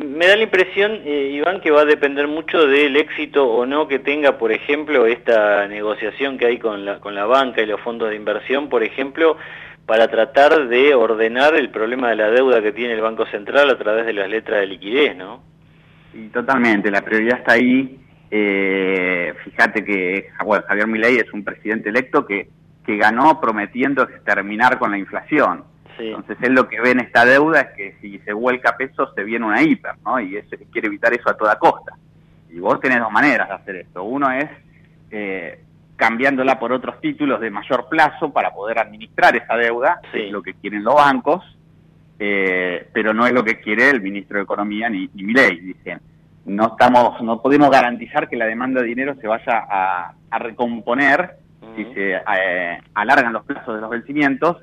Me 0.04 0.26
da 0.26 0.36
la 0.36 0.42
impresión, 0.42 1.00
eh, 1.04 1.30
Iván, 1.32 1.62
que 1.62 1.70
va 1.70 1.80
a 1.80 1.86
depender 1.86 2.28
mucho 2.28 2.66
del 2.66 2.96
éxito 2.96 3.48
o 3.48 3.64
no 3.64 3.88
que 3.88 3.98
tenga, 3.98 4.36
por 4.36 4.52
ejemplo, 4.52 5.06
esta 5.06 5.66
negociación 5.66 6.36
que 6.36 6.44
hay 6.44 6.58
con 6.58 6.84
la, 6.84 7.00
con 7.00 7.14
la 7.14 7.24
banca 7.24 7.62
y 7.62 7.66
los 7.66 7.80
fondos 7.80 8.10
de 8.10 8.16
inversión, 8.16 8.68
por 8.68 8.82
ejemplo, 8.82 9.38
para 9.86 10.08
tratar 10.08 10.68
de 10.68 10.94
ordenar 10.94 11.54
el 11.54 11.70
problema 11.70 12.10
de 12.10 12.16
la 12.16 12.30
deuda 12.30 12.60
que 12.60 12.72
tiene 12.72 12.92
el 12.92 13.00
Banco 13.00 13.24
Central 13.26 13.70
a 13.70 13.78
través 13.78 14.04
de 14.04 14.12
las 14.12 14.28
letras 14.28 14.60
de 14.60 14.66
liquidez, 14.66 15.16
¿no? 15.16 15.42
Sí, 16.12 16.30
totalmente, 16.32 16.90
la 16.90 17.02
prioridad 17.02 17.38
está 17.38 17.52
ahí. 17.52 18.00
Eh, 18.30 19.34
fíjate 19.44 19.84
que 19.84 20.28
bueno, 20.44 20.64
Javier 20.68 20.86
Milei 20.86 21.16
es 21.16 21.32
un 21.32 21.44
presidente 21.44 21.88
electo 21.88 22.26
que, 22.26 22.48
que 22.84 22.96
ganó 22.96 23.40
prometiendo 23.40 24.06
terminar 24.24 24.78
con 24.78 24.90
la 24.90 24.98
inflación. 24.98 25.64
Entonces 25.98 26.36
él 26.42 26.52
lo 26.52 26.68
que 26.68 26.80
ve 26.80 26.92
en 26.92 27.00
esta 27.00 27.24
deuda 27.24 27.60
es 27.60 27.68
que 27.76 27.96
si 28.00 28.18
se 28.20 28.32
vuelca 28.32 28.76
peso 28.76 29.12
se 29.14 29.24
viene 29.24 29.46
una 29.46 29.62
hiper, 29.62 29.94
¿no? 30.04 30.20
Y 30.20 30.36
ese, 30.36 30.56
quiere 30.70 30.86
evitar 30.86 31.12
eso 31.12 31.28
a 31.28 31.36
toda 31.36 31.58
costa. 31.58 31.92
Y 32.50 32.60
vos 32.60 32.80
tenés 32.80 33.00
dos 33.00 33.10
maneras 33.10 33.48
de 33.48 33.54
hacer 33.54 33.76
esto. 33.76 34.04
Uno 34.04 34.30
es 34.30 34.48
eh, 35.10 35.60
cambiándola 35.96 36.58
por 36.58 36.72
otros 36.72 37.00
títulos 37.00 37.40
de 37.40 37.50
mayor 37.50 37.88
plazo 37.88 38.32
para 38.32 38.54
poder 38.54 38.78
administrar 38.78 39.34
esa 39.36 39.56
deuda, 39.56 40.00
es 40.12 40.30
lo 40.30 40.42
que 40.42 40.54
quieren 40.54 40.84
los 40.84 40.94
bancos, 40.94 41.44
eh, 42.18 42.88
pero 42.92 43.14
no 43.14 43.26
es 43.26 43.32
lo 43.32 43.44
que 43.44 43.60
quiere 43.60 43.90
el 43.90 44.00
ministro 44.00 44.38
de 44.38 44.44
Economía 44.44 44.88
ni, 44.88 45.08
ni 45.14 45.32
ley. 45.32 45.60
Dicen, 45.60 46.00
no 46.48 46.68
estamos, 46.68 47.20
no 47.22 47.40
podemos 47.40 47.70
garantizar 47.70 48.28
que 48.28 48.36
la 48.36 48.46
demanda 48.46 48.80
de 48.80 48.88
dinero 48.88 49.14
se 49.20 49.26
vaya 49.26 49.66
a, 49.68 50.14
recomponer 50.38 51.36
si 51.74 51.84
se 51.94 52.14
eh, 52.14 52.78
alargan 52.94 53.32
los 53.32 53.44
plazos 53.44 53.74
de 53.74 53.80
los 53.80 53.90
vencimientos 53.90 54.58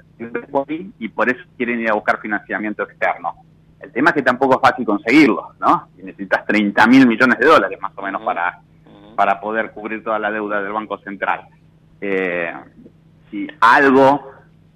y 1.00 1.08
por 1.10 1.30
eso 1.30 1.44
quieren 1.58 1.80
ir 1.80 1.90
a 1.90 1.94
buscar 1.94 2.20
financiamiento 2.20 2.84
externo. 2.84 3.36
El 3.80 3.92
tema 3.92 4.10
es 4.10 4.16
que 4.16 4.22
tampoco 4.22 4.56
es 4.56 4.62
fácil 4.62 4.86
conseguirlo, 4.86 5.54
¿no? 5.60 5.90
necesitas 5.98 6.46
30 6.46 6.88
mil 6.88 7.08
millones 7.08 7.40
de 7.40 7.46
dólares 7.46 7.80
más 7.82 7.92
o 7.96 8.02
menos 8.02 8.22
para, 8.24 8.60
para 9.16 9.40
poder 9.40 9.72
cubrir 9.72 10.04
toda 10.04 10.20
la 10.20 10.32
deuda 10.32 10.62
del 10.62 10.72
Banco 10.72 10.98
Central. 11.00 11.42
Eh, 12.02 12.54
si 13.30 13.48
algo, 13.60 14.32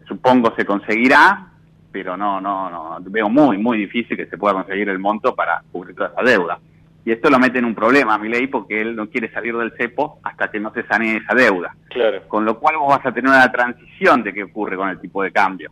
supongo, 0.08 0.54
se 0.56 0.66
conseguirá, 0.66 1.49
pero 1.92 2.16
no, 2.16 2.40
no, 2.40 2.70
no, 2.70 2.98
veo 3.02 3.30
muy, 3.30 3.58
muy 3.58 3.78
difícil 3.78 4.16
que 4.16 4.28
se 4.28 4.38
pueda 4.38 4.54
conseguir 4.54 4.90
el 4.90 5.00
monto 5.00 5.36
para 5.36 5.64
cubrir 5.72 5.96
toda 5.96 6.10
esa 6.10 6.24
deuda. 6.24 6.60
Y 7.06 7.12
esto 7.12 7.30
lo 7.30 7.40
mete 7.40 7.60
en 7.60 7.66
un 7.66 7.74
problema 7.74 8.16
a 8.16 8.20
ley 8.20 8.48
porque 8.48 8.82
él 8.82 8.96
no 8.96 9.10
quiere 9.10 9.32
salir 9.32 9.56
del 9.56 9.74
cepo 9.78 10.20
hasta 10.24 10.52
que 10.52 10.60
no 10.60 10.72
se 10.74 10.84
sane 10.84 11.18
esa 11.18 11.34
deuda. 11.34 11.76
Claro. 11.90 12.28
Con 12.28 12.46
lo 12.46 12.60
cual 12.60 12.78
vos 12.78 12.90
vas 12.90 13.06
a 13.06 13.12
tener 13.12 13.30
una 13.32 13.52
transición 13.52 14.22
de 14.22 14.34
qué 14.34 14.44
ocurre 14.44 14.76
con 14.76 14.90
el 14.90 15.00
tipo 15.00 15.24
de 15.24 15.32
cambio. 15.32 15.72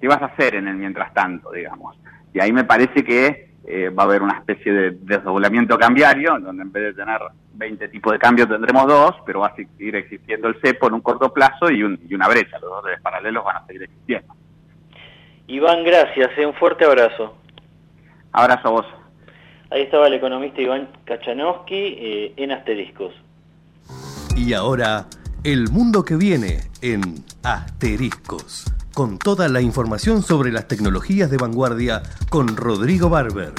¿Qué 0.00 0.08
vas 0.08 0.20
a 0.20 0.26
hacer 0.26 0.56
en 0.56 0.68
el 0.68 0.76
mientras 0.76 1.14
tanto, 1.14 1.50
digamos? 1.52 1.96
Y 2.34 2.40
ahí 2.40 2.52
me 2.52 2.64
parece 2.64 3.02
que 3.02 3.54
eh, 3.64 3.88
va 3.88 4.02
a 4.02 4.06
haber 4.06 4.22
una 4.22 4.34
especie 4.34 4.72
de 4.72 4.90
desdoblamiento 4.90 5.78
cambiario, 5.78 6.38
donde 6.38 6.62
en 6.62 6.70
vez 6.70 6.94
de 6.94 7.02
tener 7.02 7.20
20 7.54 7.88
tipos 7.88 8.12
de 8.12 8.18
cambio 8.18 8.46
tendremos 8.46 8.86
dos, 8.86 9.16
pero 9.24 9.40
va 9.40 9.48
a 9.48 9.56
seguir 9.56 9.96
existiendo 9.96 10.48
el 10.48 10.60
cepo 10.60 10.88
en 10.88 10.94
un 10.94 11.00
corto 11.00 11.32
plazo 11.32 11.70
y, 11.70 11.82
un, 11.82 11.98
y 12.08 12.14
una 12.14 12.28
brecha. 12.28 12.58
Los 12.58 12.70
dos 12.70 12.84
paralelos 13.02 13.44
van 13.44 13.56
a 13.56 13.66
seguir 13.66 13.84
existiendo. 13.84 14.34
Iván, 15.48 15.84
gracias, 15.84 16.30
eh, 16.36 16.46
un 16.46 16.54
fuerte 16.54 16.84
abrazo. 16.84 17.36
Abrazo 18.32 18.68
a 18.68 18.70
vos. 18.70 18.86
Ahí 19.70 19.82
estaba 19.82 20.08
el 20.08 20.14
economista 20.14 20.60
Iván 20.60 20.88
Kachanowski 21.04 21.96
eh, 21.98 22.32
en 22.36 22.52
Asteriscos. 22.52 23.14
Y 24.36 24.52
ahora, 24.52 25.06
el 25.44 25.70
mundo 25.70 26.04
que 26.04 26.16
viene 26.16 26.58
en 26.82 27.00
Asteriscos, 27.44 28.64
con 28.94 29.18
toda 29.18 29.48
la 29.48 29.60
información 29.60 30.22
sobre 30.22 30.50
las 30.50 30.66
tecnologías 30.66 31.30
de 31.30 31.36
vanguardia 31.36 32.02
con 32.28 32.56
Rodrigo 32.56 33.08
Barber. 33.08 33.52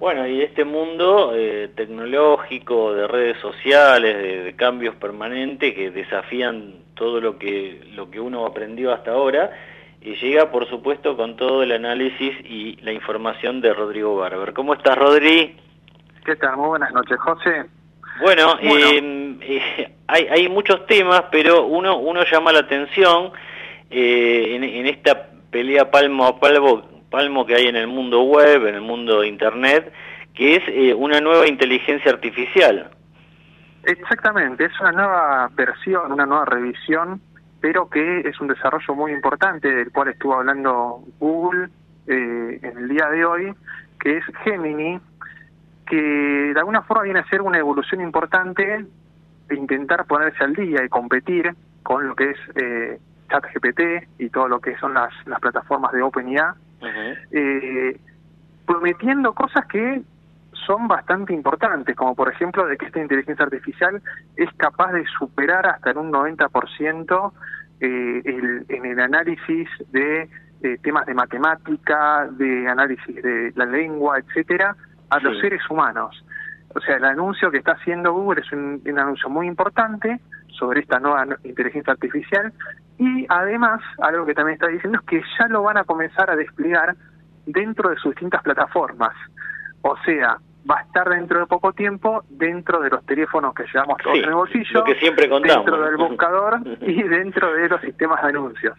Bueno, 0.00 0.26
y 0.26 0.42
este 0.42 0.64
mundo 0.64 1.32
eh, 1.34 1.70
tecnológico, 1.74 2.92
de 2.92 3.06
redes 3.06 3.38
sociales, 3.40 4.44
de, 4.44 4.54
cambios 4.54 4.94
permanentes 4.96 5.74
que 5.74 5.90
desafían 5.90 6.74
todo 6.94 7.20
lo 7.20 7.38
que, 7.38 7.80
lo 7.94 8.10
que 8.10 8.20
uno 8.20 8.44
aprendió 8.44 8.92
hasta 8.92 9.12
ahora, 9.12 9.50
y 10.04 10.16
llega 10.16 10.50
por 10.50 10.68
supuesto 10.68 11.16
con 11.16 11.36
todo 11.36 11.62
el 11.62 11.72
análisis 11.72 12.36
y 12.44 12.76
la 12.82 12.92
información 12.92 13.62
de 13.62 13.72
Rodrigo 13.72 14.14
Barber. 14.16 14.52
¿Cómo 14.52 14.74
estás, 14.74 14.96
Rodri? 14.96 15.56
¿Qué 16.24 16.36
tal? 16.36 16.56
Muy 16.58 16.68
buenas 16.68 16.92
noches, 16.92 17.18
José. 17.18 17.64
Bueno, 18.20 18.56
em, 18.60 19.38
eh, 19.40 19.94
hay, 20.06 20.26
hay 20.28 20.48
muchos 20.48 20.86
temas, 20.86 21.24
pero 21.32 21.66
uno, 21.66 21.96
uno 21.96 22.22
llama 22.30 22.52
la 22.52 22.60
atención 22.60 23.32
eh, 23.90 24.54
en, 24.54 24.62
en 24.62 24.86
esta 24.86 25.30
pelea 25.50 25.90
palmo 25.90 26.26
a 26.26 26.38
palmo 26.38 26.82
palmo 27.10 27.46
que 27.46 27.54
hay 27.54 27.66
en 27.66 27.76
el 27.76 27.86
mundo 27.86 28.22
web, 28.22 28.66
en 28.66 28.74
el 28.74 28.80
mundo 28.80 29.20
de 29.20 29.28
Internet, 29.28 29.92
que 30.34 30.56
es 30.56 30.62
eh, 30.66 30.92
una 30.92 31.20
nueva 31.20 31.46
inteligencia 31.46 32.10
artificial. 32.10 32.90
Exactamente, 33.84 34.64
es 34.64 34.80
una 34.80 34.92
nueva 34.92 35.50
versión, 35.54 36.12
una 36.12 36.26
nueva 36.26 36.44
revisión, 36.44 37.20
pero 37.64 37.88
que 37.88 38.20
es 38.20 38.38
un 38.42 38.48
desarrollo 38.48 38.94
muy 38.94 39.10
importante 39.12 39.74
del 39.74 39.90
cual 39.90 40.08
estuvo 40.08 40.34
hablando 40.34 41.02
Google 41.18 41.70
eh, 42.06 42.58
en 42.60 42.76
el 42.76 42.88
día 42.90 43.08
de 43.08 43.24
hoy, 43.24 43.54
que 43.98 44.18
es 44.18 44.24
Gemini, 44.42 45.00
que 45.86 45.96
de 46.52 46.58
alguna 46.58 46.82
forma 46.82 47.04
viene 47.04 47.20
a 47.20 47.28
ser 47.30 47.40
una 47.40 47.56
evolución 47.56 48.02
importante 48.02 48.84
de 49.48 49.56
intentar 49.56 50.04
ponerse 50.04 50.44
al 50.44 50.52
día 50.52 50.84
y 50.84 50.90
competir 50.90 51.54
con 51.82 52.06
lo 52.06 52.14
que 52.14 52.32
es 52.32 52.38
eh, 52.54 52.98
ChatGPT 53.30 54.08
y 54.18 54.28
todo 54.28 54.46
lo 54.46 54.60
que 54.60 54.76
son 54.76 54.92
las, 54.92 55.14
las 55.24 55.40
plataformas 55.40 55.92
de 55.92 56.02
OpenIA, 56.02 56.54
eh, 57.30 57.98
prometiendo 58.66 59.32
cosas 59.32 59.64
que 59.68 60.02
son 60.66 60.88
bastante 60.88 61.32
importantes, 61.32 61.94
como 61.96 62.14
por 62.14 62.32
ejemplo 62.32 62.66
de 62.66 62.76
que 62.76 62.86
esta 62.86 63.00
inteligencia 63.00 63.44
artificial 63.44 64.02
es 64.36 64.52
capaz 64.56 64.92
de 64.92 65.04
superar 65.18 65.66
hasta 65.66 65.90
en 65.90 65.98
un 65.98 66.12
90% 66.12 67.32
eh, 67.80 68.22
el, 68.24 68.64
en 68.68 68.86
el 68.86 69.00
análisis 69.00 69.68
de 69.90 70.28
eh, 70.62 70.78
temas 70.82 71.06
de 71.06 71.14
matemática, 71.14 72.28
de 72.30 72.68
análisis 72.68 73.16
de 73.16 73.52
la 73.54 73.66
lengua, 73.66 74.18
etcétera, 74.18 74.76
a 75.10 75.20
los 75.20 75.38
seres 75.40 75.60
humanos. 75.68 76.24
O 76.74 76.80
sea, 76.80 76.96
el 76.96 77.04
anuncio 77.04 77.50
que 77.50 77.58
está 77.58 77.72
haciendo 77.72 78.12
Google 78.12 78.40
es 78.40 78.52
un, 78.52 78.82
un 78.84 78.98
anuncio 78.98 79.28
muy 79.28 79.46
importante 79.46 80.20
sobre 80.48 80.80
esta 80.80 80.98
nueva 80.98 81.26
inteligencia 81.44 81.92
artificial 81.92 82.52
y 82.98 83.26
además, 83.28 83.80
algo 83.98 84.24
que 84.24 84.34
también 84.34 84.54
está 84.54 84.68
diciendo 84.68 84.98
es 85.00 85.06
que 85.06 85.22
ya 85.38 85.48
lo 85.48 85.62
van 85.62 85.78
a 85.78 85.84
comenzar 85.84 86.30
a 86.30 86.36
desplegar 86.36 86.96
dentro 87.46 87.90
de 87.90 87.96
sus 87.96 88.12
distintas 88.12 88.42
plataformas. 88.42 89.14
O 89.82 89.96
sea, 90.04 90.38
va 90.68 90.78
a 90.78 90.82
estar 90.82 91.08
dentro 91.08 91.40
de 91.40 91.46
poco 91.46 91.72
tiempo 91.72 92.24
dentro 92.28 92.80
de 92.80 92.90
los 92.90 93.04
teléfonos 93.04 93.54
que 93.54 93.64
llevamos 93.72 93.98
todos 94.02 94.18
en 94.18 94.24
el 94.24 94.34
bolsillo, 94.34 94.84
que 94.84 94.94
siempre 94.96 95.28
dentro 95.28 95.82
del 95.82 95.96
buscador 95.96 96.60
y 96.80 97.02
dentro 97.02 97.52
de 97.52 97.68
los 97.68 97.80
sistemas 97.82 98.22
de 98.22 98.28
anuncios. 98.28 98.78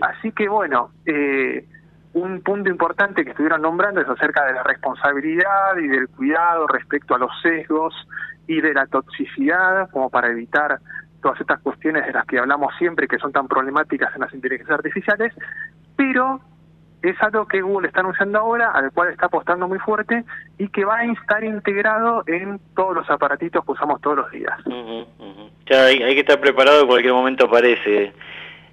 Así 0.00 0.32
que 0.32 0.48
bueno, 0.48 0.90
eh, 1.04 1.66
un 2.14 2.40
punto 2.40 2.70
importante 2.70 3.24
que 3.24 3.30
estuvieron 3.30 3.60
nombrando 3.60 4.00
es 4.00 4.08
acerca 4.08 4.46
de 4.46 4.54
la 4.54 4.62
responsabilidad 4.62 5.76
y 5.82 5.88
del 5.88 6.08
cuidado 6.08 6.66
respecto 6.66 7.14
a 7.14 7.18
los 7.18 7.30
sesgos 7.42 7.94
y 8.46 8.60
de 8.60 8.72
la 8.72 8.86
toxicidad, 8.86 9.90
como 9.90 10.08
para 10.08 10.30
evitar 10.30 10.78
todas 11.20 11.40
estas 11.40 11.60
cuestiones 11.60 12.06
de 12.06 12.12
las 12.12 12.24
que 12.26 12.38
hablamos 12.38 12.72
siempre 12.78 13.08
que 13.08 13.18
son 13.18 13.32
tan 13.32 13.48
problemáticas 13.48 14.14
en 14.14 14.22
las 14.22 14.32
inteligencias 14.32 14.78
artificiales, 14.78 15.34
pero 15.96 16.40
es 17.10 17.22
algo 17.22 17.46
que 17.46 17.60
Google 17.60 17.88
está 17.88 18.00
anunciando 18.00 18.38
ahora, 18.38 18.70
al 18.70 18.90
cual 18.92 19.10
está 19.10 19.26
apostando 19.26 19.68
muy 19.68 19.78
fuerte 19.78 20.24
y 20.58 20.68
que 20.68 20.84
va 20.84 20.98
a 20.98 21.04
estar 21.04 21.42
integrado 21.44 22.24
en 22.26 22.58
todos 22.74 22.94
los 22.94 23.10
aparatitos 23.10 23.64
que 23.64 23.72
usamos 23.72 24.00
todos 24.00 24.16
los 24.16 24.30
días. 24.30 24.54
Ya 25.70 25.84
hay, 25.84 25.98
que 25.98 26.20
estar 26.20 26.40
preparado, 26.40 26.82
en 26.82 26.86
cualquier 26.86 27.12
momento 27.12 27.46
aparece 27.46 28.12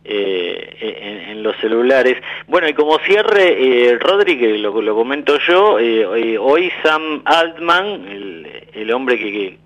eh, 0.03 1.25
en, 1.29 1.43
los 1.43 1.57
celulares. 1.57 2.17
Bueno, 2.47 2.69
y 2.69 2.73
como 2.73 2.97
cierre, 2.99 3.89
eh, 3.89 3.97
Rodri, 3.99 4.37
que 4.37 4.57
lo, 4.57 4.95
comento 4.95 5.37
yo, 5.39 5.79
eh, 5.79 6.37
hoy 6.37 6.71
Sam 6.81 7.21
Altman, 7.25 7.85
el, 8.07 8.67
el 8.73 8.91
hombre 8.91 9.17
que, 9.17 9.57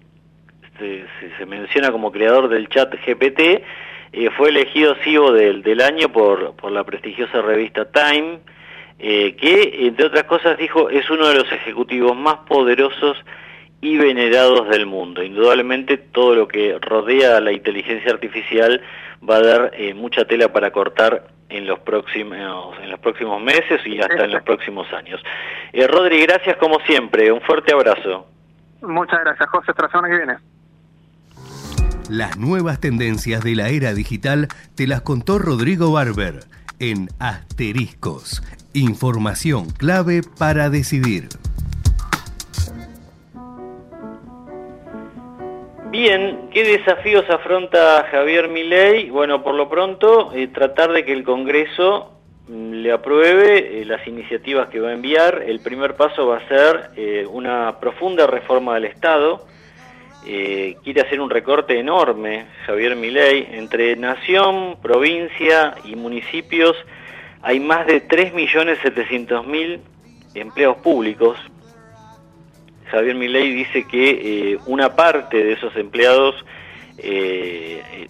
se, 0.79 1.05
se, 1.37 1.45
menciona 1.45 1.91
como 1.91 2.11
creador 2.11 2.49
del 2.49 2.67
chat 2.69 2.93
GPT, 3.05 3.63
eh, 4.13 4.29
fue 4.37 4.49
elegido 4.49 4.95
CEO 5.03 5.31
del, 5.33 5.63
del 5.63 5.81
año 5.81 6.09
por, 6.09 6.55
por 6.55 6.71
la 6.71 6.83
prestigiosa 6.83 7.41
revista 7.41 7.85
Time, 7.91 8.39
eh, 8.99 9.35
que 9.35 9.87
entre 9.87 10.07
otras 10.07 10.23
cosas 10.23 10.57
dijo 10.57 10.89
es 10.89 11.09
uno 11.09 11.27
de 11.27 11.35
los 11.35 11.51
ejecutivos 11.51 12.15
más 12.15 12.37
poderosos 12.47 13.17
y 13.81 13.97
venerados 13.97 14.69
del 14.69 14.85
mundo. 14.85 15.21
Indudablemente 15.23 15.97
todo 15.97 16.35
lo 16.35 16.47
que 16.47 16.77
rodea 16.79 17.37
a 17.37 17.41
la 17.41 17.51
inteligencia 17.51 18.11
artificial 18.11 18.81
va 19.27 19.37
a 19.37 19.41
dar 19.41 19.71
eh, 19.75 19.93
mucha 19.93 20.25
tela 20.25 20.51
para 20.51 20.71
cortar 20.71 21.27
en 21.49 21.65
los 21.65 21.79
próximos 21.79 22.77
en 22.81 22.89
los 22.89 22.99
próximos 22.99 23.41
meses 23.41 23.79
y 23.85 23.99
hasta 23.99 24.25
en 24.25 24.31
los 24.31 24.43
próximos 24.43 24.91
años. 24.93 25.21
Eh, 25.73 25.87
Rodri, 25.87 26.21
gracias 26.21 26.57
como 26.57 26.79
siempre, 26.81 27.31
un 27.31 27.41
fuerte 27.41 27.73
abrazo. 27.73 28.27
Muchas 28.81 29.19
gracias, 29.21 29.49
José, 29.49 29.71
hasta 29.71 29.83
la 29.83 29.89
semana 29.89 30.09
que 30.09 30.17
viene. 30.17 30.37
Las 32.09 32.37
nuevas 32.37 32.79
tendencias 32.79 33.43
de 33.43 33.55
la 33.55 33.69
era 33.69 33.93
digital 33.93 34.47
te 34.75 34.87
las 34.87 35.01
contó 35.01 35.39
Rodrigo 35.39 35.91
Barber 35.91 36.39
en 36.79 37.09
Asteriscos. 37.19 38.41
Información 38.73 39.69
clave 39.71 40.21
para 40.37 40.69
decidir. 40.69 41.29
Bien, 45.89 46.49
¿qué 46.53 46.63
desafíos 46.63 47.27
afronta 47.29 48.05
Javier 48.11 48.49
Milei? 48.49 49.09
Bueno, 49.09 49.41
por 49.41 49.55
lo 49.55 49.67
pronto, 49.67 50.31
eh, 50.33 50.47
tratar 50.47 50.91
de 50.91 51.03
que 51.05 51.13
el 51.13 51.23
Congreso 51.23 52.11
mm, 52.47 52.71
le 52.73 52.91
apruebe 52.91 53.81
eh, 53.81 53.85
las 53.85 54.05
iniciativas 54.05 54.67
que 54.67 54.79
va 54.79 54.89
a 54.89 54.93
enviar. 54.93 55.43
El 55.47 55.59
primer 55.61 55.95
paso 55.95 56.27
va 56.27 56.37
a 56.37 56.47
ser 56.47 56.91
eh, 56.97 57.25
una 57.27 57.79
profunda 57.79 58.27
reforma 58.27 58.75
del 58.75 58.85
Estado. 58.85 59.47
quiere 60.23 61.01
hacer 61.01 61.21
un 61.21 61.29
recorte 61.29 61.79
enorme, 61.79 62.45
Javier 62.65 62.95
Milei, 62.95 63.47
entre 63.53 63.95
nación, 63.95 64.77
provincia 64.81 65.73
y 65.85 65.95
municipios. 65.95 66.75
Hay 67.47 67.61
más 67.61 67.87
de 67.87 68.05
3.700.000 68.05 69.79
empleos 70.33 70.75
públicos. 70.79 71.39
Javier 72.91 73.15
Milei 73.15 73.53
dice 73.53 73.87
que 73.87 74.09
eh, 74.51 74.59
una 74.65 74.97
parte 74.97 75.41
de 75.41 75.53
esos 75.53 75.73
empleados 75.77 76.35
eh, 76.97 78.09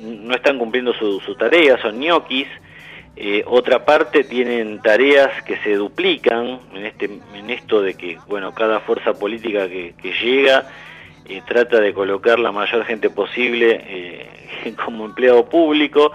no 0.00 0.34
están 0.34 0.58
cumpliendo 0.58 0.94
su, 0.94 1.36
tarea, 1.36 1.80
son 1.80 2.00
ñoquis, 2.00 2.48
eh, 3.14 3.44
otra 3.46 3.84
parte 3.84 4.24
tienen 4.24 4.82
tareas 4.82 5.30
que 5.44 5.56
se 5.58 5.76
duplican 5.76 6.58
en 6.74 6.86
este 6.86 7.04
en 7.34 7.50
esto 7.50 7.82
de 7.82 7.94
que 7.94 8.18
bueno 8.26 8.52
cada 8.52 8.80
fuerza 8.80 9.14
política 9.14 9.68
que 9.68 9.94
llega 10.20 10.66
trata 11.46 11.78
de 11.78 11.94
colocar 11.94 12.40
la 12.40 12.50
mayor 12.50 12.84
gente 12.84 13.10
posible 13.10 14.26
como 14.84 15.04
empleado 15.04 15.48
público 15.48 16.10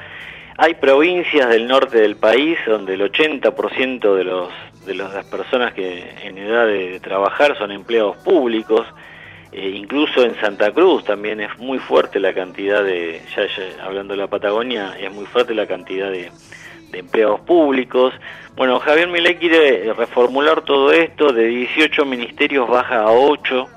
hay 0.62 0.74
provincias 0.76 1.50
del 1.50 1.68
norte 1.68 2.00
del 2.02 2.18
país 2.18 2.58
donde 2.68 2.96
el 2.96 3.02
80% 3.02 4.14
de 4.14 4.24
los 4.26 4.50
de 4.86 4.94
las 4.94 5.26
personas 5.26 5.74
que 5.74 6.04
en 6.24 6.38
edad 6.38 6.66
de 6.66 7.00
trabajar 7.00 7.58
son 7.58 7.72
empleados 7.72 8.18
públicos, 8.18 8.86
eh, 9.52 9.70
incluso 9.76 10.24
en 10.24 10.40
Santa 10.42 10.72
Cruz 10.72 11.06
también 11.06 11.40
es 11.40 11.58
muy 11.60 11.80
fuerte 11.80 12.20
la 12.20 12.34
cantidad 12.34 12.84
de, 12.84 13.22
ya, 13.36 13.44
hablando 13.86 14.14
de 14.14 14.18
la 14.18 14.28
Patagonia, 14.28 14.96
es 15.00 15.12
muy 15.14 15.26
fuerte 15.26 15.54
la 15.54 15.68
cantidad 15.68 16.12
de, 16.12 16.32
empleados 16.92 17.42
públicos. 17.42 18.14
Bueno, 18.56 18.80
Javier 18.80 19.10
Milei 19.10 19.36
quiere 19.36 19.94
reformular 19.94 20.62
todo 20.64 20.92
esto, 20.92 21.32
de 21.32 21.46
18 21.46 22.04
ministerios 22.06 22.68
baja 22.68 23.04
a 23.04 23.12
8, 23.12 23.68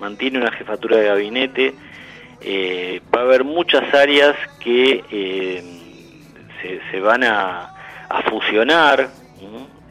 mantiene 0.00 0.38
una 0.38 0.50
jefatura 0.52 0.96
de 0.96 1.06
gabinete, 1.06 1.74
eh, 2.40 3.02
va 3.14 3.20
a 3.20 3.24
haber 3.24 3.44
muchas 3.44 3.92
áreas 3.92 4.34
que 4.58 5.04
eh, 5.10 5.75
se, 6.90 7.00
van 7.00 7.24
a, 7.24 7.72
fusionar, 8.28 9.08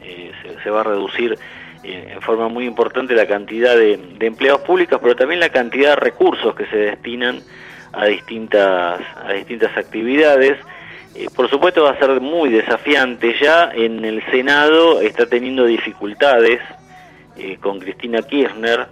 eh, 0.02 0.32
se, 0.62 0.70
va 0.70 0.80
a 0.80 0.84
reducir 0.84 1.38
eh, 1.82 2.12
en 2.12 2.20
forma 2.22 2.48
muy 2.48 2.64
importante 2.64 3.14
la 3.14 3.26
cantidad 3.26 3.76
de, 3.76 3.98
empleados 4.20 4.62
públicos, 4.62 4.98
pero 5.02 5.16
también 5.16 5.40
la 5.40 5.50
cantidad 5.50 5.90
de 5.90 5.96
recursos 5.96 6.54
que 6.54 6.66
se 6.66 6.76
destinan 6.76 7.42
a 7.92 8.06
distintas, 8.06 9.00
a 9.24 9.32
distintas 9.32 9.76
actividades. 9.76 10.58
Eh, 11.14 11.26
por 11.34 11.48
supuesto 11.48 11.84
va 11.84 11.90
a 11.90 11.98
ser 11.98 12.20
muy 12.20 12.50
desafiante. 12.50 13.34
Ya 13.40 13.70
en 13.72 14.04
el 14.04 14.22
Senado 14.30 15.00
está 15.00 15.26
teniendo 15.26 15.64
dificultades 15.64 16.60
con 17.60 17.80
Cristina 17.80 18.22
Kirchner, 18.22 18.86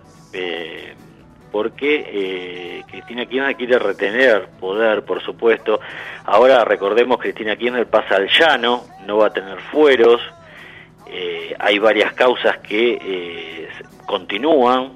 porque 1.54 2.82
Cristina 2.90 3.26
Kirchner 3.26 3.54
quiere 3.54 3.78
retener 3.78 4.48
poder, 4.58 5.04
por 5.04 5.22
supuesto. 5.22 5.78
Ahora 6.24 6.64
recordemos 6.64 7.18
que 7.18 7.32
Cristina 7.32 7.54
Kirchner 7.54 7.86
pasa 7.86 8.16
al 8.16 8.28
llano, 8.28 8.82
no 9.06 9.18
va 9.18 9.28
a 9.28 9.32
tener 9.32 9.60
fueros, 9.70 10.20
Eh, 11.06 11.54
hay 11.60 11.78
varias 11.78 12.12
causas 12.14 12.58
que 12.58 12.98
eh, 13.00 13.68
continúan, 14.04 14.92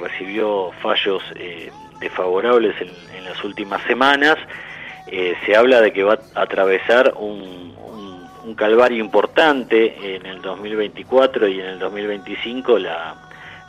recibió 0.00 0.70
fallos 0.80 1.22
eh, 1.34 1.70
desfavorables 2.00 2.74
en, 2.80 3.24
las 3.24 3.44
últimas 3.44 3.82
semanas, 3.84 4.36
se 5.46 5.56
habla 5.56 5.80
de 5.80 5.92
que 5.92 6.02
va 6.02 6.18
a 6.34 6.42
atravesar 6.42 7.14
un, 7.16 7.74
un, 8.44 8.54
calvario 8.54 8.98
importante 8.98 10.16
en 10.16 10.26
el 10.26 10.42
2024 10.42 11.48
y 11.48 11.60
en 11.60 11.66
el 11.66 11.78
2025 11.78 12.78
la, 12.78 13.14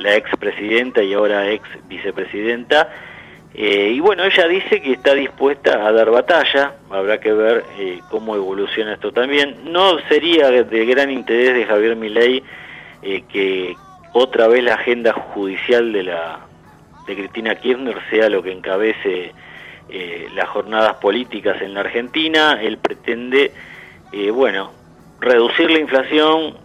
la 0.04 0.16
expresidenta 0.16 1.02
y 1.02 1.14
ahora 1.14 1.50
ex 1.50 1.64
vicepresidenta, 1.88 2.90
eh, 3.56 3.92
y 3.94 4.00
bueno, 4.00 4.24
ella 4.24 4.48
dice 4.48 4.82
que 4.82 4.94
está 4.94 5.14
dispuesta 5.14 5.86
a 5.86 5.92
dar 5.92 6.10
batalla, 6.10 6.74
habrá 6.90 7.20
que 7.20 7.32
ver 7.32 7.64
eh, 7.78 8.00
cómo 8.10 8.36
evoluciona 8.36 8.94
esto 8.94 9.12
también. 9.12 9.72
No 9.72 10.00
sería 10.10 10.50
de 10.50 10.86
gran 10.86 11.12
interés 11.12 11.54
de 11.54 11.66
Javier 11.66 11.96
Milei 11.96 12.44
eh, 13.04 13.24
que 13.32 13.76
otra 14.14 14.48
vez 14.48 14.64
la 14.64 14.74
agenda 14.74 15.14
judicial 15.14 15.94
de 15.94 16.04
la 16.04 16.40
de 17.06 17.16
Cristina 17.16 17.56
Kirchner 17.56 17.98
sea 18.10 18.30
lo 18.30 18.42
que 18.42 18.52
encabece 18.52 19.34
las 20.34 20.48
jornadas 20.50 20.96
políticas 20.96 21.62
en 21.62 21.74
la 21.76 21.82
Argentina. 21.82 22.60
Él 22.60 22.78
pretende, 22.78 23.52
bueno, 24.32 24.72
reducir 25.20 25.70
la 25.70 25.80
inflación, 25.80 26.58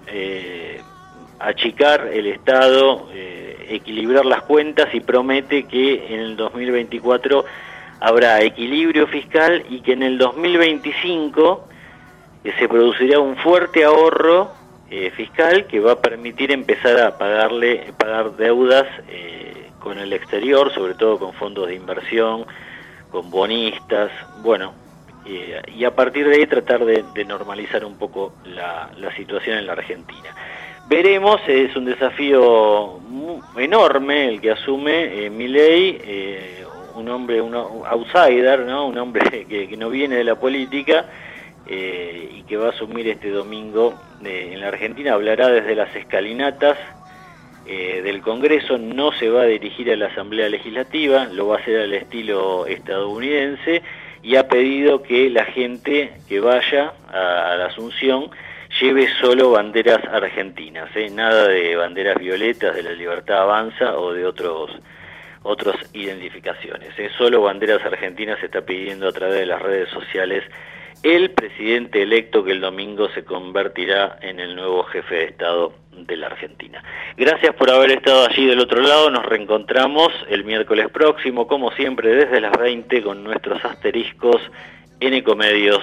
achicar 1.39 2.09
el 2.13 2.27
Estado 2.27 3.09
equilibrar 3.69 4.25
las 4.25 4.43
cuentas 4.43 4.89
y 4.95 5.01
promete 5.01 5.65
que 5.65 6.15
en 6.15 6.21
el 6.21 6.37
2024 6.37 7.45
habrá 8.01 8.43
equilibrio 8.43 9.07
fiscal 9.07 9.65
y 9.69 9.81
que 9.81 9.93
en 9.93 10.03
el 10.03 10.19
2025 10.19 11.69
eh, 12.45 12.53
se 12.59 12.69
producirá 12.69 13.21
un 13.21 13.37
fuerte 13.37 13.85
ahorro 13.85 14.53
eh, 14.91 15.11
fiscal 15.11 15.67
que 15.67 15.81
va 15.81 15.93
a 15.93 16.01
permitir 16.01 16.51
empezar 16.51 16.99
a 17.01 17.19
pagarle 17.19 17.93
pagar 17.99 18.37
deudas 18.37 18.87
eh, 19.09 19.71
con 19.81 19.99
el 19.99 20.13
exterior, 20.13 20.73
sobre 20.73 20.95
todo 20.95 21.19
con 21.19 21.35
fondos 21.35 21.69
de 21.69 21.75
inversión, 21.75 22.47
con 23.11 23.31
bonistas, 23.31 24.11
bueno, 24.43 24.75
y 25.75 25.85
a 25.85 25.95
partir 25.95 26.27
de 26.27 26.37
ahí 26.37 26.47
tratar 26.47 26.87
de, 26.87 27.25
normalizar 27.27 27.85
un 27.85 27.99
poco 27.99 28.33
la 28.47 29.15
situación 29.15 29.59
en 29.59 29.67
la 29.67 29.75
Argentina. 29.75 30.35
Veremos, 30.89 31.43
es 31.47 31.77
un 31.77 31.85
desafío 31.85 32.99
enorme 33.59 34.29
el 34.31 34.41
que 34.41 34.53
asume 34.53 35.27
eh, 35.27 35.29
Milei, 35.29 36.01
eh, 36.03 36.65
un 36.95 37.11
hombre, 37.11 37.43
un 37.43 37.55
outsider, 37.55 38.61
un 38.61 38.97
hombre 38.97 39.45
que, 39.49 39.77
no 39.77 39.91
viene 39.91 40.17
de 40.17 40.25
la 40.25 40.37
política 40.37 41.05
eh, 41.67 42.31
y 42.39 42.43
que 42.45 42.57
va 42.57 42.69
a 42.69 42.71
asumir 42.71 43.07
este 43.07 43.29
domingo 43.29 44.01
eh, 44.25 44.53
en 44.55 44.63
la 44.63 44.69
Argentina. 44.69 45.13
Hablará 45.13 45.49
desde 45.49 45.75
las 45.75 45.95
escalinatas 45.95 46.79
del 47.67 48.23
Congreso, 48.23 48.79
no 48.79 49.13
se 49.13 49.29
va 49.29 49.43
a 49.43 49.45
dirigir 49.45 49.93
a 49.93 49.97
la 49.97 50.07
Asamblea 50.07 50.49
Legislativa, 50.49 51.27
lo 51.27 51.49
va 51.49 51.57
a 51.57 51.59
hacer 51.59 51.81
al 51.81 51.93
estilo 51.93 52.67
estadounidense 52.67 53.83
y 54.23 54.37
ha 54.37 54.49
pedido 54.49 55.03
que 55.03 55.29
la 55.29 55.45
gente 55.45 56.15
que 56.27 56.41
vaya 56.41 56.95
a 57.13 57.57
la 57.59 57.67
Asunción 57.67 58.31
lleve 58.81 59.09
solo 59.21 59.51
banderas 59.51 60.05
argentinas, 60.05 60.89
¿eh? 60.95 61.11
nada 61.11 61.49
de 61.49 61.77
banderas 61.77 62.19
violetas 62.19 62.75
de 62.75 62.83
la 62.83 62.93
Libertad 62.93 63.43
Avanza 63.43 63.99
o 63.99 64.13
de 64.13 64.27
otros 64.27 64.71
otras 65.43 65.77
identificaciones. 65.95 66.91
¿eh? 66.99 67.11
Solo 67.17 67.43
banderas 67.43 67.85
argentinas 67.85 68.39
se 68.41 68.47
está 68.47 68.63
pidiendo 68.63 69.09
a 69.09 69.13
través 69.13 69.41
de 69.41 69.47
las 69.47 69.63
redes 69.63 69.89
sociales 69.91 70.45
el 71.03 71.31
presidente 71.31 72.03
electo 72.03 72.43
que 72.43 72.53
el 72.53 72.61
domingo 72.61 73.09
se 73.11 73.25
convertirá 73.25 74.19
en 74.21 74.41
el 74.41 74.57
nuevo 74.57 74.83
jefe 74.85 75.15
de 75.15 75.25
Estado 75.27 75.73
de 75.93 76.17
la 76.17 76.27
Argentina. 76.27 76.83
Gracias 77.17 77.55
por 77.55 77.71
haber 77.71 77.93
estado 77.93 78.27
allí 78.27 78.47
del 78.47 78.61
otro 78.61 78.81
lado. 78.83 79.11
Nos 79.11 79.25
reencontramos 79.25 80.13
el 80.29 80.45
miércoles 80.45 80.89
próximo, 80.91 81.47
como 81.47 81.71
siempre, 81.73 82.15
desde 82.15 82.41
las 82.41 82.53
20 82.59 83.03
con 83.03 83.23
nuestros 83.23 83.65
asteriscos 83.65 84.41
en 85.01 85.15
Ecomedios 85.15 85.83